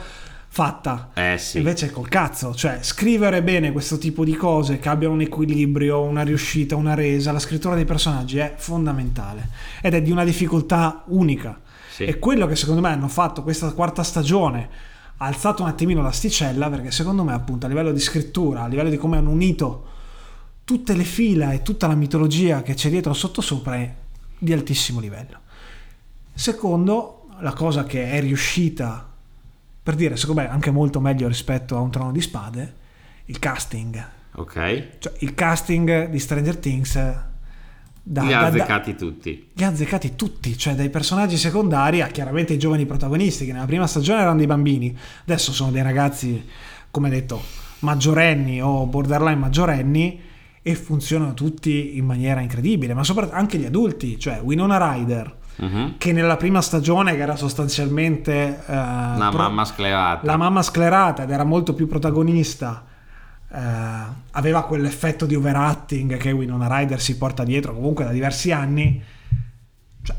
fatta. 0.49 1.11
Eh 1.15 1.37
sì. 1.39 1.59
Invece 1.59 1.87
è 1.87 1.91
col 1.91 2.09
cazzo, 2.09 2.55
cioè 2.55 2.79
scrivere 2.81 3.43
bene 3.43 3.73
questo 3.73 3.99
tipo 3.99 4.25
di 4.25 4.35
cose 4.35 4.79
che 4.79 4.89
abbiano 4.89 5.15
un 5.15 5.21
equilibrio, 5.21 6.03
una 6.03 6.23
riuscita, 6.23 6.75
una 6.77 6.95
resa, 6.95 7.31
la 7.31 7.39
scrittura 7.39 7.75
dei 7.75 7.85
personaggi 7.85 8.39
è 8.39 8.55
fondamentale 8.57 9.49
ed 9.81 9.95
è 9.95 10.03
di 10.03 10.11
una 10.11 10.25
difficoltà 10.25 11.05
unica. 11.07 11.61
Sì. 11.91 12.05
E 12.05 12.19
quello 12.19 12.47
che 12.47 12.57
secondo 12.57 12.81
me 12.81 12.89
hanno 12.89 13.09
fatto 13.09 13.43
questa 13.43 13.71
quarta 13.73 14.03
stagione 14.03 14.69
alzato 15.19 15.63
un 15.63 15.69
attimino 15.69 16.03
l'asticella 16.03 16.69
perché 16.69 16.91
secondo 16.91 17.25
me 17.25 17.33
appunto 17.33 17.67
a 17.67 17.69
livello 17.69 17.93
di 17.93 18.01
scrittura, 18.01 18.63
a 18.63 18.67
livello 18.67 18.91
di 18.91 18.97
come 18.97 19.17
hanno 19.17 19.31
unito 19.31 19.95
tutte 20.65 20.95
le 20.95 21.05
fila 21.05 21.53
e 21.53 21.63
tutta 21.63 21.87
la 21.87 21.95
mitologia 21.95 22.63
che 22.63 22.75
c'è 22.75 22.91
dietro 22.91 23.13
sottosopra 23.13 23.77
è 23.77 23.95
di 24.39 24.53
altissimo 24.53 25.01
livello. 25.01 25.41
Secondo, 26.35 27.29
la 27.39 27.53
cosa 27.53 27.85
che 27.85 28.11
è 28.11 28.21
riuscita, 28.21 29.09
per 29.83 29.95
dire, 29.95 30.17
secondo 30.17 30.43
me 30.43 30.51
anche 30.51 30.71
molto 30.71 31.01
meglio 31.01 31.29
rispetto 31.29 31.77
a 31.77 31.81
un 31.81 31.91
trono 31.91 32.13
di 32.13 32.21
spade, 32.21 32.75
il 33.27 33.39
casting. 33.39 34.09
Ok? 34.35 34.99
Cioè, 34.99 35.13
il 35.21 35.35
casting 35.35 36.09
di 36.11 36.19
Stranger 36.19 36.57
Things 36.57 36.97
da, 38.09 38.23
Li 38.23 38.29
da- 38.29 38.39
ha 38.39 38.41
da- 38.43 38.47
azzeccati 38.49 38.95
tutti. 38.95 39.49
li 39.53 39.65
ha 39.65 39.69
azzeccati 39.69 40.15
tutti, 40.15 40.57
cioè 40.57 40.75
dai 40.75 40.91
personaggi 40.91 41.37
secondari 41.37 42.03
a 42.03 42.07
chiaramente 42.07 42.53
i 42.53 42.59
giovani 42.59 42.87
protagonisti 42.87 43.45
che 43.45 43.53
nella 43.53 43.65
prima 43.67 43.87
stagione 43.89 44.21
erano 44.21 44.37
dei 44.37 44.47
bambini, 44.47 44.97
adesso 45.23 45.53
sono 45.53 45.73
dei 45.73 45.83
ragazzi, 45.83 46.45
come 46.91 47.11
detto, 47.11 47.43
maggiorenni 47.81 48.63
o 48.63 48.87
borderline 48.87 49.35
maggiorenni 49.37 50.21
e 50.63 50.75
funzionano 50.77 51.35
tutti 51.35 51.97
in 51.97 52.05
maniera 52.05 52.41
incredibile, 52.41 52.95
ma 52.95 53.03
soprattutto 53.03 53.37
anche 53.37 53.59
gli 53.59 53.65
adulti, 53.65 54.19
cioè 54.21 54.41
Winona 54.43 54.79
Ryder 54.93 55.37
Mhm. 55.59 55.95
che 55.99 56.13
nella 56.13 56.37
prima 56.37 56.61
stagione 56.61 57.17
che 57.17 57.23
era 57.23 57.35
sostanzialmente 57.35 58.33
eh, 58.67 58.73
La 58.75 59.29
pro- 59.31 59.39
mamma 59.43 59.65
sclerata. 59.65 60.21
la 60.27 60.37
mamma 60.37 60.63
sclerata 60.63 61.23
ed 61.25 61.31
era 61.31 61.45
molto 61.45 61.73
più 61.75 61.87
protagonista 61.87 62.85
eh, 63.53 63.59
aveva 64.33 64.65
quell'effetto 64.65 65.27
di 65.27 65.35
overacting 65.35 66.17
che 66.17 66.31
Winona 66.33 66.69
Ryder 66.69 67.01
si 67.01 67.17
porta 67.17 67.45
dietro 67.45 67.75
comunque 67.75 68.05
da 68.05 68.11
diversi 68.11 68.53
anni. 68.53 69.03
Cioè, 70.03 70.17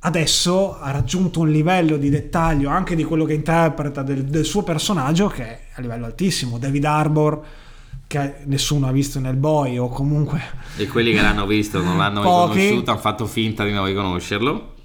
adesso 0.00 0.78
ha 0.78 0.90
raggiunto 0.90 1.40
un 1.40 1.50
livello 1.50 1.96
di 1.96 2.10
dettaglio 2.10 2.68
anche 2.68 2.94
di 2.94 3.04
quello 3.04 3.24
che 3.24 3.34
interpreta 3.34 4.02
del, 4.02 4.24
del 4.24 4.44
suo 4.44 4.62
personaggio 4.62 5.28
che 5.28 5.44
è 5.44 5.60
a 5.74 5.80
livello 5.80 6.04
altissimo. 6.04 6.58
David 6.58 6.84
Arbor 6.84 7.44
che 8.08 8.36
nessuno 8.44 8.88
ha 8.88 8.90
visto 8.90 9.20
nel 9.20 9.36
boy 9.36 9.76
o 9.76 9.88
comunque 9.90 10.40
e 10.78 10.86
quelli 10.86 11.12
che 11.12 11.20
l'hanno 11.20 11.46
visto 11.46 11.82
non 11.82 11.98
l'hanno 11.98 12.22
Pochi. 12.22 12.54
riconosciuto 12.54 12.90
hanno 12.90 13.00
fatto 13.00 13.26
finta 13.26 13.64
di 13.64 13.72
non 13.72 13.84
riconoscerlo 13.84 14.76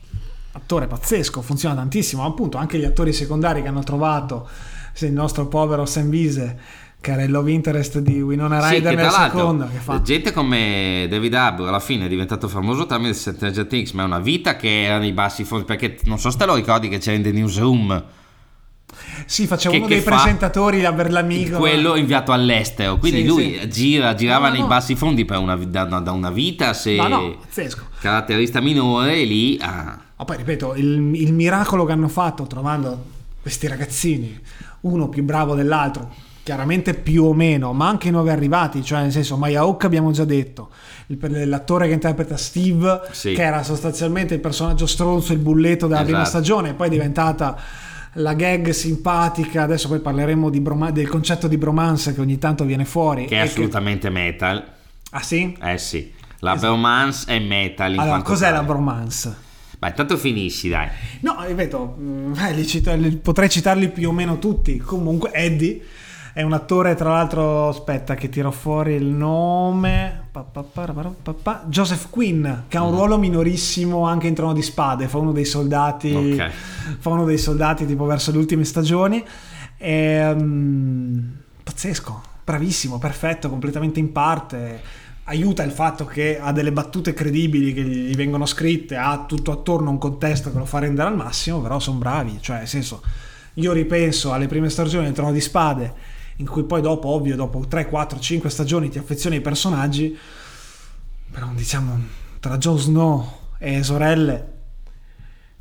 attore 0.51 0.87
pazzesco 0.87 1.41
funziona 1.41 1.73
tantissimo 1.73 2.25
appunto 2.25 2.57
anche 2.57 2.77
gli 2.77 2.83
attori 2.83 3.13
secondari 3.13 3.61
che 3.61 3.69
hanno 3.69 3.83
trovato 3.83 4.49
se 4.91 5.05
il 5.05 5.13
nostro 5.13 5.47
povero 5.47 5.85
Sam 5.85 6.09
Vise 6.09 6.59
che 7.03 7.11
era 7.11 7.23
il 7.23 7.31
love 7.31 7.51
interest 7.51 7.99
di 7.99 8.21
Winona 8.21 8.61
Sì, 8.61 8.75
Ryder 8.75 8.95
che 8.95 9.01
nel 9.01 9.11
secondo 9.11 9.67
che 9.69 9.77
fa? 9.79 10.01
gente 10.01 10.31
come 10.31 11.05
David 11.09 11.33
Arbor 11.33 11.67
alla 11.67 11.81
fine 11.81 12.05
è 12.05 12.07
diventato 12.07 12.47
famoso 12.47 12.85
tramite 12.85 13.13
Stranger 13.13 13.65
Things 13.67 13.91
ma 13.91 14.03
è 14.03 14.05
una 14.05 14.19
vita 14.19 14.55
che 14.55 14.83
era 14.85 14.99
nei 14.99 15.11
bassi 15.11 15.43
fondi 15.43 15.65
perché 15.65 15.97
non 16.05 16.17
so 16.17 16.31
se 16.31 16.37
te 16.37 16.45
lo 16.45 16.55
ricordi 16.55 16.87
che 16.87 16.99
c'era 16.99 17.17
in 17.17 17.23
The 17.23 17.31
Newsroom. 17.33 18.03
Sì 19.25 19.47
faceva 19.47 19.75
uno 19.75 19.85
che 19.87 19.95
dei 19.95 20.03
presentatori 20.03 20.79
là 20.79 20.93
per 20.93 21.11
l'amico 21.11 21.57
quello 21.57 21.95
inviato 21.95 22.31
all'estero. 22.31 22.97
Quindi 22.97 23.21
Sì, 23.21 23.27
lui 23.27 23.57
sì. 23.59 23.69
gira, 23.69 24.13
girava 24.13 24.47
No, 24.47 24.53
nei 24.53 24.61
no. 24.61 24.67
bassi 24.67 24.95
fondi 24.95 25.25
per 25.25 25.39
una, 25.39 25.55
da, 25.55 25.83
da 25.83 26.11
una 26.11 26.29
vita 26.31 26.73
se 26.73 26.95
no 26.95 27.07
no 27.07 27.35
pazzesco. 27.41 27.87
caratterista 27.99 28.61
minore 28.61 29.23
lì 29.25 29.57
ah, 29.61 29.99
Ma 30.15 30.23
poi 30.25 30.37
ripeto, 30.37 30.75
il, 30.75 31.11
il 31.15 31.33
miracolo 31.33 31.83
che 31.85 31.91
hanno 31.91 32.07
fatto 32.07 32.45
trovando 32.47 33.03
questi 33.41 33.67
ragazzini, 33.67 34.39
uno 34.81 35.09
più 35.09 35.23
bravo 35.23 35.53
dell'altro, 35.55 36.13
chiaramente 36.43 36.93
più 36.93 37.23
o 37.23 37.33
meno, 37.33 37.71
ma 37.73 37.87
anche 37.87 38.09
i 38.09 38.11
nuovi 38.11 38.29
arrivati, 38.29 38.83
cioè 38.83 39.01
nel 39.01 39.11
senso 39.11 39.37
Maya 39.37 39.61
Hawke 39.61 39.85
abbiamo 39.85 40.11
già 40.11 40.25
detto, 40.25 40.69
il- 41.07 41.47
l'attore 41.47 41.87
che 41.87 41.93
interpreta 41.93 42.35
Steve, 42.37 43.01
Sì. 43.11 43.33
che 43.33 43.41
era 43.43 43.63
sostanzialmente 43.63 44.33
il 44.33 44.39
personaggio 44.41 44.85
stronzo, 44.85 45.31
il 45.33 45.39
bulletto 45.39 45.87
della 45.87 46.03
prima 46.03 46.21
Esatto. 46.23 46.37
stagione, 46.37 46.73
poi 46.73 46.87
è 46.87 46.89
diventata 46.89 47.57
la 48.17 48.33
gag 48.33 48.69
simpatica, 48.69 49.63
adesso 49.63 49.87
poi 49.87 49.99
parleremo 49.99 50.49
di 50.49 50.59
broma- 50.59 50.91
del 50.91 51.07
concetto 51.07 51.47
di 51.47 51.57
bromance 51.57 52.13
che 52.13 52.21
ogni 52.21 52.37
tanto 52.37 52.65
viene 52.65 52.85
fuori. 52.85 53.25
che 53.25 53.37
è 53.37 53.39
assolutamente 53.39 54.09
metal 54.09 54.63
Ah 55.11 55.21
sì? 55.21 55.57
eh 55.61 55.77
sì 55.77 56.11
la 56.39 56.55
bromance 56.55 57.25
è 57.31 57.39
metal 57.39 57.97
Allora, 57.97 58.21
cos'è 58.21 58.45
tale. 58.47 58.57
la 58.57 58.63
bromance? 58.63 59.35
Vai, 59.79 59.89
intanto 59.91 60.17
finisci 60.17 60.67
dai 60.69 60.87
No, 61.21 61.37
ripeto, 61.47 61.95
mm, 61.99 62.33
eh, 62.35 62.65
cito- 62.65 62.97
potrei 63.21 63.49
citarli 63.49 63.87
più 63.89 64.09
o 64.09 64.11
meno 64.11 64.39
tutti. 64.39 64.77
Comunque, 64.77 65.31
Eddie 65.33 65.81
è 66.33 66.41
un 66.41 66.53
attore, 66.53 66.95
tra 66.95 67.11
l'altro, 67.11 67.69
aspetta 67.69 68.15
che 68.15 68.27
tiro 68.29 68.49
fuori 68.51 68.93
il 68.95 69.05
nome. 69.05 70.27
Pa, 70.31 70.41
pa, 70.41 70.63
pa. 70.63 71.63
Joseph 71.67 72.09
Quinn, 72.09 72.47
che 72.67 72.77
ha 72.77 72.83
un 72.83 72.91
ruolo 72.95 73.19
minorissimo 73.19 74.07
anche 74.07 74.27
in 74.27 74.33
Trono 74.33 74.53
di 74.53 74.63
Spade, 74.63 75.07
fa 75.07 75.19
uno 75.19 75.31
dei 75.31 75.45
soldati, 75.45 76.13
Ok. 76.15 76.51
fa 76.99 77.09
uno 77.09 77.25
dei 77.25 77.37
soldati 77.37 77.85
tipo 77.85 78.05
verso 78.05 78.31
le 78.31 78.39
ultime 78.39 78.63
stagioni. 78.65 79.23
Ehm, 79.77 81.35
pazzesco, 81.63 82.21
bravissimo, 82.43 82.97
perfetto, 82.97 83.49
completamente 83.49 83.99
in 83.99 84.11
parte. 84.11 84.81
Aiuta 85.25 85.63
il 85.63 85.71
fatto 85.71 86.05
che 86.05 86.39
ha 86.39 86.51
delle 86.51 86.71
battute 86.71 87.13
credibili 87.13 87.73
che 87.73 87.81
gli 87.83 88.15
vengono 88.15 88.45
scritte, 88.45 88.95
ha 88.97 89.23
tutto 89.27 89.51
attorno 89.51 89.89
un 89.89 89.97
contesto 89.97 90.51
che 90.51 90.57
lo 90.57 90.65
fa 90.65 90.79
rendere 90.79 91.09
al 91.09 91.15
massimo, 91.15 91.61
però 91.61 91.79
sono 91.79 91.99
bravi. 91.99 92.39
Cioè, 92.41 92.57
nel 92.57 92.67
senso, 92.67 93.01
io 93.55 93.71
ripenso 93.71 94.33
alle 94.33 94.47
prime 94.47 94.69
stagioni 94.69 95.05
del 95.05 95.13
Trono 95.13 95.31
di 95.31 95.39
Spade, 95.39 95.93
in 96.37 96.47
cui 96.47 96.63
poi 96.63 96.81
dopo, 96.81 97.09
ovvio, 97.09 97.35
dopo 97.35 97.65
3, 97.67 97.87
4, 97.87 98.19
5 98.19 98.49
stagioni 98.49 98.89
ti 98.89 98.97
affezioni 98.97 99.35
ai 99.37 99.41
personaggi, 99.41 100.17
però 101.31 101.47
diciamo, 101.53 101.99
tra 102.39 102.57
Jon 102.57 102.77
Snow 102.77 103.39
e 103.57 103.83
sorelle, 103.83 104.51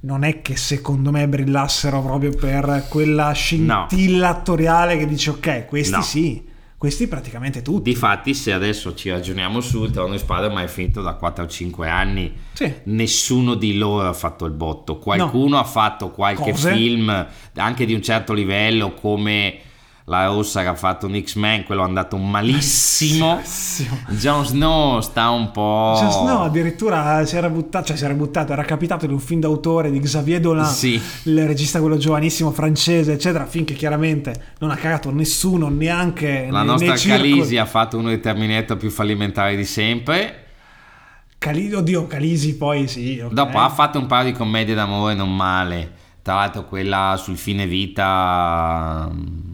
non 0.00 0.24
è 0.24 0.42
che 0.42 0.56
secondo 0.56 1.10
me 1.10 1.28
brillassero 1.28 2.02
proprio 2.02 2.30
per 2.30 2.86
quella 2.88 3.30
scintilla 3.32 4.28
attoriale 4.28 4.98
che 4.98 5.06
dice 5.06 5.30
ok, 5.30 5.66
questi 5.66 5.94
No. 5.94 6.02
sì, 6.02 6.44
questi 6.76 7.06
praticamente 7.06 7.62
tutti. 7.62 7.92
Difatti, 7.92 8.34
se 8.34 8.52
adesso 8.52 8.96
ci 8.96 9.10
ragioniamo 9.10 9.60
su, 9.60 9.84
il 9.84 9.92
Trono 9.92 10.12
di 10.12 10.18
Spada 10.18 10.46
ormai 10.46 10.64
è 10.64 10.68
finito 10.68 11.00
da 11.02 11.14
4 11.14 11.44
o 11.44 11.46
5 11.46 11.88
anni. 11.88 12.32
Sì. 12.52 12.72
Nessuno 12.84 13.54
di 13.54 13.76
loro 13.76 14.08
ha 14.08 14.12
fatto 14.12 14.46
il 14.46 14.52
botto. 14.52 14.98
Qualcuno 14.98 15.58
ha 15.58 15.64
fatto 15.64 16.10
qualche 16.10 16.50
Cose. 16.50 16.72
film 16.72 17.26
anche 17.54 17.86
di 17.86 17.94
un 17.94 18.02
certo 18.02 18.32
livello, 18.32 18.94
come 18.94 19.56
la 20.06 20.26
Rossa 20.26 20.62
che 20.62 20.66
ha 20.68 20.74
fatto 20.74 21.06
un 21.06 21.20
X-Men, 21.22 21.64
quello 21.64 21.82
è 21.82 21.84
andato 21.84 22.16
malissimo. 22.16 23.34
Malissimo. 23.36 23.98
Jon 24.08 24.44
Snow 24.44 25.00
sta 25.00 25.30
un 25.30 25.50
po'. 25.52 25.96
Jon 25.98 26.10
Snow 26.10 26.42
addirittura 26.42 27.24
si 27.24 27.36
era 27.36 27.48
buttato, 27.48 27.86
cioè 27.86 27.96
si 27.96 28.04
era 28.04 28.14
buttato, 28.14 28.52
era 28.52 28.64
capitato 28.64 29.04
in 29.04 29.12
un 29.12 29.20
film 29.20 29.40
d'autore 29.40 29.90
di 29.90 30.00
Xavier 30.00 30.40
Dolan, 30.40 30.66
Sì. 30.66 31.00
il 31.24 31.46
regista 31.46 31.80
quello 31.80 31.96
giovanissimo 31.98 32.50
francese, 32.50 33.12
eccetera, 33.12 33.46
finché 33.46 33.74
chiaramente 33.74 34.54
non 34.58 34.70
ha 34.70 34.76
cagato 34.76 35.10
nessuno, 35.12 35.68
neanche 35.68 36.48
La 36.50 36.58
nei- 36.62 36.66
nostra. 36.66 36.94
Calisi 36.94 37.56
ha 37.56 37.66
fatto 37.66 37.96
uno 37.98 38.08
dei 38.08 38.20
Terminator 38.20 38.76
più 38.76 38.90
fallimentari 38.90 39.56
di 39.56 39.64
sempre. 39.64 40.36
Cali- 41.38 41.72
oddio, 41.72 42.06
Calisi 42.06 42.56
poi 42.56 42.86
sì. 42.88 43.18
ok. 43.24 43.32
Dopo 43.32 43.58
ha 43.58 43.68
fatto 43.68 43.98
un 43.98 44.06
paio 44.06 44.30
di 44.30 44.36
commedie 44.36 44.74
d'amore 44.74 45.14
non 45.14 45.34
male. 45.34 45.90
Tra 46.22 46.34
l'altro 46.34 46.64
quella 46.66 47.16
sul 47.18 47.36
fine 47.36 47.66
vita 47.66 49.08
mm, 49.12 49.51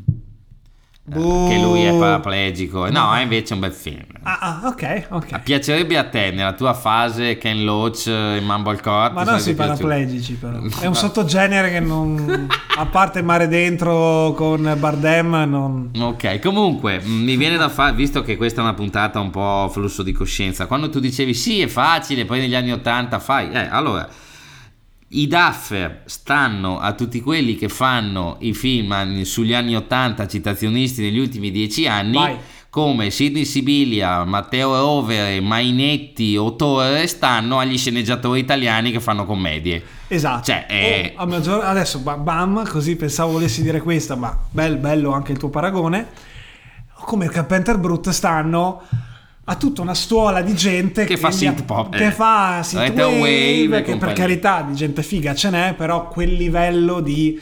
Boh. 1.09 1.49
che 1.49 1.59
lui 1.59 1.85
è 1.85 1.97
paraplegico. 1.97 2.91
No, 2.91 3.15
è 3.15 3.23
invece 3.23 3.55
un 3.55 3.61
bel 3.61 3.73
film. 3.73 4.05
Ah, 4.23 4.39
ah, 4.41 4.61
ok, 4.67 5.07
ok. 5.11 5.41
Piacerebbe 5.41 5.97
a 5.97 6.05
te 6.05 6.31
nella 6.31 6.53
tua 6.53 6.75
fase 6.75 7.39
Ken 7.39 7.65
Loach 7.65 8.07
in 8.07 8.45
Mumblecore? 8.45 9.13
Ma 9.13 9.25
non 9.25 9.41
sui 9.41 9.55
paraplegici 9.55 10.35
però. 10.35 10.59
È 10.81 10.87
un 10.87 10.95
sottogenere 10.95 11.71
che 11.71 11.81
non... 11.81 12.47
A 12.77 12.87
parte 12.87 13.23
Mare 13.23 13.49
Dentro 13.49 14.35
con 14.37 14.77
Bardem 14.79 15.45
non... 15.49 15.91
Ok, 15.99 16.39
comunque 16.41 17.01
mh, 17.01 17.11
mi 17.11 17.37
viene 17.37 17.57
da 17.57 17.69
fare, 17.69 17.95
visto 17.95 18.23
che 18.23 18.37
questa 18.37 18.61
è 18.61 18.65
una 18.65 18.75
puntata 18.75 19.19
un 19.19 19.31
po' 19.31 19.69
flusso 19.73 20.03
di 20.03 20.13
coscienza, 20.13 20.67
quando 20.67 20.91
tu 20.91 21.01
dicevi 21.01 21.35
sì 21.35 21.61
è 21.61 21.67
facile, 21.67 22.25
poi 22.25 22.41
negli 22.41 22.55
anni 22.55 22.73
80 22.73 23.19
fai, 23.19 23.51
eh, 23.51 23.69
allora 23.71 24.09
i 25.11 25.27
Duffer 25.27 26.03
stanno 26.05 26.79
a 26.79 26.93
tutti 26.93 27.21
quelli 27.21 27.57
che 27.57 27.69
fanno 27.69 28.37
i 28.41 28.53
film 28.53 29.23
sugli 29.23 29.55
anni 29.55 29.75
80 29.75 30.27
citazionisti 30.27 31.01
negli 31.03 31.19
ultimi 31.19 31.51
dieci 31.51 31.87
anni, 31.87 32.13
Vai. 32.15 32.37
come 32.69 33.11
Sidney 33.11 33.47
Sibilia, 33.47 34.25
Matteo 34.25 34.77
Rovere, 34.77 35.41
Mainetti 35.41 36.37
o 36.37 36.55
Torre 36.57 37.07
stanno 37.07 37.59
agli 37.59 37.79
sceneggiatori 37.79 38.41
italiani 38.41 38.91
che 38.93 39.01
fanno 39.01 39.25
commedie. 39.25 39.83
Esatto. 40.09 40.45
Cioè, 40.45 40.67
è- 40.67 41.15
O 41.17 41.23
a 41.23 41.27
maggior- 41.27 41.65
Adesso 41.65 42.01
ba- 42.01 42.17
bam, 42.19 42.69
così 42.69 42.95
pensavo 42.97 43.33
volessi 43.33 43.63
dire 43.63 43.81
questa, 43.81 44.15
ma 44.15 44.37
bel, 44.51 44.77
bello 44.77 45.13
anche 45.13 45.33
il 45.33 45.39
tuo 45.39 45.49
paragone. 45.49 46.07
Come 47.01 47.29
Carpenter 47.29 47.79
Brut 47.79 48.11
stanno 48.11 48.83
a 49.51 49.55
tutta 49.57 49.81
una 49.81 49.95
stuola 49.95 50.43
di 50.43 50.55
gente 50.55 51.05
Che 51.07 51.17
fa 51.17 51.31
gli- 51.31 51.33
synth 51.33 51.65
pop, 51.65 51.97
che 51.97 52.07
eh. 52.09 52.11
fa 52.13 52.63
synthwave, 52.63 52.89
Retrowave 52.91 53.79
e 53.79 53.83
che 53.83 53.97
per 53.97 54.13
carità 54.13 54.61
di 54.61 54.75
gente 54.75 55.03
figa 55.03 55.35
ce 55.35 55.49
n'è, 55.49 55.75
però 55.75 56.09
quel 56.09 56.33
livello 56.35 57.01
di 57.01 57.41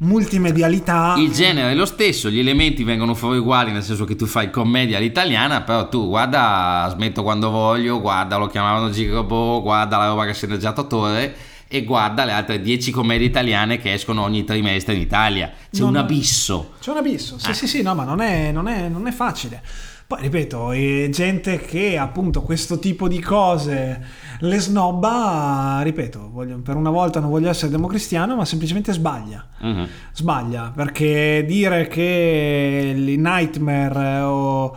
multimedialità 0.00 1.14
Il 1.18 1.32
genere 1.32 1.72
è 1.72 1.74
lo 1.74 1.84
stesso, 1.84 2.30
gli 2.30 2.38
elementi 2.38 2.84
vengono 2.84 3.14
fuori 3.14 3.38
uguali, 3.38 3.72
nel 3.72 3.82
senso 3.82 4.04
che 4.04 4.14
tu 4.14 4.26
fai 4.26 4.50
commedia 4.50 4.98
all'italiana, 4.98 5.62
però 5.62 5.88
tu 5.88 6.06
guarda 6.08 6.88
Smetto 6.92 7.22
quando 7.24 7.50
voglio, 7.50 8.00
guarda 8.00 8.36
Lo 8.36 8.46
chiamavano 8.46 8.90
Girobo, 8.90 9.60
guarda 9.62 9.96
la 9.96 10.06
roba 10.06 10.24
che 10.24 10.30
ha 10.30 10.34
sceneggiato 10.34 10.86
Torre 10.86 11.34
e 11.66 11.82
guarda 11.84 12.24
le 12.24 12.32
altre 12.32 12.60
10 12.62 12.92
commedie 12.92 13.26
italiane 13.26 13.78
che 13.78 13.92
escono 13.92 14.22
ogni 14.22 14.44
trimestre 14.44 14.94
in 14.94 15.00
Italia. 15.00 15.50
C'è 15.70 15.80
Non- 15.80 15.90
un 15.90 15.96
abisso. 15.96 16.74
C'è 16.80 16.92
un 16.92 16.96
abisso, 16.98 17.34
Eh. 17.34 17.40
sì, 17.40 17.52
sì, 17.54 17.66
sì, 17.66 17.82
no, 17.82 17.94
ma 17.94 18.04
non 18.04 18.20
è, 18.20 18.52
non 18.52 18.68
è- 18.68 18.88
non 18.88 19.06
è 19.06 19.12
facile. 19.12 19.60
Poi 20.08 20.22
ripeto, 20.22 20.72
è 20.72 21.06
gente 21.10 21.58
che 21.58 21.98
appunto 21.98 22.40
questo 22.40 22.78
tipo 22.78 23.08
di 23.08 23.20
cose 23.20 24.02
le 24.38 24.58
snobba, 24.58 25.80
ripeto, 25.82 26.30
voglio- 26.32 26.60
per 26.60 26.76
una 26.76 26.88
volta 26.88 27.20
non 27.20 27.28
voglio 27.28 27.50
essere 27.50 27.70
democristiano, 27.70 28.34
ma 28.34 28.46
semplicemente 28.46 28.90
sbaglia. 28.94 29.46
Mhm. 29.60 29.86
Sbaglia, 30.14 30.72
perché 30.74 31.44
dire 31.46 31.88
che 31.88 32.94
i 32.96 33.16
Nightmare 33.18 34.20
o 34.20 34.74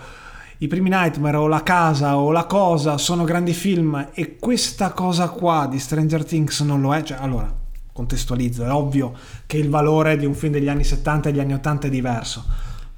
i 0.57 0.67
primi 0.67 0.89
Nightmare 0.89 1.37
o 1.37 1.47
La 1.47 1.63
Casa 1.63 2.17
o 2.17 2.31
La 2.31 2.43
Cosa 2.43 2.97
sono 2.97 3.23
grandi 3.23 3.53
film 3.53 4.09
e 4.13 4.35
questa 4.37 4.91
cosa 4.91 5.29
qua 5.29 5.65
di 5.71 5.79
Stranger 5.79 6.25
Things 6.25 6.59
non 6.59 6.81
lo 6.81 6.93
è, 6.93 7.03
cioè 7.03 7.19
allora 7.21 7.49
contestualizzo, 7.93 8.65
è 8.65 8.69
ovvio 8.69 9.13
che 9.45 9.55
il 9.55 9.69
valore 9.69 10.17
di 10.17 10.25
un 10.25 10.33
film 10.33 10.51
degli 10.51 10.67
anni 10.67 10.83
70 10.83 11.29
e 11.29 11.31
degli 11.31 11.41
anni 11.41 11.53
80 11.53 11.87
è 11.87 11.89
diverso. 11.89 12.45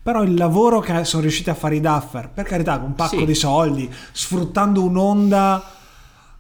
Però 0.03 0.21
il 0.21 0.33
lavoro 0.33 0.81
che 0.81 1.05
sono 1.05 1.21
riusciti 1.21 1.49
a 1.49 1.53
fare 1.53 1.77
i 1.77 1.79
Duffer, 1.79 2.29
per 2.29 2.43
carità, 2.45 2.77
con 2.77 2.89
un 2.89 2.95
pacco 2.95 3.19
Sì. 3.19 3.25
di 3.25 3.33
soldi, 3.33 3.89
sfruttando 4.11 4.83
un'onda 4.83 5.63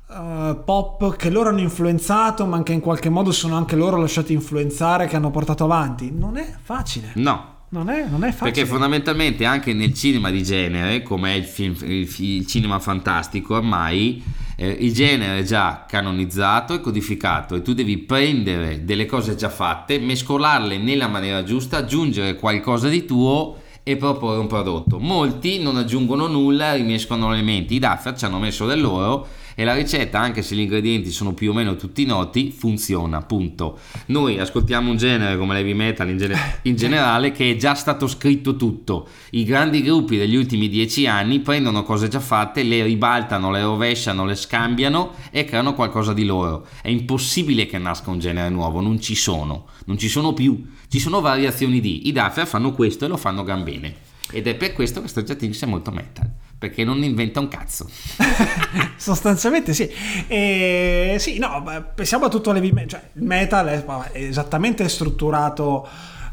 eh, 0.09 0.57
pop 0.65 1.15
che 1.15 1.29
loro 1.29 1.47
hanno 1.49 1.61
influenzato, 1.61 2.45
ma 2.45 2.61
che 2.61 2.73
in 2.73 2.81
qualche 2.81 3.09
modo 3.09 3.31
sono 3.31 3.55
anche 3.55 3.75
loro 3.77 3.95
lasciati 3.97 4.33
influenzare, 4.33 5.07
che 5.07 5.15
hanno 5.15 5.31
portato 5.31 5.63
avanti. 5.63 6.11
Non 6.11 6.35
è 6.37 6.45
facile. 6.61 7.11
No, 7.15 7.61
non 7.69 7.89
è, 7.89 8.05
non 8.07 8.23
è 8.25 8.31
facile. 8.31 8.51
Perché 8.51 8.65
fondamentalmente 8.65 9.45
anche 9.45 9.73
nel 9.73 9.93
cinema 9.93 10.29
di 10.29 10.43
genere, 10.43 11.01
come 11.01 11.31
è 11.33 11.37
il, 11.37 11.45
film, 11.45 11.73
il, 11.83 12.13
il 12.19 12.45
cinema 12.45 12.79
fantastico 12.79 13.55
ormai, 13.55 14.21
eh, 14.63 14.77
il 14.79 14.93
genere 14.93 15.39
è 15.39 15.43
già 15.43 15.83
canonizzato 15.85 16.73
e 16.73 16.79
codificato 16.79 17.55
e 17.55 17.61
tu 17.61 17.73
devi 17.73 17.97
prendere 17.97 18.85
delle 18.85 19.05
cose 19.05 19.35
già 19.35 19.49
fatte, 19.49 19.99
mescolarle 19.99 20.77
nella 20.77 21.07
maniera 21.07 21.43
giusta, 21.43 21.77
aggiungere 21.77 22.35
qualcosa 22.35 22.87
di 22.87 23.05
tuo 23.05 23.57
e 23.83 23.97
proporre 23.97 24.39
un 24.39 24.47
prodotto. 24.47 24.99
Molti 24.99 25.61
non 25.61 25.75
aggiungono 25.75 26.27
nulla, 26.27 26.75
rimescono 26.75 27.33
elementi. 27.33 27.75
I 27.75 27.79
Duffer 27.79 28.15
ci 28.15 28.23
hanno 28.23 28.39
messo 28.39 28.65
del 28.65 28.79
loro 28.79 29.27
e 29.55 29.63
la 29.63 29.73
ricetta, 29.73 30.19
anche 30.19 30.41
se 30.41 30.55
gli 30.55 30.61
ingredienti 30.61 31.11
sono 31.11 31.33
più 31.33 31.51
o 31.51 31.53
meno 31.53 31.75
tutti 31.75 32.05
noti, 32.05 32.51
funziona, 32.51 33.21
punto. 33.21 33.79
Noi 34.07 34.39
ascoltiamo 34.39 34.89
un 34.89 34.97
genere 34.97 35.37
come 35.37 35.53
l'heavy 35.53 35.73
metal 35.73 36.09
in, 36.09 36.17
gene- 36.17 36.59
in 36.63 36.75
generale 36.75 37.31
che 37.31 37.51
è 37.51 37.55
già 37.55 37.75
stato 37.75 38.07
scritto 38.07 38.55
tutto. 38.55 39.07
I 39.31 39.43
grandi 39.43 39.81
gruppi 39.81 40.17
degli 40.17 40.35
ultimi 40.35 40.69
dieci 40.69 41.05
anni 41.07 41.39
prendono 41.39 41.83
cose 41.83 42.07
già 42.07 42.19
fatte, 42.19 42.63
le 42.63 42.83
ribaltano, 42.83 43.51
le 43.51 43.61
rovesciano, 43.61 44.25
le 44.25 44.35
scambiano 44.35 45.13
e 45.31 45.45
creano 45.45 45.73
qualcosa 45.73 46.13
di 46.13 46.25
loro. 46.25 46.67
È 46.81 46.89
impossibile 46.89 47.65
che 47.65 47.77
nasca 47.77 48.09
un 48.09 48.19
genere 48.19 48.49
nuovo, 48.49 48.81
non 48.81 48.99
ci 48.99 49.15
sono, 49.15 49.67
non 49.85 49.97
ci 49.97 50.09
sono 50.09 50.33
più, 50.33 50.65
ci 50.87 50.99
sono 50.99 51.21
variazioni 51.21 51.79
di. 51.79 52.07
I 52.07 52.11
Duffer 52.11 52.47
fanno 52.47 52.73
questo 52.73 53.05
e 53.05 53.07
lo 53.07 53.17
fanno 53.17 53.43
gran 53.43 53.63
bene. 53.63 54.11
Ed 54.31 54.47
è 54.47 54.55
per 54.55 54.73
questo 54.73 55.01
che 55.01 55.07
Stranger 55.07 55.35
Things 55.35 55.61
è 55.61 55.65
molto 55.67 55.91
metal 55.91 56.29
perché 56.63 56.85
non 56.85 57.03
inventa 57.03 57.41
un 57.41 57.49
cazzo. 57.49 57.89
Sostanzialmente 58.95 59.73
sì. 59.73 59.91
E, 60.27 61.17
sì, 61.19 61.37
no, 61.37 61.61
pensiamo 61.93 62.25
a 62.25 62.29
tutto 62.29 62.53
l'heavy 62.53 62.71
metal. 62.71 62.87
Cioè, 62.87 63.01
il 63.15 63.23
metal 63.23 63.67
è, 63.67 63.83
è 63.83 64.23
esattamente 64.23 64.87
strutturato 64.87 65.85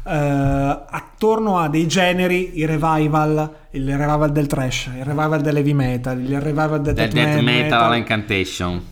eh, 0.07 0.13
attorno 0.13 1.59
a 1.59 1.67
dei 1.67 1.85
generi, 1.85 2.59
il 2.59 2.67
revival, 2.67 3.55
il 3.71 3.97
revival 3.97 4.31
del 4.31 4.47
trash, 4.47 4.89
il 4.95 5.03
revival 5.03 5.41
dell'heavy 5.41 5.73
metal, 5.73 6.17
il 6.17 6.39
revival 6.39 6.81
del, 6.81 6.93
del 6.93 7.09
death, 7.09 7.13
death 7.13 7.41
metal, 7.41 7.89
metal 7.89 7.97
incantation. 7.97 8.85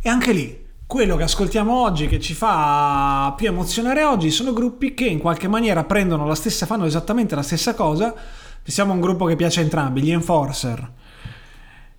E 0.00 0.08
anche 0.08 0.32
lì, 0.32 0.64
quello 0.86 1.16
che 1.16 1.24
ascoltiamo 1.24 1.78
oggi, 1.78 2.06
che 2.06 2.20
ci 2.20 2.32
fa 2.32 3.34
più 3.36 3.48
emozionare 3.48 4.02
oggi, 4.02 4.30
sono 4.30 4.54
gruppi 4.54 4.94
che 4.94 5.04
in 5.04 5.18
qualche 5.18 5.46
maniera 5.46 5.84
prendono 5.84 6.26
la 6.26 6.34
stessa, 6.34 6.64
fanno 6.64 6.86
esattamente 6.86 7.34
la 7.34 7.42
stessa 7.42 7.74
cosa 7.74 8.14
Pensiamo 8.62 8.92
a 8.92 8.94
un 8.94 9.00
gruppo 9.00 9.24
che 9.24 9.34
piace 9.34 9.58
a 9.58 9.64
entrambi, 9.64 10.02
gli 10.02 10.12
Enforcer, 10.12 10.90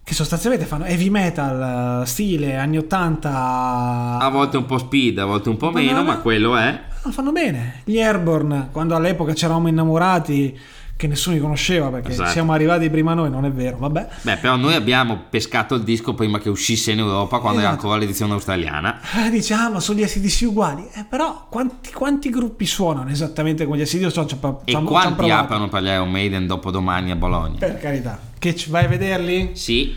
che 0.01 0.13
sostanzialmente 0.13 0.65
fanno 0.65 0.85
heavy 0.85 1.09
metal, 1.09 2.07
stile 2.07 2.55
anni 2.55 2.77
80. 2.77 4.17
A 4.19 4.29
volte 4.29 4.55
un 4.55 4.65
po' 4.65 4.77
speed, 4.77 5.19
a 5.19 5.25
volte 5.25 5.49
un 5.49 5.57
po' 5.57 5.71
meno, 5.71 6.03
ma 6.03 6.19
quello 6.19 6.55
è. 6.55 6.79
Lo 7.03 7.11
fanno 7.11 7.33
bene. 7.33 7.81
Gli 7.83 7.99
Airborne, 7.99 8.69
quando 8.71 8.95
all'epoca 8.95 9.33
c'eravamo 9.33 9.67
innamorati 9.67 10.57
che 11.03 11.07
nessuno 11.09 11.35
li 11.35 11.41
conosceva 11.41 11.89
perché 11.89 12.11
esatto. 12.11 12.31
siamo 12.31 12.53
arrivati 12.53 12.89
prima 12.89 13.13
noi, 13.13 13.29
non 13.29 13.43
è 13.43 13.51
vero, 13.51 13.77
vabbè. 13.77 14.07
Beh, 14.21 14.37
però 14.37 14.55
noi 14.55 14.73
abbiamo 14.73 15.23
pescato 15.29 15.75
il 15.75 15.83
disco 15.83 16.13
prima 16.13 16.39
che 16.39 16.47
uscisse 16.47 16.91
in 16.91 16.99
Europa 16.99 17.39
quando 17.39 17.59
esatto. 17.59 17.73
era 17.73 17.81
ancora 17.81 17.97
l'edizione 17.97 18.31
australiana. 18.31 19.01
Eh, 19.25 19.29
diciamo, 19.29 19.81
sono 19.81 19.99
gli 19.99 20.03
ACDC 20.03 20.45
uguali, 20.47 20.87
eh, 20.93 21.03
però 21.03 21.47
quanti, 21.49 21.91
quanti, 21.91 22.29
gruppi 22.29 22.65
suonano 22.65 23.09
esattamente 23.09 23.65
come 23.65 23.77
gli 23.77 23.81
ACDC? 23.81 24.11
Cioè, 24.11 24.25
cioè, 24.25 24.53
e 24.63 24.71
c'hanno, 24.71 24.87
quanti 24.87 25.29
aprono 25.29 25.67
per 25.67 25.83
gli 25.83 25.87
Iron 25.87 26.09
Maiden 26.09 26.47
dopo 26.47 26.71
domani 26.71 27.11
a 27.11 27.15
Bologna? 27.17 27.57
Per 27.59 27.77
carità. 27.77 28.17
Che 28.39 28.55
ci 28.55 28.69
vai 28.69 28.85
a 28.85 28.87
vederli? 28.87 29.51
Sì. 29.55 29.93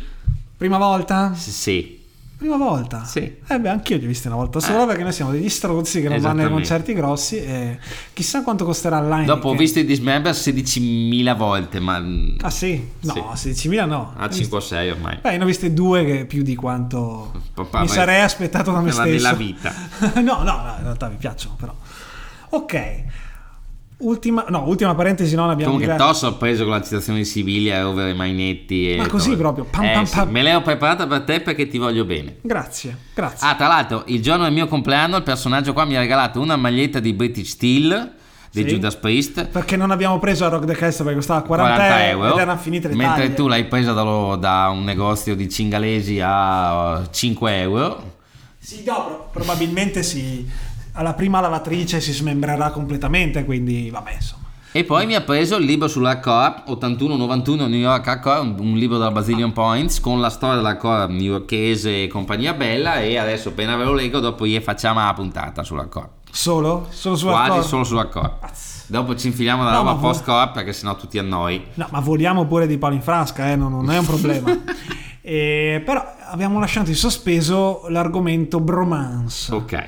Prima 0.56 0.78
volta? 0.78 1.34
S- 1.34 1.50
sì. 1.50 1.95
Prima 2.38 2.58
volta? 2.58 3.02
Sì. 3.04 3.38
Eh 3.46 3.58
beh, 3.58 3.68
anch'io 3.70 3.96
li 3.96 4.04
ho 4.04 4.08
visti 4.08 4.26
una 4.26 4.36
volta 4.36 4.60
sola 4.60 4.82
eh. 4.82 4.86
perché 4.86 5.02
noi 5.02 5.12
siamo 5.12 5.30
degli 5.30 5.48
strozzi 5.48 6.02
che 6.02 6.08
non 6.10 6.20
vanno 6.20 6.42
ai 6.42 6.50
concerti 6.50 6.92
grossi 6.92 7.38
e 7.42 7.78
chissà 8.12 8.42
quanto 8.42 8.66
costerà 8.66 9.00
l'anno. 9.00 9.24
Dopo 9.24 9.48
ho 9.48 9.54
visto 9.54 9.78
i 9.78 9.86
Dismember 9.86 10.34
16.000 10.34 11.34
volte, 11.34 11.80
ma... 11.80 12.02
Ah 12.42 12.50
sì? 12.50 12.86
No, 13.00 13.32
sì. 13.34 13.50
16.000 13.50 13.86
no. 13.86 14.12
Ah, 14.16 14.26
5-6 14.26 14.90
ormai. 14.90 15.18
Beh, 15.22 15.38
ne 15.38 15.44
ho 15.44 15.46
viste 15.46 15.72
due 15.72 16.04
che 16.04 16.26
più 16.26 16.42
di 16.42 16.54
quanto 16.54 17.32
Papà, 17.54 17.80
mi 17.80 17.88
sarei 17.88 18.20
aspettato 18.20 18.70
da 18.70 18.82
me 18.82 18.90
stesso. 18.90 19.08
Nella 19.08 19.32
vita. 19.32 19.72
no, 20.20 20.42
no, 20.42 20.62
no, 20.62 20.74
in 20.76 20.82
realtà 20.82 21.08
mi 21.08 21.16
piacciono 21.16 21.54
però. 21.58 21.74
Ok. 22.50 23.04
Ultima, 23.98 24.44
no, 24.50 24.64
ultima 24.66 24.94
parentesi, 24.94 25.34
non 25.34 25.48
abbiamo 25.48 25.72
Comunque, 25.72 25.96
t'ho 25.96 26.12
sorpreso 26.12 26.64
con 26.64 26.72
la 26.72 26.82
citazione 26.82 27.20
di 27.20 27.24
Sibilia 27.24 27.88
over 27.88 28.08
i 28.08 28.14
mainetti. 28.14 28.92
E 28.92 28.96
Ma 28.98 29.06
così 29.06 29.30
dove... 29.30 29.40
proprio. 29.40 29.64
Pam, 29.64 29.84
eh, 29.84 29.92
pam, 29.94 30.06
pam. 30.06 30.26
Sì, 30.26 30.32
me 30.32 30.42
l'ho 30.42 30.60
preparata 30.60 31.06
per 31.06 31.22
te 31.22 31.40
perché 31.40 31.66
ti 31.66 31.78
voglio 31.78 32.04
bene. 32.04 32.36
Grazie, 32.42 32.96
grazie. 33.14 33.48
Ah, 33.48 33.54
tra 33.54 33.68
l'altro, 33.68 34.02
il 34.06 34.20
giorno 34.20 34.44
del 34.44 34.52
mio 34.52 34.66
compleanno, 34.66 35.16
il 35.16 35.22
personaggio 35.22 35.72
qua 35.72 35.86
mi 35.86 35.96
ha 35.96 36.00
regalato 36.00 36.40
una 36.40 36.56
maglietta 36.56 37.00
di 37.00 37.14
British 37.14 37.52
Steel 37.52 38.14
di 38.50 38.62
sì, 38.62 38.74
Judas 38.74 38.96
Priest 38.96 39.46
perché 39.48 39.76
non 39.76 39.90
abbiamo 39.90 40.18
preso 40.18 40.46
a 40.46 40.48
Rock 40.48 40.64
the 40.64 40.74
Castle 40.74 41.04
perché 41.04 41.18
costava 41.18 41.42
40, 41.42 41.74
40 41.74 42.08
euro 42.08 42.32
ed 42.32 42.38
erano 42.38 42.58
finite 42.58 42.88
le 42.88 42.94
mentre 42.94 43.22
taglie. 43.24 43.34
tu 43.34 43.48
l'hai 43.48 43.66
presa 43.66 43.92
da, 43.92 44.36
da, 44.36 44.68
un 44.70 44.82
negozio 44.84 45.36
di 45.36 45.48
cingalesi 45.48 46.20
a 46.22 47.06
5 47.10 47.60
euro 47.60 48.14
sì 48.58 48.82
no 48.86 49.28
probabilmente 49.30 50.02
si 50.02 50.48
alla 50.96 51.14
prima 51.14 51.40
lavatrice 51.40 52.00
si 52.00 52.12
smembrerà 52.12 52.70
completamente, 52.70 53.44
quindi 53.44 53.90
vabbè 53.90 54.12
insomma. 54.14 54.44
E 54.72 54.84
poi 54.84 55.06
mi 55.06 55.14
ha 55.14 55.22
preso 55.22 55.56
il 55.56 55.64
libro 55.64 55.88
sull'Hardcore 55.88 56.64
81-91 56.68 57.66
New 57.66 57.78
York 57.78 58.06
Hardcore, 58.06 58.40
un, 58.40 58.76
libro 58.76 58.98
della 58.98 59.10
Basilion 59.10 59.52
Points 59.52 60.00
con 60.00 60.20
la 60.20 60.28
storia 60.28 60.56
dell'Hardcore 60.56 61.10
newyorkese 61.12 62.02
e 62.02 62.08
compagnia 62.08 62.52
bella 62.52 63.00
e 63.00 63.16
adesso 63.16 63.50
appena 63.50 63.74
ve 63.76 63.84
lo 63.84 63.94
leggo 63.94 64.20
dopo 64.20 64.46
gli 64.46 64.58
facciamo 64.60 65.00
la 65.02 65.14
puntata 65.14 65.62
sull'Hardcore. 65.62 66.08
Solo? 66.30 66.88
Solo 66.90 67.16
sull'Hardcore? 67.16 67.52
Quasi 67.52 67.68
solo 67.68 67.84
sull'Hardcore. 67.84 68.32
Dopo 68.88 69.16
ci 69.16 69.28
infiliamo 69.28 69.62
nella 69.62 69.76
no, 69.76 69.82
roba 69.82 69.94
post-core 69.94 70.50
perché 70.52 70.72
sennò 70.72 70.94
tutti 70.94 71.18
a 71.18 71.22
noi. 71.22 71.64
No, 71.74 71.88
ma 71.90 72.00
voliamo 72.00 72.44
pure 72.46 72.66
di 72.66 72.76
palo 72.78 72.94
in 72.94 73.02
frasca, 73.02 73.50
eh? 73.50 73.56
non, 73.56 73.72
non 73.72 73.90
è 73.90 73.98
un 73.98 74.04
problema. 74.04 74.56
e, 75.22 75.82
però 75.84 76.04
abbiamo 76.30 76.60
lasciato 76.60 76.90
in 76.90 76.96
sospeso 76.96 77.86
l'argomento 77.88 78.60
bromance. 78.60 79.54
Ok. 79.54 79.84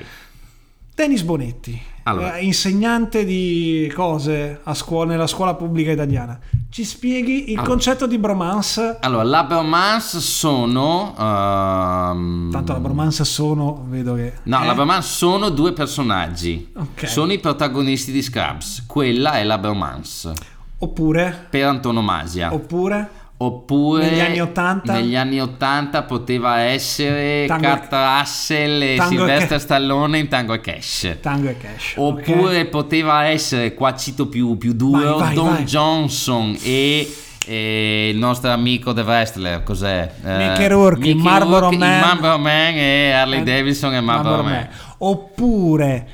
Dennis 0.99 1.21
Bonetti, 1.21 1.81
allora. 2.03 2.35
eh, 2.35 2.43
insegnante 2.43 3.23
di 3.23 3.89
cose 3.95 4.59
scuola, 4.73 5.11
nella 5.11 5.27
scuola 5.27 5.53
pubblica 5.55 5.91
italiana. 5.91 6.37
Ci 6.69 6.83
spieghi 6.83 7.51
il 7.51 7.57
allora. 7.57 7.69
concetto 7.69 8.05
di 8.05 8.17
bromance? 8.17 8.97
Allora, 8.99 9.23
la 9.23 9.45
bromance 9.45 10.19
sono... 10.19 11.13
Uh, 11.13 12.49
Tanto 12.49 12.73
la 12.73 12.79
bromance 12.81 13.23
sono, 13.23 13.85
vedo 13.87 14.15
che... 14.15 14.33
No, 14.43 14.61
eh? 14.61 14.65
la 14.65 14.73
bromance 14.73 15.07
sono 15.07 15.47
due 15.47 15.71
personaggi. 15.71 16.69
Okay. 16.75 17.09
Sono 17.09 17.31
i 17.31 17.39
protagonisti 17.39 18.11
di 18.11 18.21
Scrubs. 18.21 18.83
Quella 18.85 19.35
è 19.35 19.45
la 19.45 19.57
bromance. 19.57 20.33
Oppure? 20.79 21.47
Per 21.49 21.63
antonomasia. 21.63 22.53
Oppure? 22.53 23.09
Oppure 23.41 24.09
negli 24.09 24.19
anni 24.19 24.41
80, 24.41 24.93
negli 24.93 25.15
anni 25.15 25.39
80 25.39 26.03
poteva 26.03 26.59
essere 26.59 27.45
Tango 27.47 27.69
Kurt 27.69 27.93
Russell 27.93 28.81
e 28.81 28.97
Sylvester 29.01 29.55
e 29.55 29.59
Stallone 29.61 30.19
in 30.19 30.27
Tango 30.27 30.53
e 30.53 30.59
Cash. 30.59 31.19
Tango 31.21 31.47
e 31.47 31.55
Cash. 31.57 31.93
Oppure 31.95 32.59
okay. 32.59 32.65
poteva 32.65 33.23
essere, 33.27 33.73
qua 33.75 33.95
cito 33.95 34.27
più, 34.27 34.57
più 34.57 34.73
duro, 34.73 35.19
vai, 35.19 35.27
vai, 35.27 35.35
Don 35.35 35.53
vai. 35.53 35.63
Johnson 35.63 36.57
e, 36.61 37.09
e, 37.45 38.09
il 38.09 38.17
nostro 38.17 38.51
amico 38.51 38.91
The 38.91 39.03
Wrestler, 39.03 39.63
cos'è? 39.63 40.11
Eh, 40.21 40.37
Mickey 40.37 40.67
Rourke, 40.67 40.99
Mickey 40.99 41.21
Marlboro 41.21 41.59
Rourke, 41.61 41.77
Man. 41.77 41.99
Marlboro 42.01 42.37
Man 42.39 42.73
e 42.75 43.11
Harley 43.13 43.39
eh, 43.39 43.43
Davidson 43.43 43.93
e 43.95 44.01
Marlboro, 44.01 44.43
Marlboro 44.43 44.53
Man. 44.53 44.67
Man. 44.69 44.95
Oppure 44.97 46.07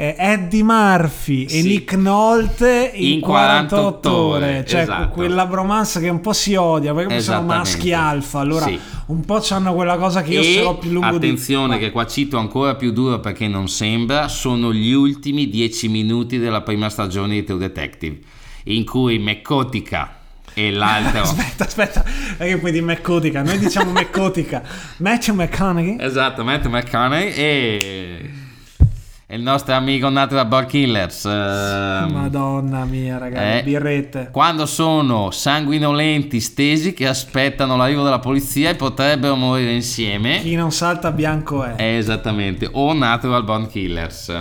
eh, 0.00 0.14
Eddie 0.16 0.62
Murphy 0.62 1.46
sì. 1.46 1.58
e 1.58 1.62
Nick 1.62 1.92
Nolte 1.92 2.90
in, 2.94 3.12
in 3.12 3.20
48, 3.20 3.76
48 3.76 4.16
ore, 4.16 4.64
cioè 4.66 4.80
esatto. 4.80 5.08
quella 5.10 5.44
bromance 5.44 6.00
che 6.00 6.08
un 6.08 6.22
po' 6.22 6.32
si 6.32 6.54
odia 6.54 6.94
perché 6.94 7.20
sono 7.20 7.42
maschi 7.42 7.92
alfa, 7.92 8.38
allora 8.38 8.64
sì. 8.64 8.78
un 9.06 9.22
po' 9.26 9.42
hanno 9.50 9.74
quella 9.74 9.98
cosa 9.98 10.22
che 10.22 10.32
io 10.32 10.40
e, 10.40 10.54
sarò 10.54 10.78
più 10.78 10.90
lungo 10.92 11.16
attenzione 11.16 11.76
di... 11.76 11.84
che 11.84 11.90
qua 11.90 12.06
cito 12.06 12.38
ancora 12.38 12.76
più 12.76 12.92
duro 12.92 13.20
perché 13.20 13.46
non 13.46 13.68
sembra, 13.68 14.28
sono 14.28 14.72
gli 14.72 14.92
ultimi 14.92 15.50
dieci 15.50 15.88
minuti 15.88 16.38
della 16.38 16.62
prima 16.62 16.88
stagione 16.88 17.34
di 17.34 17.44
True 17.44 17.58
Detective 17.58 18.18
in 18.64 18.86
cui 18.86 19.18
McCotica 19.18 20.16
e 20.54 20.70
l'altro 20.72 21.20
aspetta 21.28 21.64
aspetta 21.64 22.04
perché 22.38 22.56
poi 22.56 22.72
di 22.72 22.80
McCotica 22.80 23.42
noi 23.42 23.58
diciamo 23.58 23.92
McCotica 23.92 24.62
Matthew 24.96 25.34
McConaughey 25.34 25.96
esatto 26.00 26.42
Matthew 26.42 26.70
McConaughey 26.70 27.32
e 27.34 28.30
è 29.30 29.36
il 29.36 29.42
nostro 29.42 29.74
amico 29.74 30.08
Natural 30.08 30.44
Ball 30.48 30.66
Killers. 30.66 31.24
Ehm, 31.24 32.10
Madonna 32.10 32.84
mia, 32.84 33.16
ragazzi, 33.16 33.60
eh, 33.60 33.62
birrette. 33.62 34.28
Quando 34.32 34.66
sono 34.66 35.30
sanguinolenti, 35.30 36.40
stesi, 36.40 36.92
che 36.92 37.06
aspettano 37.06 37.76
l'arrivo 37.76 38.02
della 38.02 38.18
polizia 38.18 38.70
e 38.70 38.74
potrebbero 38.74 39.36
morire 39.36 39.70
insieme. 39.70 40.40
Chi 40.40 40.56
non 40.56 40.72
salta 40.72 41.12
bianco 41.12 41.62
è. 41.62 41.74
Eh, 41.76 41.96
esattamente. 41.98 42.68
O 42.72 42.92
Natural 42.92 43.44
Bond 43.44 43.68
Killers. 43.68 44.34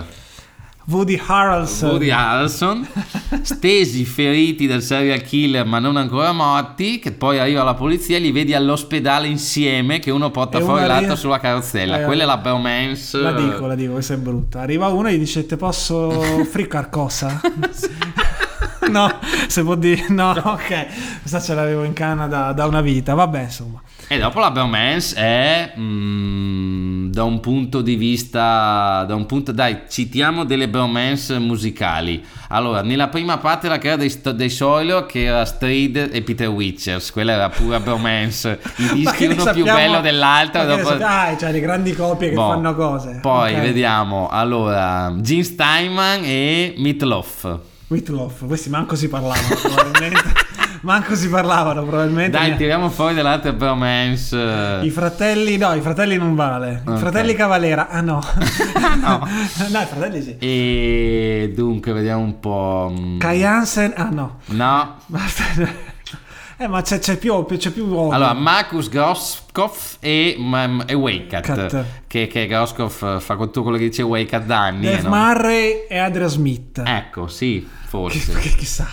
Woody 0.90 1.22
Harrelson. 1.24 1.90
Woody 1.90 2.10
Harrelson, 2.10 2.88
stesi 3.44 4.06
feriti 4.06 4.66
dal 4.66 4.82
serial 4.82 5.22
killer 5.22 5.66
ma 5.66 5.78
non 5.78 5.98
ancora 5.98 6.32
morti, 6.32 6.98
che 7.00 7.12
poi 7.12 7.38
arriva 7.38 7.64
la 7.64 7.76
polizia 7.76 8.18
e 8.18 8.20
li 8.20 8.32
vedi 8.32 8.56
all'ospedale 8.56 9.28
insieme 9.28 10.00
che 10.00 10.10
uno 10.10 10.32
porta 10.32 10.58
e 10.58 10.62
fuori 10.62 10.88
l'altro 10.88 11.16
sulla 11.16 11.40
carrozzella. 11.40 12.02
Eh, 12.02 12.06
Quella 12.06 12.24
è 12.24 12.26
la 12.26 12.38
bromance. 12.38 13.18
La 13.20 13.34
dico, 13.34 13.68
la 13.68 13.76
dico, 13.76 13.94
questa 13.94 14.16
è 14.16 14.18
brutta. 14.18 14.62
Arriva 14.62 14.88
uno 14.88 15.10
e 15.10 15.16
gli 15.16 15.20
dice 15.20 15.46
te 15.46 15.58
posso 15.58 16.10
fricar 16.50 16.90
cosa? 16.90 17.40
no, 18.90 19.20
se 19.48 19.64
può 19.64 19.76
dire, 19.76 20.06
no, 20.10 20.32
ok, 20.32 21.22
questa 21.22 21.40
ce 21.40 21.54
l'avevo 21.54 21.84
in 21.84 21.94
Canada 21.94 22.52
da 22.52 22.66
una 22.66 22.82
vita, 22.82 23.14
vabbè, 23.14 23.42
insomma. 23.42 23.82
E 24.12 24.18
dopo 24.18 24.40
la 24.40 24.50
bromance 24.50 25.16
è 25.16 25.74
mm, 25.78 27.12
da 27.12 27.24
un 27.26 27.40
punto 27.40 27.82
di 27.82 27.94
vista, 27.96 29.04
da 29.08 29.14
un 29.14 29.28
punto, 29.28 29.52
dai, 29.52 29.82
citiamo 29.88 30.46
delle 30.46 30.68
bromance 30.68 31.38
musicali. 31.38 32.26
Allora, 32.48 32.82
nella 32.82 33.08
prima 33.10 33.38
parte 33.38 33.68
la 33.68 33.78
carriera 33.78 33.98
dei, 33.98 34.36
dei 34.36 34.50
Soilor 34.50 35.06
che 35.06 35.26
era 35.26 35.46
Street 35.46 36.10
e 36.12 36.24
Peter 36.24 36.48
Witchers, 36.48 37.12
quella 37.12 37.34
era 37.34 37.50
pura 37.50 37.80
bromance. 37.80 38.60
I 38.78 38.94
dischi 38.96 39.26
uno 39.26 39.36
più 39.36 39.44
sappiamo- 39.44 39.74
bello 39.78 40.02
dell'altro. 40.02 40.66
dopo- 40.66 40.88
sappiamo- 40.88 41.14
Ah, 41.14 41.38
cioè 41.38 41.52
le 41.52 41.60
grandi 41.60 41.94
coppie 41.94 42.30
che 42.30 42.36
Boh. 42.36 42.50
fanno 42.50 42.74
cose. 42.74 43.20
Poi 43.22 43.54
Ok. 43.54 43.60
vediamo, 43.62 44.28
allora, 44.28 45.14
Gene 45.20 45.44
Steinman 45.44 46.22
e 46.24 46.74
Meatloaf. 46.78 47.60
Meatloaf, 47.90 48.46
questi 48.48 48.70
manco 48.70 48.96
si 48.96 49.08
parlavano 49.08 49.48
probabilmente. 49.62 50.48
manco 50.82 51.16
si 51.16 51.28
parlavano 51.30 51.84
probabilmente. 51.84 52.38
Dai, 52.38 52.56
tiriamo 52.56 52.90
fuori 52.90 53.14
dell'altra 53.14 53.52
bromance. 53.54 54.80
I 54.82 54.90
fratelli, 54.90 55.58
no, 55.58 55.74
i 55.74 55.82
fratelli 55.82 56.18
non 56.18 56.36
vale. 56.36 56.84
I 56.86 56.90
Ok. 56.90 56.98
fratelli 56.98 57.34
Cavalera, 57.34 57.90
ah 57.90 58.02
no. 58.02 58.24
no. 59.02 59.20
no, 59.70 59.82
i 59.82 59.86
fratelli 59.86 60.22
sì. 60.22 60.36
E 60.40 61.52
dunque, 61.56 61.92
vediamo 61.94 62.22
un 62.24 62.40
po'. 62.40 62.94
mm, 62.98 63.20
Kai 63.20 63.44
Hansen, 63.44 63.94
ah 63.96 64.10
no. 64.10 64.40
No. 64.46 64.96
Basta. 65.08 65.44
Eh, 66.62 66.68
ma 66.68 66.82
c'è, 66.82 67.00
c'è 67.00 67.18
più, 67.18 67.46
c'è 67.46 67.70
più 67.70 67.86
uomo. 67.86 68.12
Allora, 68.12 68.34
Marcus 68.34 68.90
Groskopf 68.90 69.96
e, 70.02 70.36
mm, 70.38 70.82
e 70.88 70.94
Waycat. 70.94 71.42
Cat. 71.46 71.86
Che, 72.06 72.28
che 72.28 72.48
Groskopf 72.48 73.22
fa 73.22 73.36
tutto 73.38 73.62
quello 73.64 73.78
che 73.78 73.88
dice 73.88 74.02
Waycat 74.02 74.44
da 74.46 74.64
anni. 74.64 74.86
Dave 74.86 74.98
eh, 74.98 75.02
no? 75.04 75.10
Murray 75.10 75.86
e 75.88 75.98
Adria 75.98 76.28
Smith. 76.28 76.82
Ecco, 76.86 77.28
sì, 77.28 77.66
forse. 77.86 78.38
chi- 78.40 78.56
chissà. 78.56 78.86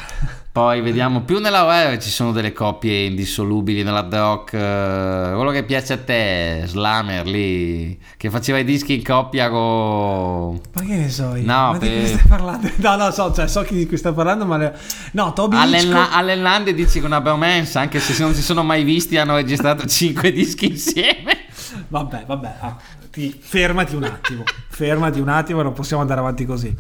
Poi 0.57 0.81
vediamo 0.81 1.21
più 1.21 1.39
nella 1.39 1.65
web 1.65 1.99
ci 1.99 2.09
sono 2.09 2.33
delle 2.33 2.55
coppie 2.55 3.05
indissolubili 3.05 3.83
nella 3.83 4.07
rock. 4.11 4.55
eh, 4.55 5.33
quello 5.35 5.51
che 5.51 5.65
piace 5.65 5.93
a 5.93 5.99
te, 5.99 6.63
Slammer 6.65 7.27
lì, 7.27 8.01
che 8.17 8.31
faceva 8.31 8.57
i 8.57 8.65
dischi 8.65 8.95
in 8.95 9.05
coppia 9.05 9.51
con. 9.51 10.59
Ma 10.73 10.81
che 10.81 10.97
ne 10.97 11.11
so 11.11 11.35
io? 11.35 11.45
No, 11.45 11.73
ma 11.73 11.79
di 11.79 11.87
per- 11.87 11.99
chi 11.99 12.07
stai 12.07 12.27
parlando? 12.27 12.71
No, 12.81 12.97
no, 12.97 13.11
so, 13.11 13.35
cioè, 13.35 13.47
so 13.49 13.65
chi 13.65 13.75
di 13.75 13.87
cui 13.87 13.99
stai 13.99 14.15
parlando, 14.15 14.47
ma... 14.47 14.57
Le... 14.57 14.75
No, 15.13 15.35
Toby 15.35 15.57
Allen, 15.57 15.89
Hitchcock... 15.89 16.09
Allen 16.15 16.41
Land 16.41 16.71
dici 16.71 17.01
che 17.01 17.05
una 17.05 17.21
bromance, 17.21 17.77
anche 17.79 18.01
se 18.01 18.19
non 18.23 18.33
si 18.33 18.41
sono 18.41 18.63
mai 18.63 18.83
visti, 18.83 19.19
hanno 19.19 19.35
registrato 19.35 19.85
5 19.87 20.33
dischi 20.33 20.69
insieme. 20.71 21.49
Vabbè, 21.89 22.25
vabbè, 22.27 22.55
ah, 22.61 22.77
ti- 23.11 23.39
fermati 23.39 23.95
un 23.95 24.05
attimo, 24.05 24.43
fermati 24.71 25.21
un 25.21 25.29
attimo, 25.29 25.61
non 25.61 25.75
possiamo 25.75 26.01
andare 26.01 26.21
avanti 26.21 26.47
così. 26.47 26.75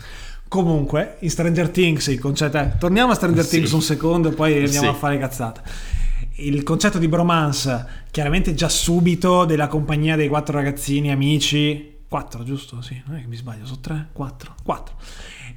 Comunque, 0.57 1.17
in 1.19 1.29
Stranger 1.29 1.69
Things 1.69 2.07
il 2.07 2.19
concetto 2.19 2.57
è... 2.57 2.77
Torniamo 2.79 3.13
a 3.13 3.15
Stranger 3.15 3.45
Sì. 3.45 3.51
Things 3.51 3.73
un 3.73 3.83
secondo 3.83 4.31
e 4.31 4.33
poi 4.33 4.55
andiamo 4.65 4.87
Sì. 4.87 4.93
a 4.93 4.95
fare 4.95 5.19
cazzate. 5.19 5.61
Il 6.37 6.63
concetto 6.63 6.97
di 6.97 7.09
bromance, 7.09 7.87
chiaramente 8.11 8.55
già 8.55 8.71
subito 8.71 9.45
della 9.45 9.67
compagnia 9.69 10.17
dei 10.17 10.29
quattro 10.29 10.57
ragazzini 10.57 11.11
amici... 11.13 11.93
Quattro, 12.09 12.43
giusto? 12.43 12.81
Sì, 12.81 12.99
non 13.07 13.19
è 13.19 13.21
che 13.21 13.27
mi 13.27 13.37
sbaglio, 13.37 13.67
sono 13.67 13.81
tre? 13.81 14.09
Quattro? 14.13 14.55
Quattro. 14.65 14.95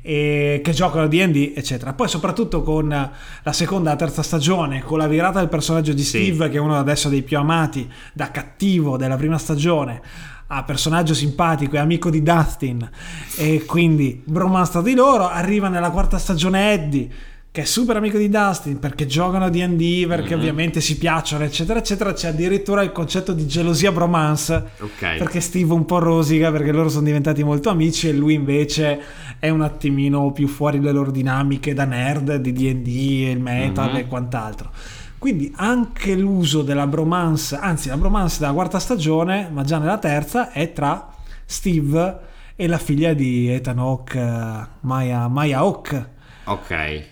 E 0.01 0.59
che 0.61 0.71
giocano 0.73 1.03
a 1.03 1.07
D&D, 1.07 1.53
eccetera. 1.55 1.93
Poi 1.93 2.09
soprattutto 2.09 2.61
con 2.61 2.89
la 2.89 3.53
seconda 3.53 3.91
e 3.91 3.93
la 3.93 3.99
terza 3.99 4.21
stagione, 4.21 4.81
con 4.81 4.97
la 4.97 5.07
virata 5.07 5.39
del 5.39 5.47
personaggio 5.47 5.93
di 5.93 6.03
Sì. 6.03 6.23
Steve, 6.25 6.49
che 6.49 6.57
è 6.57 6.59
uno 6.59 6.77
adesso 6.77 7.07
dei 7.07 7.21
più 7.21 7.37
amati, 7.37 7.89
da 8.11 8.31
cattivo 8.31 8.97
della 8.97 9.15
prima 9.15 9.37
stagione 9.37 10.01
a 10.51 10.63
personaggio 10.63 11.13
simpatico 11.13 11.75
e 11.75 11.79
amico 11.79 12.09
di 12.09 12.23
Dustin 12.23 12.89
e 13.37 13.65
quindi 13.65 14.21
bromance 14.25 14.71
tra 14.71 14.81
di 14.81 14.95
loro 14.95 15.27
arriva 15.27 15.67
nella 15.67 15.91
quarta 15.91 16.17
stagione 16.17 16.73
Eddie 16.73 17.09
che 17.51 17.61
è 17.61 17.65
super 17.65 17.97
amico 17.97 18.17
di 18.17 18.29
Dustin 18.29 18.77
perché 18.79 19.05
giocano 19.07 19.45
a 19.45 19.49
D&D 19.49 20.05
perché 20.07 20.33
Mhm. 20.35 20.39
ovviamente 20.39 20.81
si 20.81 20.97
piacciono 20.97 21.43
eccetera 21.43 21.79
eccetera 21.79 22.13
c'è 22.13 22.29
addirittura 22.29 22.81
il 22.83 22.91
concetto 22.91 23.33
di 23.33 23.45
gelosia 23.47 23.91
bromance 23.91 24.69
Ok. 24.79 25.17
perché 25.17 25.39
Steve 25.39 25.73
un 25.73 25.85
po' 25.85 25.99
rosica 25.99 26.51
perché 26.51 26.71
loro 26.71 26.89
sono 26.89 27.05
diventati 27.05 27.43
molto 27.43 27.69
amici 27.69 28.07
e 28.07 28.13
lui 28.13 28.33
invece 28.35 28.99
è 29.39 29.49
un 29.49 29.61
attimino 29.61 30.31
più 30.31 30.47
fuori 30.47 30.79
dalle 30.79 30.91
loro 30.93 31.11
dinamiche 31.11 31.73
da 31.75 31.85
nerd 31.85 32.35
di 32.37 32.53
D&D 32.53 32.87
e 33.27 33.31
il 33.31 33.39
metal 33.39 33.91
Mhm. 33.91 33.97
e 33.97 34.07
quant'altro 34.07 34.71
quindi 35.19 35.51
anche 35.57 36.15
l'uso 36.15 36.61
della 36.63 36.87
bromance 36.87 37.55
anzi 37.55 37.89
la 37.89 37.97
bromance 37.97 38.39
della 38.39 38.53
quarta 38.53 38.79
stagione 38.79 39.49
ma 39.51 39.63
già 39.63 39.77
nella 39.77 39.97
terza 39.97 40.51
è 40.51 40.71
tra 40.73 41.09
Steve 41.45 42.19
e 42.55 42.67
la 42.67 42.77
figlia 42.77 43.13
di 43.13 43.49
Ethan 43.49 43.79
Hawke 43.79 44.67
Maya, 44.81 45.27
Maya 45.27 45.59
Hawke 45.59 46.09
Ok. 46.45 47.03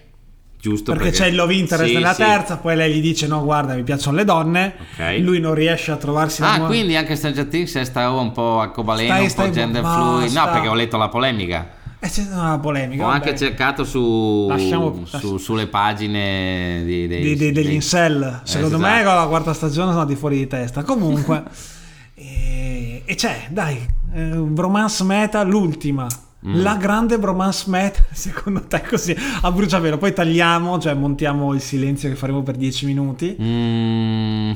Giusto 0.60 0.92
perché, 0.94 1.12
c'è 1.12 1.28
il 1.28 1.36
love 1.36 1.54
interest 1.54 1.86
Sì, 1.86 1.94
nella 1.94 2.14
sì. 2.14 2.24
terza 2.24 2.58
poi 2.58 2.76
lei 2.76 2.92
gli 2.96 3.02
dice 3.02 3.28
no 3.28 3.44
guarda 3.44 3.76
mi 3.76 3.84
piacciono 3.84 4.18
le 4.18 4.26
donne 4.26 4.74
Ok. 4.98 5.18
lui 5.20 5.40
non 5.40 5.54
riesce 5.54 5.92
a 5.92 5.98
trovarsi 5.98 6.42
Ah, 6.44 6.62
quindi 6.62 6.96
anche 6.96 7.16
Stranger 7.16 7.46
Things 7.46 7.76
è 7.76 7.84
sta 7.86 8.10
un 8.10 8.32
po' 8.32 8.60
arcobaleno, 8.60 9.10
Stai- 9.14 9.24
un 9.24 9.30
stai- 9.30 9.48
po' 9.50 9.54
gender 9.54 9.84
fluid. 9.84 10.32
No, 10.32 10.50
perché 10.52 10.68
ho 10.68 10.74
letto 10.74 10.98
la 10.98 11.10
polemica. 11.10 11.70
Eh, 12.00 12.10
c'è 12.10 12.26
una 12.32 12.60
polemica. 12.60 13.04
Ho 13.04 13.08
vabbè. 13.08 13.16
anche 13.28 13.38
cercato 13.38 13.84
su, 13.84 14.46
Lasciamo- 14.48 15.04
su- 15.06 15.38
sulle 15.38 15.68
pagine 15.68 16.84
di- 16.86 17.08
dei- 17.08 17.22
Di- 17.24 17.36
di- 17.36 17.52
degli 17.52 17.72
incel. 17.74 18.42
Secondo 18.44 18.78
me 18.78 19.00
esatto. 19.00 19.06
con 19.10 19.16
la 19.24 19.28
quarta 19.28 19.54
stagione 19.54 19.88
sono 19.90 20.02
andati 20.02 20.16
fuori 20.18 20.38
di 20.38 20.48
testa. 20.48 20.84
Comunque, 20.84 21.44
e, 22.14 23.02
e 23.04 23.16
c'è, 23.16 23.48
dai, 23.50 23.84
eh, 24.14 24.22
bromance 24.36 25.04
meta, 25.04 25.42
l'ultima. 25.44 26.08
Mm. 26.46 26.62
La 26.62 26.76
grande 26.76 27.18
bromance 27.18 27.64
meta, 27.68 28.04
secondo 28.14 28.62
te 28.68 28.84
così, 28.88 29.16
a 29.42 29.52
bruciapelo. 29.52 29.98
Poi 29.98 30.14
tagliamo, 30.14 30.78
cioè 30.80 30.94
montiamo 30.94 31.54
il 31.56 31.62
silenzio 31.62 32.10
che 32.10 32.16
faremo 32.16 32.44
per 32.44 32.56
10 32.58 32.86
minuti. 32.86 33.36
Mm, 33.42 34.52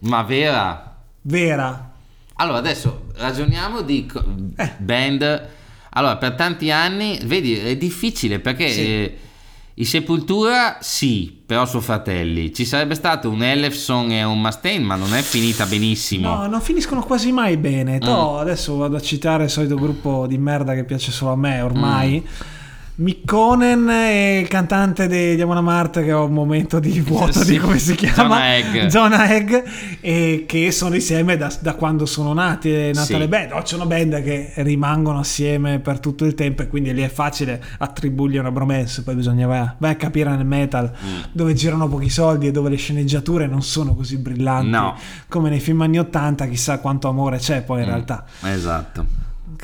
ma 0.00 0.22
vera? 0.22 0.96
Vera. 1.22 1.92
Allora, 2.34 2.58
adesso 2.58 3.06
ragioniamo 3.16 3.80
di 3.80 4.06
Eh. 4.56 4.72
band. 4.78 5.48
Allora, 5.94 6.16
per 6.16 6.34
tanti 6.34 6.70
anni, 6.70 7.18
vedi, 7.24 7.54
è 7.56 7.76
difficile 7.76 8.38
perché 8.40 8.68
Sì. 8.68 8.80
eh, 8.80 9.18
i 9.76 9.84
Sepultura 9.84 10.78
sì, 10.80 11.36
però 11.44 11.66
sono 11.66 11.80
fratelli. 11.82 12.52
Ci 12.54 12.64
sarebbe 12.64 12.94
stato 12.94 13.28
un 13.28 13.42
Elefson 13.42 14.10
e 14.12 14.22
un 14.22 14.40
Mustaine, 14.40 14.84
ma 14.84 14.94
non 14.94 15.12
è 15.14 15.20
finita 15.22 15.66
benissimo. 15.66 16.34
No, 16.34 16.46
non 16.46 16.60
finiscono 16.60 17.02
quasi 17.02 17.32
mai 17.32 17.56
Mm. 17.56 17.60
bene. 17.60 17.98
Toh, 17.98 18.38
adesso 18.38 18.76
vado 18.76 18.96
a 18.96 19.00
citare 19.00 19.44
il 19.44 19.50
solito 19.50 19.74
gruppo 19.74 20.26
di 20.28 20.38
merda 20.38 20.74
che 20.74 20.84
piace 20.84 21.10
solo 21.10 21.32
a 21.32 21.36
me 21.36 21.60
ormai. 21.60 22.22
Mm. 22.24 22.52
Mikkonen 22.96 23.88
e 23.90 24.38
il 24.38 24.46
cantante 24.48 25.08
di 25.08 25.34
Diamona 25.34 25.60
Marte 25.60 26.04
che 26.04 26.12
ho 26.12 26.26
un 26.26 26.32
momento 26.32 26.78
di 26.78 27.00
vuoto 27.00 27.40
Sì, 27.42 27.52
di 27.54 27.58
come 27.58 27.78
si 27.80 27.96
chiama 27.96 28.36
Jonah 28.38 28.54
Egg. 28.56 28.86
Jonah 28.86 29.34
Egg 29.34 29.52
e 30.00 30.44
che 30.46 30.70
sono 30.70 30.94
insieme 30.94 31.36
da, 31.36 31.52
da 31.58 31.74
quando 31.74 32.06
sono 32.06 32.32
nati 32.32 32.70
è 32.70 32.86
nata 32.92 33.06
Sì. 33.06 33.18
le 33.18 33.26
band 33.26 33.50
o 33.50 33.62
c'è 33.62 33.74
una 33.74 33.86
band 33.86 34.22
che 34.22 34.52
rimangono 34.58 35.18
assieme 35.18 35.80
per 35.80 35.98
tutto 35.98 36.24
il 36.24 36.34
tempo 36.34 36.62
e 36.62 36.68
quindi 36.68 36.94
lì 36.94 37.02
è 37.02 37.08
facile 37.08 37.60
attribuirgli 37.78 38.36
una 38.36 38.52
bromance 38.52 39.02
poi 39.02 39.16
bisogna 39.16 39.48
vai 39.48 39.68
vai 39.78 39.90
a 39.90 39.96
capire 39.96 40.30
nel 40.30 40.46
metal 40.46 40.82
Mm. 41.04 41.20
dove 41.32 41.52
girano 41.54 41.88
pochi 41.88 42.08
soldi 42.08 42.46
e 42.46 42.50
dove 42.52 42.70
le 42.70 42.76
sceneggiature 42.76 43.48
non 43.48 43.62
sono 43.62 43.94
così 43.96 44.18
brillanti 44.18 44.68
No. 44.70 44.96
come 45.28 45.50
nei 45.50 45.58
film 45.60 45.80
anni 45.80 45.98
80 45.98 46.46
chissà 46.46 46.78
quanto 46.78 47.08
amore 47.08 47.38
c'è 47.38 47.62
poi 47.62 47.80
in 47.80 47.86
Mm, 47.86 47.90
realtà 47.90 48.24
Esatto. 48.44 49.06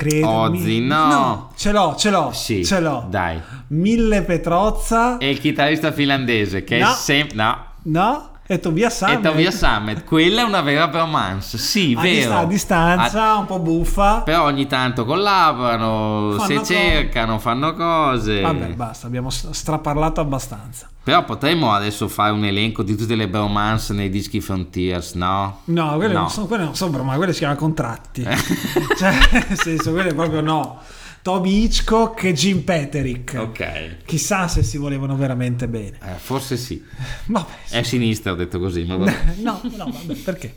Credo, 0.01 0.27
Ozzy, 0.27 0.79
no. 0.79 1.49
ce 1.55 1.71
l'ho 1.71 1.95
ce 1.95 2.09
l'ho 2.09 2.31
Sì, 2.33 2.65
ce 2.65 2.79
l'ho 2.79 3.05
dai. 3.07 3.39
Mille 3.67 4.23
Petrozza 4.23 5.17
E 5.19 5.29
il 5.29 5.39
chitarrista 5.39 5.91
finlandese 5.91 6.63
che 6.63 6.79
No. 6.79 6.89
è 6.89 6.93
sempre... 6.95 7.35
No. 7.35 7.57
no 7.83 8.29
e 8.51 8.59
Tobias 8.59 8.93
E 8.93 8.95
Sammet 8.97 9.21
Tobias 9.21 9.57
Summit, 9.57 10.03
quella 10.03 10.41
è 10.41 10.43
una 10.43 10.61
vera 10.61 10.87
bromance, 10.89 11.57
sì, 11.57 11.95
a, 11.97 12.01
vero. 12.01 12.37
a 12.37 12.45
distanza 12.45 13.35
un 13.37 13.45
po' 13.45 13.59
buffa 13.59 14.21
Però 14.23 14.43
ogni 14.43 14.67
tanto 14.67 15.05
collaborano, 15.05 16.33
Fanno 16.35 16.45
se 16.47 16.55
cose. 16.55 16.73
cercano, 16.75 17.39
fanno 17.39 17.73
cose. 17.73 18.41
vabbè 18.41 18.67
basta 18.73 19.07
abbiamo 19.07 19.29
straparlato 19.29 20.19
abbastanza 20.21 20.89
Però 21.03 21.23
potremmo 21.23 21.71
adesso 21.71 22.07
fare 22.07 22.31
un 22.31 22.43
elenco 22.43 22.83
di 22.83 22.95
tutte 22.95 23.15
le 23.15 23.27
bromance 23.29 23.93
nei 23.93 24.09
dischi 24.09 24.41
Frontiers, 24.41 25.13
no? 25.13 25.61
no 25.65 25.95
quelle 25.95 26.13
No. 26.13 26.19
non 26.21 26.29
sono 26.29 26.45
quelle 26.47 26.63
non 26.65 26.75
sono 26.75 26.91
broma 26.91 27.15
quelle 27.15 27.31
si 27.31 27.39
chiamano 27.39 27.59
contratti 27.59 28.23
cioè 28.97 29.17
nel 29.47 29.57
senso 29.59 29.91
quelle 29.91 30.13
proprio 30.13 30.41
no 30.41 30.79
Toby 31.21 31.63
Hitchcock 31.65 32.23
e 32.23 32.33
Jim 32.33 32.61
Peterick 32.61 33.35
Ok. 33.37 33.97
chissà 34.05 34.47
se 34.47 34.63
si 34.63 34.77
volevano 34.77 35.15
veramente 35.15 35.67
bene 35.67 35.97
Eh, 36.03 36.15
forse 36.17 36.57
sì. 36.57 36.83
vabbè 37.27 37.45
sì. 37.65 37.75
È 37.75 37.77
a 37.79 37.83
sinistra, 37.83 38.31
ho 38.31 38.35
detto 38.35 38.59
così. 38.59 38.83
Ma 38.85 38.95
vabbè. 38.97 39.17
no, 39.43 39.61
no, 39.77 39.91
vabbè, 39.91 40.13
perché? 40.15 40.55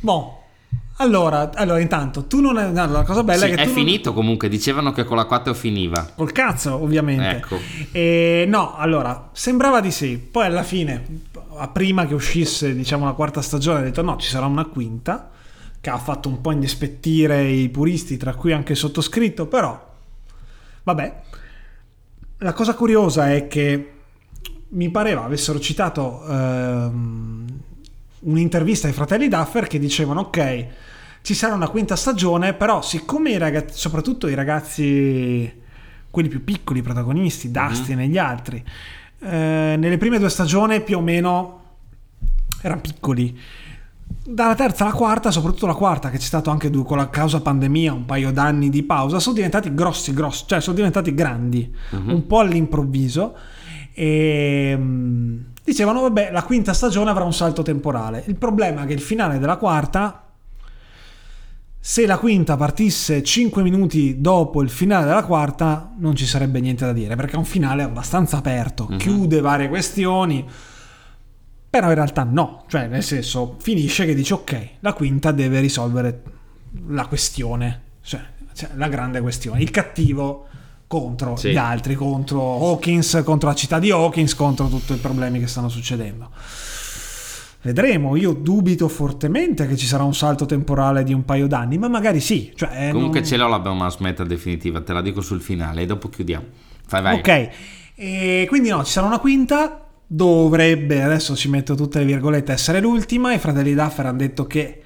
Boh, 0.00 0.42
allora, 0.98 1.50
allora 1.54 1.80
intanto, 1.80 2.26
tu 2.26 2.40
non 2.40 2.58
è... 2.58 2.68
no, 2.68 2.86
la 2.86 3.02
cosa 3.02 3.24
bella 3.24 3.46
Sì, 3.46 3.52
è 3.52 3.54
che 3.56 3.62
è 3.62 3.66
tu 3.66 3.72
non- 3.72 3.78
finito 3.84 4.12
comunque, 4.12 4.48
dicevano 4.48 4.92
che 4.92 5.02
con 5.04 5.16
la 5.16 5.24
4 5.24 5.52
finiva. 5.54 6.12
Col 6.14 6.30
cazzo, 6.30 6.74
ovviamente. 6.80 7.28
Ecco. 7.30 7.58
E 7.90 8.44
no, 8.46 8.76
allora, 8.76 9.30
sembrava 9.32 9.80
di 9.80 9.90
sì. 9.90 10.18
Poi 10.18 10.46
alla 10.46 10.62
fine, 10.62 11.02
prima 11.72 12.06
che 12.06 12.14
uscisse, 12.14 12.74
diciamo, 12.74 13.04
la 13.06 13.12
quarta 13.12 13.42
stagione, 13.42 13.78
ha 13.80 13.82
detto 13.82 14.02
no, 14.02 14.16
ci 14.18 14.28
sarà 14.28 14.46
una 14.46 14.66
quinta, 14.66 15.30
che 15.84 15.90
ha 15.90 15.98
fatto 15.98 16.30
un 16.30 16.40
po' 16.40 16.50
indispettire 16.50 17.42
i 17.42 17.68
puristi, 17.68 18.16
tra 18.16 18.32
cui 18.34 18.52
anche 18.52 18.72
il 18.72 18.78
sottoscritto, 18.78 19.46
però, 19.46 19.94
vabbè. 20.82 21.20
la 22.38 22.52
cosa 22.54 22.74
curiosa 22.74 23.30
è 23.30 23.46
che 23.48 23.92
mi 24.68 24.88
pareva 24.88 25.24
avessero 25.24 25.60
citato 25.60 26.24
ehm, 26.26 27.60
un'intervista 28.20 28.86
ai 28.86 28.94
fratelli 28.94 29.28
Duffer 29.28 29.66
che 29.66 29.78
dicevano 29.78 30.20
ok, 30.20 30.66
ci 31.20 31.34
sarà 31.34 31.52
una 31.52 31.68
quinta 31.68 31.96
stagione, 31.96 32.54
però 32.54 32.80
siccome 32.80 33.32
i 33.32 33.36
ragazzi, 33.36 33.78
soprattutto 33.78 34.26
i 34.26 34.34
ragazzi, 34.34 35.52
quelli 36.08 36.30
più 36.30 36.42
piccoli, 36.44 36.78
i 36.78 36.82
protagonisti, 36.82 37.50
Dustin 37.50 37.96
mm-hmm. 37.96 38.06
e 38.06 38.08
gli 38.08 38.18
altri, 38.18 38.64
eh, 39.20 39.74
nelle 39.78 39.98
prime 39.98 40.18
due 40.18 40.30
stagioni 40.30 40.82
più 40.82 40.96
o 40.96 41.02
meno 41.02 41.62
erano 42.62 42.80
piccoli. 42.80 43.38
Dalla 44.26 44.54
terza 44.54 44.84
alla 44.84 44.94
quarta, 44.94 45.30
soprattutto 45.30 45.66
la 45.66 45.74
quarta, 45.74 46.08
che 46.08 46.16
c'è 46.16 46.24
stato 46.24 46.50
anche 46.50 46.70
con 46.70 46.96
la 46.96 47.10
causa 47.10 47.40
pandemia, 47.40 47.92
un 47.92 48.06
paio 48.06 48.32
d'anni 48.32 48.70
di 48.70 48.82
pausa, 48.82 49.18
sono 49.18 49.34
diventati 49.34 49.74
grossi, 49.74 50.14
grossi, 50.14 50.44
cioè 50.46 50.60
sono 50.60 50.76
diventati 50.76 51.12
grandi, 51.12 51.70
mm-hmm. 51.94 52.08
un 52.08 52.26
po' 52.26 52.38
all'improvviso. 52.38 53.36
E 53.92 54.74
mm, 54.76 55.38
dicevano, 55.62 56.00
vabbè, 56.00 56.30
la 56.32 56.42
quinta 56.42 56.72
stagione 56.72 57.10
avrà 57.10 57.24
un 57.24 57.34
salto 57.34 57.60
temporale. 57.62 58.24
Il 58.26 58.36
problema 58.36 58.84
è 58.84 58.86
che 58.86 58.94
il 58.94 59.00
finale 59.00 59.38
della 59.38 59.56
quarta 59.56 60.24
se 61.86 62.06
la 62.06 62.16
quinta 62.16 62.56
partisse 62.56 63.22
5 63.22 63.62
minuti 63.62 64.22
dopo 64.22 64.62
il 64.62 64.70
finale 64.70 65.04
della 65.04 65.22
quarta 65.22 65.92
non 65.98 66.16
ci 66.16 66.24
sarebbe 66.24 66.58
niente 66.58 66.86
da 66.86 66.94
dire 66.94 67.14
perché 67.14 67.34
è 67.34 67.36
un 67.36 67.44
finale 67.44 67.82
abbastanza 67.82 68.38
aperto, 68.38 68.86
uh-huh. 68.88 68.96
chiude 68.96 69.42
varie 69.42 69.68
questioni, 69.68 70.42
però 71.74 71.88
in 71.88 71.94
realtà 71.96 72.22
no, 72.22 72.62
cioè 72.68 72.86
nel 72.86 73.02
senso 73.02 73.56
finisce 73.58 74.06
che 74.06 74.14
dice 74.14 74.34
ok, 74.34 74.68
la 74.78 74.92
quinta 74.92 75.32
deve 75.32 75.58
risolvere 75.58 76.22
la 76.90 77.06
questione, 77.06 77.80
cioè, 78.00 78.20
cioè 78.54 78.70
la 78.76 78.86
grande 78.86 79.20
questione, 79.20 79.60
il 79.60 79.72
cattivo 79.72 80.46
contro 80.86 81.34
sì. 81.34 81.50
gli 81.50 81.56
altri, 81.56 81.96
contro 81.96 82.40
Hawkins, 82.40 83.22
contro 83.24 83.48
la 83.48 83.56
città 83.56 83.80
di 83.80 83.90
Hawkins, 83.90 84.36
contro 84.36 84.68
tutti 84.68 84.92
i 84.92 84.98
problemi 84.98 85.40
che 85.40 85.48
stanno 85.48 85.68
succedendo. 85.68 86.30
Vedremo, 87.62 88.14
io 88.14 88.34
dubito 88.34 88.86
fortemente 88.86 89.66
che 89.66 89.76
ci 89.76 89.86
sarà 89.86 90.04
un 90.04 90.14
salto 90.14 90.46
temporale 90.46 91.02
di 91.02 91.12
un 91.12 91.24
paio 91.24 91.48
d'anni, 91.48 91.76
ma 91.76 91.88
magari 91.88 92.20
sì. 92.20 92.52
Cioè, 92.54 92.90
Comunque 92.92 93.18
non... 93.18 93.28
ce 93.28 93.36
l'ho 93.36 93.48
la 93.48 93.58
Baumas 93.58 93.96
meta 93.96 94.22
definitiva, 94.22 94.80
te 94.80 94.92
la 94.92 95.02
dico 95.02 95.20
sul 95.20 95.40
finale 95.40 95.82
e 95.82 95.86
dopo 95.86 96.08
chiudiamo. 96.08 96.44
Fai, 96.86 97.02
vai. 97.02 97.18
Ok, 97.18 97.50
e 97.96 98.46
quindi 98.48 98.68
no, 98.68 98.84
ci 98.84 98.92
sarà 98.92 99.08
una 99.08 99.18
quinta, 99.18 99.83
dovrebbe, 100.06 101.02
adesso 101.02 101.34
ci 101.34 101.48
metto 101.48 101.74
tutte 101.74 101.98
le 101.98 102.04
virgolette, 102.04 102.52
essere 102.52 102.80
l'ultima. 102.80 103.32
I 103.32 103.38
fratelli 103.38 103.74
Duffer 103.74 104.06
hanno 104.06 104.18
detto 104.18 104.46
che 104.46 104.82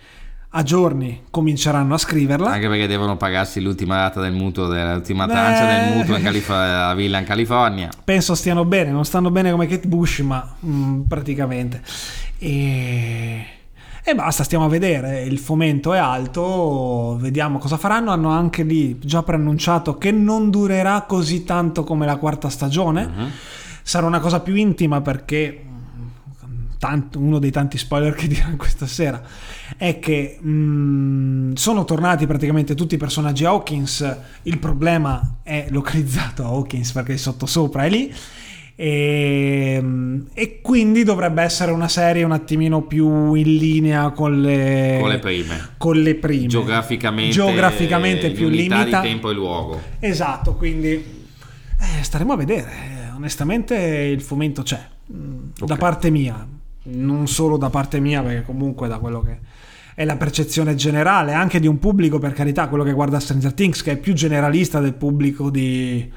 a 0.53 0.63
giorni 0.63 1.25
cominceranno 1.31 1.95
a 1.95 1.99
scriverla. 1.99 2.51
Anche 2.51 2.69
perché 2.69 2.87
devono 2.87 3.17
pagarsi 3.17 3.61
l'ultima 3.61 3.97
rata 3.97 4.21
del 4.21 4.33
mutuo, 4.33 4.67
dell'ultima 4.67 5.27
trancia 5.27 5.67
del 5.67 5.97
mutuo 5.97 6.17
in 6.17 6.23
Calif- 6.23 6.49
a 6.51 6.95
villa 6.95 7.19
in 7.19 7.25
California. 7.25 7.91
Penso 8.03 8.35
stiano 8.35 8.65
bene, 8.65 8.91
non 8.91 9.05
stanno 9.05 9.31
bene 9.31 9.51
come 9.51 9.67
Kate 9.67 9.87
Bush, 9.87 10.21
ma 10.21 10.57
mh, 10.59 10.71
mm, 10.71 11.01
praticamente. 11.03 11.83
E... 12.39 13.47
e 14.03 14.15
basta, 14.15 14.43
stiamo 14.43 14.65
a 14.65 14.69
vedere. 14.69 15.23
Il 15.25 15.39
fomento 15.39 15.93
è 15.93 15.99
alto, 15.99 17.19
vediamo 17.21 17.59
cosa 17.59 17.77
faranno. 17.77 18.11
Hanno 18.11 18.31
anche 18.31 18.63
lì 18.63 18.99
già 19.01 19.23
preannunciato 19.23 19.99
che 19.99 20.13
non 20.13 20.49
durerà 20.49 21.03
così 21.03 21.45
tanto 21.45 21.85
come 21.85 22.07
la 22.07 22.17
quarta 22.17 22.49
stagione. 22.49 23.05
Uh-huh. 23.05 23.29
Sarà 23.89 24.05
una 24.05 24.21
cosa 24.21 24.41
più 24.41 24.55
intima 24.55 25.01
perché 25.01 25.63
tanto, 26.79 27.19
uno 27.19 27.39
dei 27.39 27.51
tanti 27.51 27.79
spoiler 27.79 28.13
che 28.13 28.27
dirò 28.29 28.49
questa 28.59 28.87
sera 28.87 29.23
è 29.79 29.99
che 29.99 30.37
mh, 30.39 30.51
mm, 30.51 31.53
sono 31.55 31.87
tornati 31.87 32.27
praticamente 32.27 32.75
tutti 32.75 32.97
i 32.97 32.99
personaggi 32.99 33.47
Hawkins. 33.47 34.17
Il 34.43 34.59
problema 34.59 35.39
è 35.43 35.69
localizzato 35.71 36.45
a 36.45 36.49
Hawkins 36.49 36.93
perché 36.93 37.13
il 37.13 37.19
sottosopra 37.19 37.85
è 37.85 37.89
lì. 37.89 38.15
E, 38.75 39.83
e, 40.35 40.61
quindi 40.61 41.03
dovrebbe 41.03 41.41
essere 41.43 41.73
una 41.73 41.89
serie 41.89 42.25
un 42.25 42.33
attimino 42.33 42.83
più 42.83 43.33
in 43.33 43.57
linea 43.57 44.11
con 44.11 44.39
le, 44.39 44.99
con 45.01 45.09
le 45.09 45.19
prime, 45.19 45.69
con 45.79 45.97
le 45.97 46.15
prime. 46.15 46.47
Geograficamente, 46.47 47.33
geograficamente 47.33 48.31
più 48.33 48.51
limita 48.51 49.01
di 49.01 49.09
tempo 49.09 49.31
e 49.31 49.33
luogo. 49.33 49.81
Esatto 49.99 50.57
quindi 50.57 50.91
eh, 50.91 52.03
staremo 52.03 52.35
a 52.35 52.37
vedere 52.37 52.98
onestamente 53.19 53.75
il 53.77 54.23
fomento 54.23 54.63
c'è 54.63 54.81
mm, 55.13 55.49
okay. 55.55 55.67
da 55.67 55.77
parte 55.77 56.11
mia 56.11 56.47
non 56.91 57.29
solo 57.29 57.57
da 57.57 57.69
parte 57.69 58.01
mia 58.01 58.23
perché 58.23 58.43
comunque 58.43 58.89
da 58.89 58.99
quello 58.99 59.21
che 59.21 59.39
è 59.95 60.05
la 60.05 60.17
percezione 60.17 60.75
generale 60.75 61.35
anche 61.35 61.61
di 61.61 61.67
un 61.67 61.79
pubblico 61.79 62.19
per 62.19 62.33
carità 62.33 62.69
quello 62.69 62.85
che 62.85 62.93
guarda 62.93 63.21
Stranger 63.21 63.53
Things 63.53 63.83
che 63.83 63.93
è 63.93 63.97
più 63.97 64.15
generalista 64.15 64.81
del 64.81 64.95
pubblico 64.95 65.51
di 65.51 66.11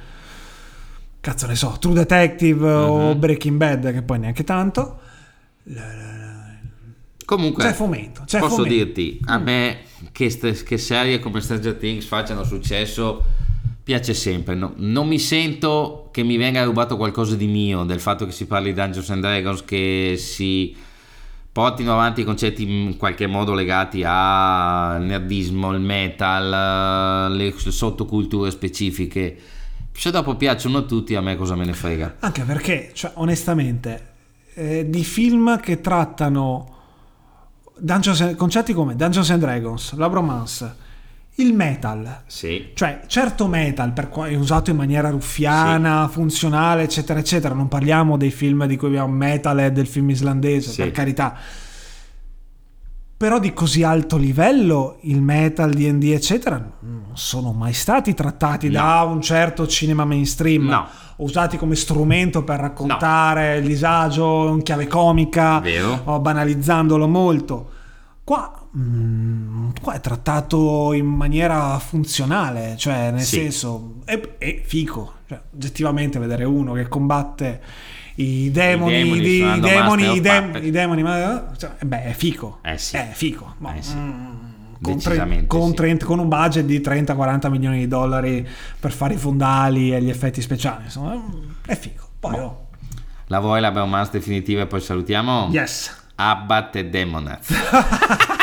cazzo 1.22 1.46
ne 1.46 1.56
so, 1.56 1.78
True 1.80 1.94
Detective 1.94 2.66
uh-huh. 2.66 2.92
o 2.92 3.14
mhm. 3.14 3.20
Breaking 3.20 3.58
Bad, 3.58 3.94
che 3.94 4.02
poi 4.02 4.20
neanche 4.20 4.44
tanto. 4.44 5.00
Comunque, 7.24 7.64
c'è 7.64 7.72
fomento. 7.72 8.24
C'è 8.26 8.40
posso 8.40 8.58
fomento. 8.58 8.76
dirti, 8.76 9.20
a 9.26 9.40
mm. 9.40 9.44
me 9.44 9.78
che, 10.12 10.28
che, 10.66 10.78
serie 10.78 11.20
come 11.20 11.40
Stranger 11.40 11.76
Things 11.76 12.06
facciano 12.06 12.44
successo 12.44 13.24
piace 13.84 14.14
sempre. 14.14 14.56
No, 14.56 14.74
non 14.78 15.08
mi 15.08 15.20
sento 15.20 16.10
che 16.12 16.24
mi 16.24 16.38
venga 16.38 16.64
rubato 16.64 16.98
qualcosa 16.98 17.36
di 17.36 17.48
mio 17.48 17.84
del 17.84 18.00
fatto 18.00 18.26
che 18.26 18.32
si 18.32 18.46
parli 18.46 18.74
di 18.74 18.80
Dungeons 18.80 19.10
and 19.10 19.22
Dragons, 19.22 19.64
che 19.64 20.16
si 20.18 20.76
portino 21.52 21.92
avanti 21.92 22.22
i 22.22 22.24
concetti 22.24 22.64
in 22.64 22.96
qualche 22.98 23.28
modo 23.28 23.54
legati 23.54 24.04
al 24.06 25.04
nerdismo, 25.04 25.72
il 25.74 25.82
metal, 25.82 27.36
le 27.36 27.54
sottoculture 27.58 28.50
specifiche 28.52 29.60
se 29.94 30.10
dopo 30.10 30.36
piacciono 30.36 30.80
a 30.80 30.82
tutti, 30.82 31.16
a 31.16 31.22
me 31.22 31.36
cosa 31.36 31.56
me 31.56 31.66
ne 31.66 31.74
frega. 31.74 32.16
Anche 32.20 32.44
perché, 32.44 32.92
cioè, 32.94 33.12
onestamente, 33.16 34.14
eh, 34.56 34.90
di 34.90 35.04
film 35.04 35.60
che 35.60 35.82
trattano 35.82 36.78
Dungeons, 37.78 38.36
concetti 38.36 38.74
come 38.74 38.96
Dungeons 38.96 39.30
and 39.30 39.42
Dragons, 39.42 39.94
la 39.94 40.10
bromance, 40.10 40.76
il 41.36 41.54
metal. 41.54 42.24
Sì. 42.28 42.72
Cioè, 42.74 43.02
certo 43.08 43.48
metal, 43.48 43.94
per 43.94 44.10
è 44.10 44.36
usato 44.36 44.70
in 44.70 44.78
maniera 44.78 45.10
ruffiana, 45.10 46.06
sì. 46.08 46.14
funzionale, 46.14 46.84
eccetera, 46.84 47.20
eccetera. 47.20 47.54
Non 47.54 47.68
parliamo 47.68 48.18
dei 48.18 48.32
film 48.32 48.66
di 48.66 48.78
cui 48.78 48.90
abbiamo 48.90 49.14
metal 49.14 49.60
e 49.60 49.72
del 49.72 49.88
film 49.88 50.10
islandese, 50.10 50.72
sì. 50.72 50.82
per 50.82 50.92
carità 50.92 51.38
però 53.22 53.38
di 53.38 53.54
così 53.54 53.84
alto 53.84 54.18
livello 54.18 54.98
il 55.02 55.22
metal, 55.22 55.70
D&D 55.70 56.06
eccetera 56.06 56.56
non 56.80 57.12
sono 57.14 57.52
mai 57.52 57.72
stati 57.72 58.16
trattati 58.16 58.66
no. 58.66 58.74
da 58.74 59.04
un 59.04 59.22
certo 59.22 59.68
cinema 59.68 60.06
mainstream 60.06 60.66
no. 60.66 60.88
usati 61.18 61.56
come 61.56 61.76
strumento 61.76 62.44
per 62.44 62.60
raccontare 62.60 63.52
no. 63.52 63.60
il 63.60 63.68
disagio 63.68 64.48
in 64.48 64.64
chiave 64.64 64.88
comica 64.88 65.60
Vero. 65.60 66.02
o 66.06 66.20
banalizzandolo 66.20 67.08
molto 67.08 67.70
qua, 68.24 68.61
mm, 68.78 69.70
qua, 69.82 69.94
è 69.94 70.00
trattato 70.00 70.94
in 70.94 71.06
maniera 71.06 71.78
funzionale 71.80 72.76
cioè 72.78 73.12
nel 73.12 73.22
sì. 73.22 73.38
senso 73.38 73.96
è, 74.06 74.20
è 74.38 74.62
fico 74.64 75.14
cioè, 75.28 75.42
oggettivamente 75.54 76.20
vedere 76.20 76.44
uno 76.44 76.74
che 76.74 76.88
combatte 76.88 77.62
i 78.16 78.52
demoni, 78.52 79.00
I 79.00 79.04
demoni, 79.04 79.20
di, 79.20 79.36
i 79.38 79.60
demoni, 79.60 80.16
i 80.16 80.22
demoni, 80.22 80.68
i 80.68 80.72
demoni 80.72 81.04
cioè, 81.58 81.72
beh, 81.84 82.04
è 82.04 82.12
fico. 82.12 82.60
Eh 82.62 82.78
sì. 82.78 82.98
È 82.98 83.10
fico. 83.14 83.56
Eh 83.74 83.82
sì. 83.82 83.96
Mm, 83.96 84.52
con, 84.82 85.00
tre, 85.00 85.46
con, 85.48 85.70
sì. 85.70 85.76
30, 85.76 86.06
con, 86.06 86.20
un 86.20 86.28
budget 86.28 86.66
di 86.66 86.80
30-40 86.80 87.50
milioni 87.50 87.80
di 87.80 87.88
dollari 87.88 88.48
per 88.80 88.92
fare 88.92 89.14
i 89.14 89.18
fondali 89.18 89.94
e 89.94 90.02
gli 90.02 90.10
effetti 90.10 90.42
speciali. 90.42 90.86
Insomma, 90.86 91.24
è 91.66 91.76
figo. 91.76 92.10
Poi, 92.20 92.36
oh. 92.38 92.68
La 93.28 93.40
vuoi 93.40 93.62
la 93.62 93.72
Beaumans 93.72 94.10
definitiva 94.10 94.64
e 94.64 94.68
poi 94.68 94.82
salutiamo? 94.82 95.48
Yes. 95.52 95.96
Abbat 96.16 96.76
e 96.76 96.86
Demonaz. 96.90 97.48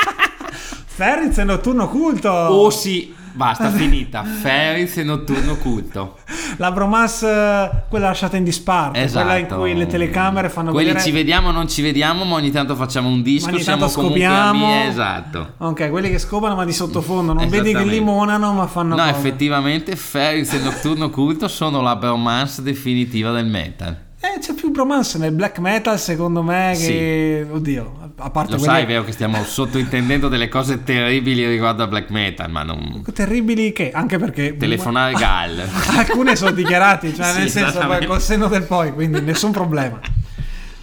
Ferriz 0.99 1.39
e 1.39 1.45
Notturno 1.45 1.89
Culto. 1.89 2.29
Oh 2.29 2.71
sì, 2.71 3.15
basta, 3.33 3.71
finita. 3.71 4.25
Ferriz 4.25 4.97
e 4.97 5.05
Notturno 5.05 5.55
Culto 5.55 6.17
la 6.57 6.73
bromas, 6.73 7.21
quella 7.89 8.07
lasciata 8.09 8.37
in 8.37 8.43
disparte, 8.43 9.01
esatto. 9.01 9.25
quella 9.25 9.39
in 9.39 9.47
cui 9.47 9.77
le 9.77 9.87
telecamere 9.87 10.49
fanno 10.49 10.73
Quelli 10.73 10.89
vedere... 10.89 11.05
ci 11.05 11.13
vediamo, 11.13 11.53
non 11.53 11.69
ci 11.69 11.83
vediamo, 11.83 12.25
ma 12.25 12.35
ogni 12.35 12.51
tanto 12.51 12.75
facciamo 12.75 13.09
un 13.09 13.23
disco, 13.23 13.51
ogni 13.51 13.61
siamo 13.61 13.87
scopiamo. 13.87 14.67
Amici, 14.67 14.89
esatto. 14.89 15.53
Ok, 15.59 15.89
quelli 15.89 16.11
che 16.11 16.19
scopano 16.19 16.57
ma 16.57 16.65
di 16.65 16.73
sottofondo, 16.73 17.33
non 17.33 17.49
vedi 17.49 17.73
che 17.73 17.85
limonano 17.85 18.53
ma 18.53 18.67
fanno 18.67 18.97
No, 18.97 19.05
cose. 19.05 19.17
effettivamente 19.17 19.95
Ferris 19.95 20.53
e 20.55 20.59
Nocturno 20.59 21.11
Culto 21.11 21.47
sono 21.47 21.81
la 21.81 21.95
bromance 21.95 22.61
definitiva 22.61 23.31
del 23.31 23.47
metal. 23.47 24.07
Eh, 24.21 24.41
c'è 24.41 24.53
più 24.53 24.73
bromance 24.73 25.17
nel 25.17 25.31
black 25.31 25.61
metal, 25.61 25.97
secondo 25.97 26.43
me, 26.43 26.73
che... 26.77 27.45
Sì. 27.47 27.53
Oddio, 27.53 28.13
a 28.17 28.31
parte 28.31 28.53
Lo 28.53 28.59
quelle... 28.59 28.73
sai, 28.73 28.83
è 28.83 28.87
vero 28.87 29.05
che 29.05 29.13
stiamo 29.13 29.45
sottointendendo 29.45 30.27
delle 30.27 30.49
cose 30.49 30.83
terribili 30.83 31.47
riguardo 31.47 31.85
al 31.85 31.89
black 31.89 32.11
metal, 32.11 32.51
ma 32.51 32.65
non... 32.65 33.05
Terribili 33.15 33.73
che? 33.73 33.93
Anche 33.93 34.19
perché... 34.19 34.57
Telefonare 34.57 35.13
Gal. 35.13 35.63
Alcune 35.97 36.35
sono 36.35 36.51
dichiarati, 36.51 37.15
cioè 37.15 37.27
sì, 37.31 37.39
nel 37.39 37.49
senso, 37.49 37.81
col 38.07 38.21
senno 38.21 38.49
del 38.49 38.65
poi, 38.65 38.93
quindi 38.93 39.21
nessun 39.21 39.53
problema. 39.53 40.01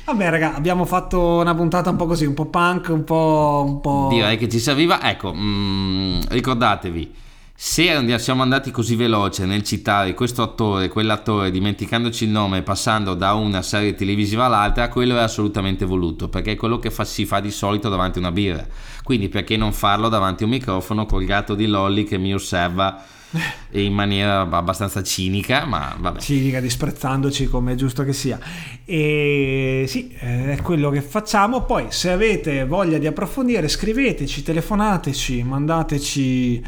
Vabbè, 0.05 0.29
raga, 0.29 0.55
abbiamo 0.55 0.86
fatto 0.86 1.39
una 1.39 1.53
puntata 1.53 1.89
un 1.89 1.97
po' 1.97 2.05
così, 2.05 2.25
un 2.25 2.36
po' 2.36 2.45
punk, 2.45 2.88
un 2.88 3.03
po'. 3.03 3.63
Un 3.67 3.81
po'... 3.81 4.07
Direi 4.11 4.38
che 4.38 4.47
ci 4.47 4.59
serviva. 4.59 5.01
Ecco, 5.01 5.33
mm, 5.36 6.21
ricordatevi 6.29 7.23
se 7.57 8.19
siamo 8.19 8.41
andati 8.41 8.69
così 8.69 8.97
veloce 8.97 9.45
nel 9.45 9.63
citare 9.63 10.13
questo 10.13 10.41
attore, 10.41 10.89
quell'attore, 10.89 11.51
dimenticandoci 11.51 12.25
il 12.25 12.29
nome 12.29 12.57
e 12.57 12.61
passando 12.63 13.13
da 13.13 13.31
una 13.33 13.61
serie 13.61 13.95
televisiva 13.95 14.43
all'altra, 14.45 14.89
quello 14.89 15.15
è 15.15 15.21
assolutamente 15.21 15.85
voluto, 15.85 16.27
perché 16.27 16.51
è 16.51 16.55
quello 16.57 16.79
che 16.79 16.91
fa, 16.91 17.05
si 17.05 17.25
fa 17.25 17.39
di 17.39 17.51
solito 17.51 17.87
davanti 17.87 18.17
a 18.17 18.21
una 18.21 18.33
birra. 18.33 18.67
Quindi 19.03 19.29
perché 19.29 19.55
non 19.55 19.71
farlo 19.71 20.09
davanti 20.09 20.43
a 20.43 20.47
un 20.47 20.51
microfono 20.51 21.05
col 21.05 21.23
gatto 21.23 21.55
di 21.55 21.65
Lolly 21.65 22.03
che 22.03 22.17
mi 22.17 22.33
osserva 22.33 23.01
in 23.71 23.93
maniera 23.93 24.41
abbastanza 24.41 25.01
cinica, 25.01 25.63
ma 25.63 25.95
vabbè. 25.97 26.19
Cinica, 26.19 26.59
disprezzandoci 26.59 27.47
come 27.47 27.71
è 27.71 27.75
giusto 27.75 28.03
che 28.03 28.11
sia. 28.11 28.37
E 28.83 29.85
sì, 29.87 30.09
è 30.09 30.59
quello 30.61 30.89
che 30.89 31.01
facciamo. 31.01 31.63
Poi, 31.63 31.85
se 31.87 32.09
avete 32.11 32.65
voglia 32.65 32.97
di 32.97 33.07
approfondire, 33.07 33.69
scriveteci, 33.69 34.43
telefonateci, 34.43 35.41
mandateci 35.43 36.63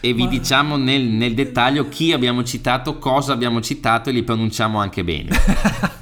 e 0.00 0.12
vi 0.12 0.28
diciamo 0.28 0.76
nel, 0.76 1.02
nel, 1.02 1.34
dettaglio 1.34 1.88
chi 1.88 2.12
abbiamo 2.12 2.44
citato, 2.44 2.98
cosa 2.98 3.32
abbiamo 3.32 3.60
citato 3.60 4.10
e 4.10 4.12
li 4.12 4.22
pronunciamo 4.22 4.78
anche 4.78 5.02
bene. 5.02 5.30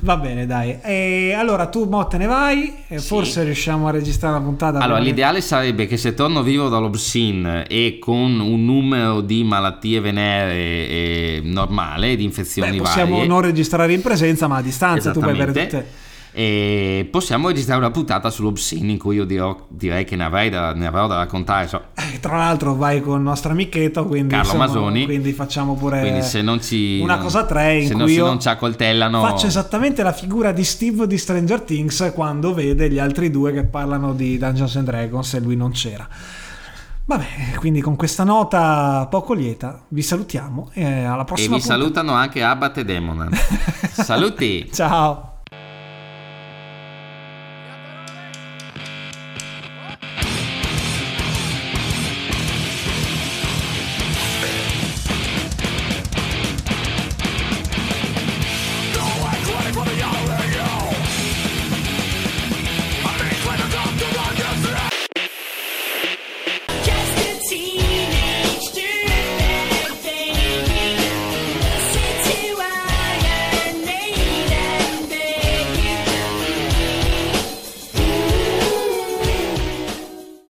Va 0.00 0.16
bene, 0.16 0.46
dai. 0.46 0.78
E 0.82 1.32
allora 1.32 1.66
tu 1.66 1.84
mo 1.84 2.06
te 2.06 2.18
ne 2.18 2.26
vai 2.26 2.84
e 2.88 2.98
sì. 2.98 3.06
forse 3.06 3.42
riusciamo 3.42 3.88
a 3.88 3.90
registrare 3.90 4.34
la 4.34 4.40
puntata. 4.40 4.78
Allora, 4.78 5.00
l'ideale 5.00 5.40
sarebbe 5.40 5.86
che 5.86 5.96
se 5.96 6.14
torno 6.14 6.42
vivo 6.42 6.68
dall'obscene 6.68 7.66
e 7.66 7.98
con 7.98 8.38
un 8.38 8.64
numero 8.64 9.20
di 9.22 9.42
malattie 9.44 10.00
venere 10.00 11.40
normale, 11.42 12.16
di 12.16 12.24
infezioni 12.24 12.72
Beh, 12.72 12.78
possiamo 12.78 13.14
varie. 13.14 13.28
non 13.28 13.40
registrare 13.40 13.92
in 13.92 14.02
presenza, 14.02 14.46
ma 14.46 14.56
a 14.56 14.62
distanza 14.62 15.10
tu 15.10 15.20
puoi 15.20 15.32
avere 15.32 15.52
tutte 15.52 15.86
e 16.38 17.08
possiamo 17.10 17.48
registrare 17.48 17.80
una 17.80 17.90
puntata 17.90 18.28
sull'Obscene 18.28 18.92
in 18.92 18.98
cui 18.98 19.16
io 19.16 19.24
dirò, 19.24 19.56
direi 19.68 20.04
che 20.04 20.16
ne, 20.16 20.24
avrei 20.24 20.50
da, 20.50 20.74
ne 20.74 20.86
avrò 20.86 21.06
da 21.06 21.16
raccontare. 21.16 21.66
So. 21.66 21.84
Eh, 21.94 22.20
tra 22.20 22.36
l'altro 22.36 22.74
vai 22.74 23.00
con 23.00 23.16
il 23.16 23.22
nostro 23.22 23.52
amichetto, 23.52 24.04
quindi, 24.04 24.34
Carlo 24.34 24.44
insomma, 24.44 24.66
Masoni. 24.66 25.06
quindi 25.06 25.32
facciamo 25.32 25.76
pure 25.76 26.00
quindi 26.00 26.20
se 26.20 26.42
non 26.42 26.60
ci, 26.60 27.00
una 27.02 27.16
cosa 27.16 27.46
tre 27.46 27.78
in 27.78 27.86
se 27.86 27.94
cui 27.94 28.02
non, 28.02 28.10
io 28.10 28.26
non 28.26 28.38
ci 28.38 28.48
accoltellano. 28.48 29.22
Faccio 29.22 29.46
esattamente 29.46 30.02
la 30.02 30.12
figura 30.12 30.52
di 30.52 30.62
Steve 30.62 31.06
di 31.06 31.16
Stranger 31.16 31.62
Things 31.62 32.12
quando 32.14 32.52
vede 32.52 32.90
gli 32.90 32.98
altri 32.98 33.30
due 33.30 33.54
che 33.54 33.64
parlano 33.64 34.12
di 34.12 34.36
Dungeons 34.36 34.76
and 34.76 34.84
Dragons 34.84 35.32
e 35.32 35.40
lui 35.40 35.56
non 35.56 35.70
c'era. 35.70 36.06
Vabbè, 37.06 37.54
quindi 37.56 37.80
con 37.80 37.96
questa 37.96 38.24
nota 38.24 39.06
poco 39.08 39.32
lieta 39.32 39.84
vi 39.88 40.02
salutiamo 40.02 40.68
e 40.74 41.04
alla 41.04 41.24
prossima. 41.24 41.54
E 41.54 41.58
vi 41.58 41.62
puntata. 41.62 41.80
salutano 41.80 42.12
anche 42.12 42.42
Abbat 42.42 42.76
e 42.76 42.84
Demonan. 42.84 43.30
Saluti! 43.88 44.68
Ciao! 44.70 45.35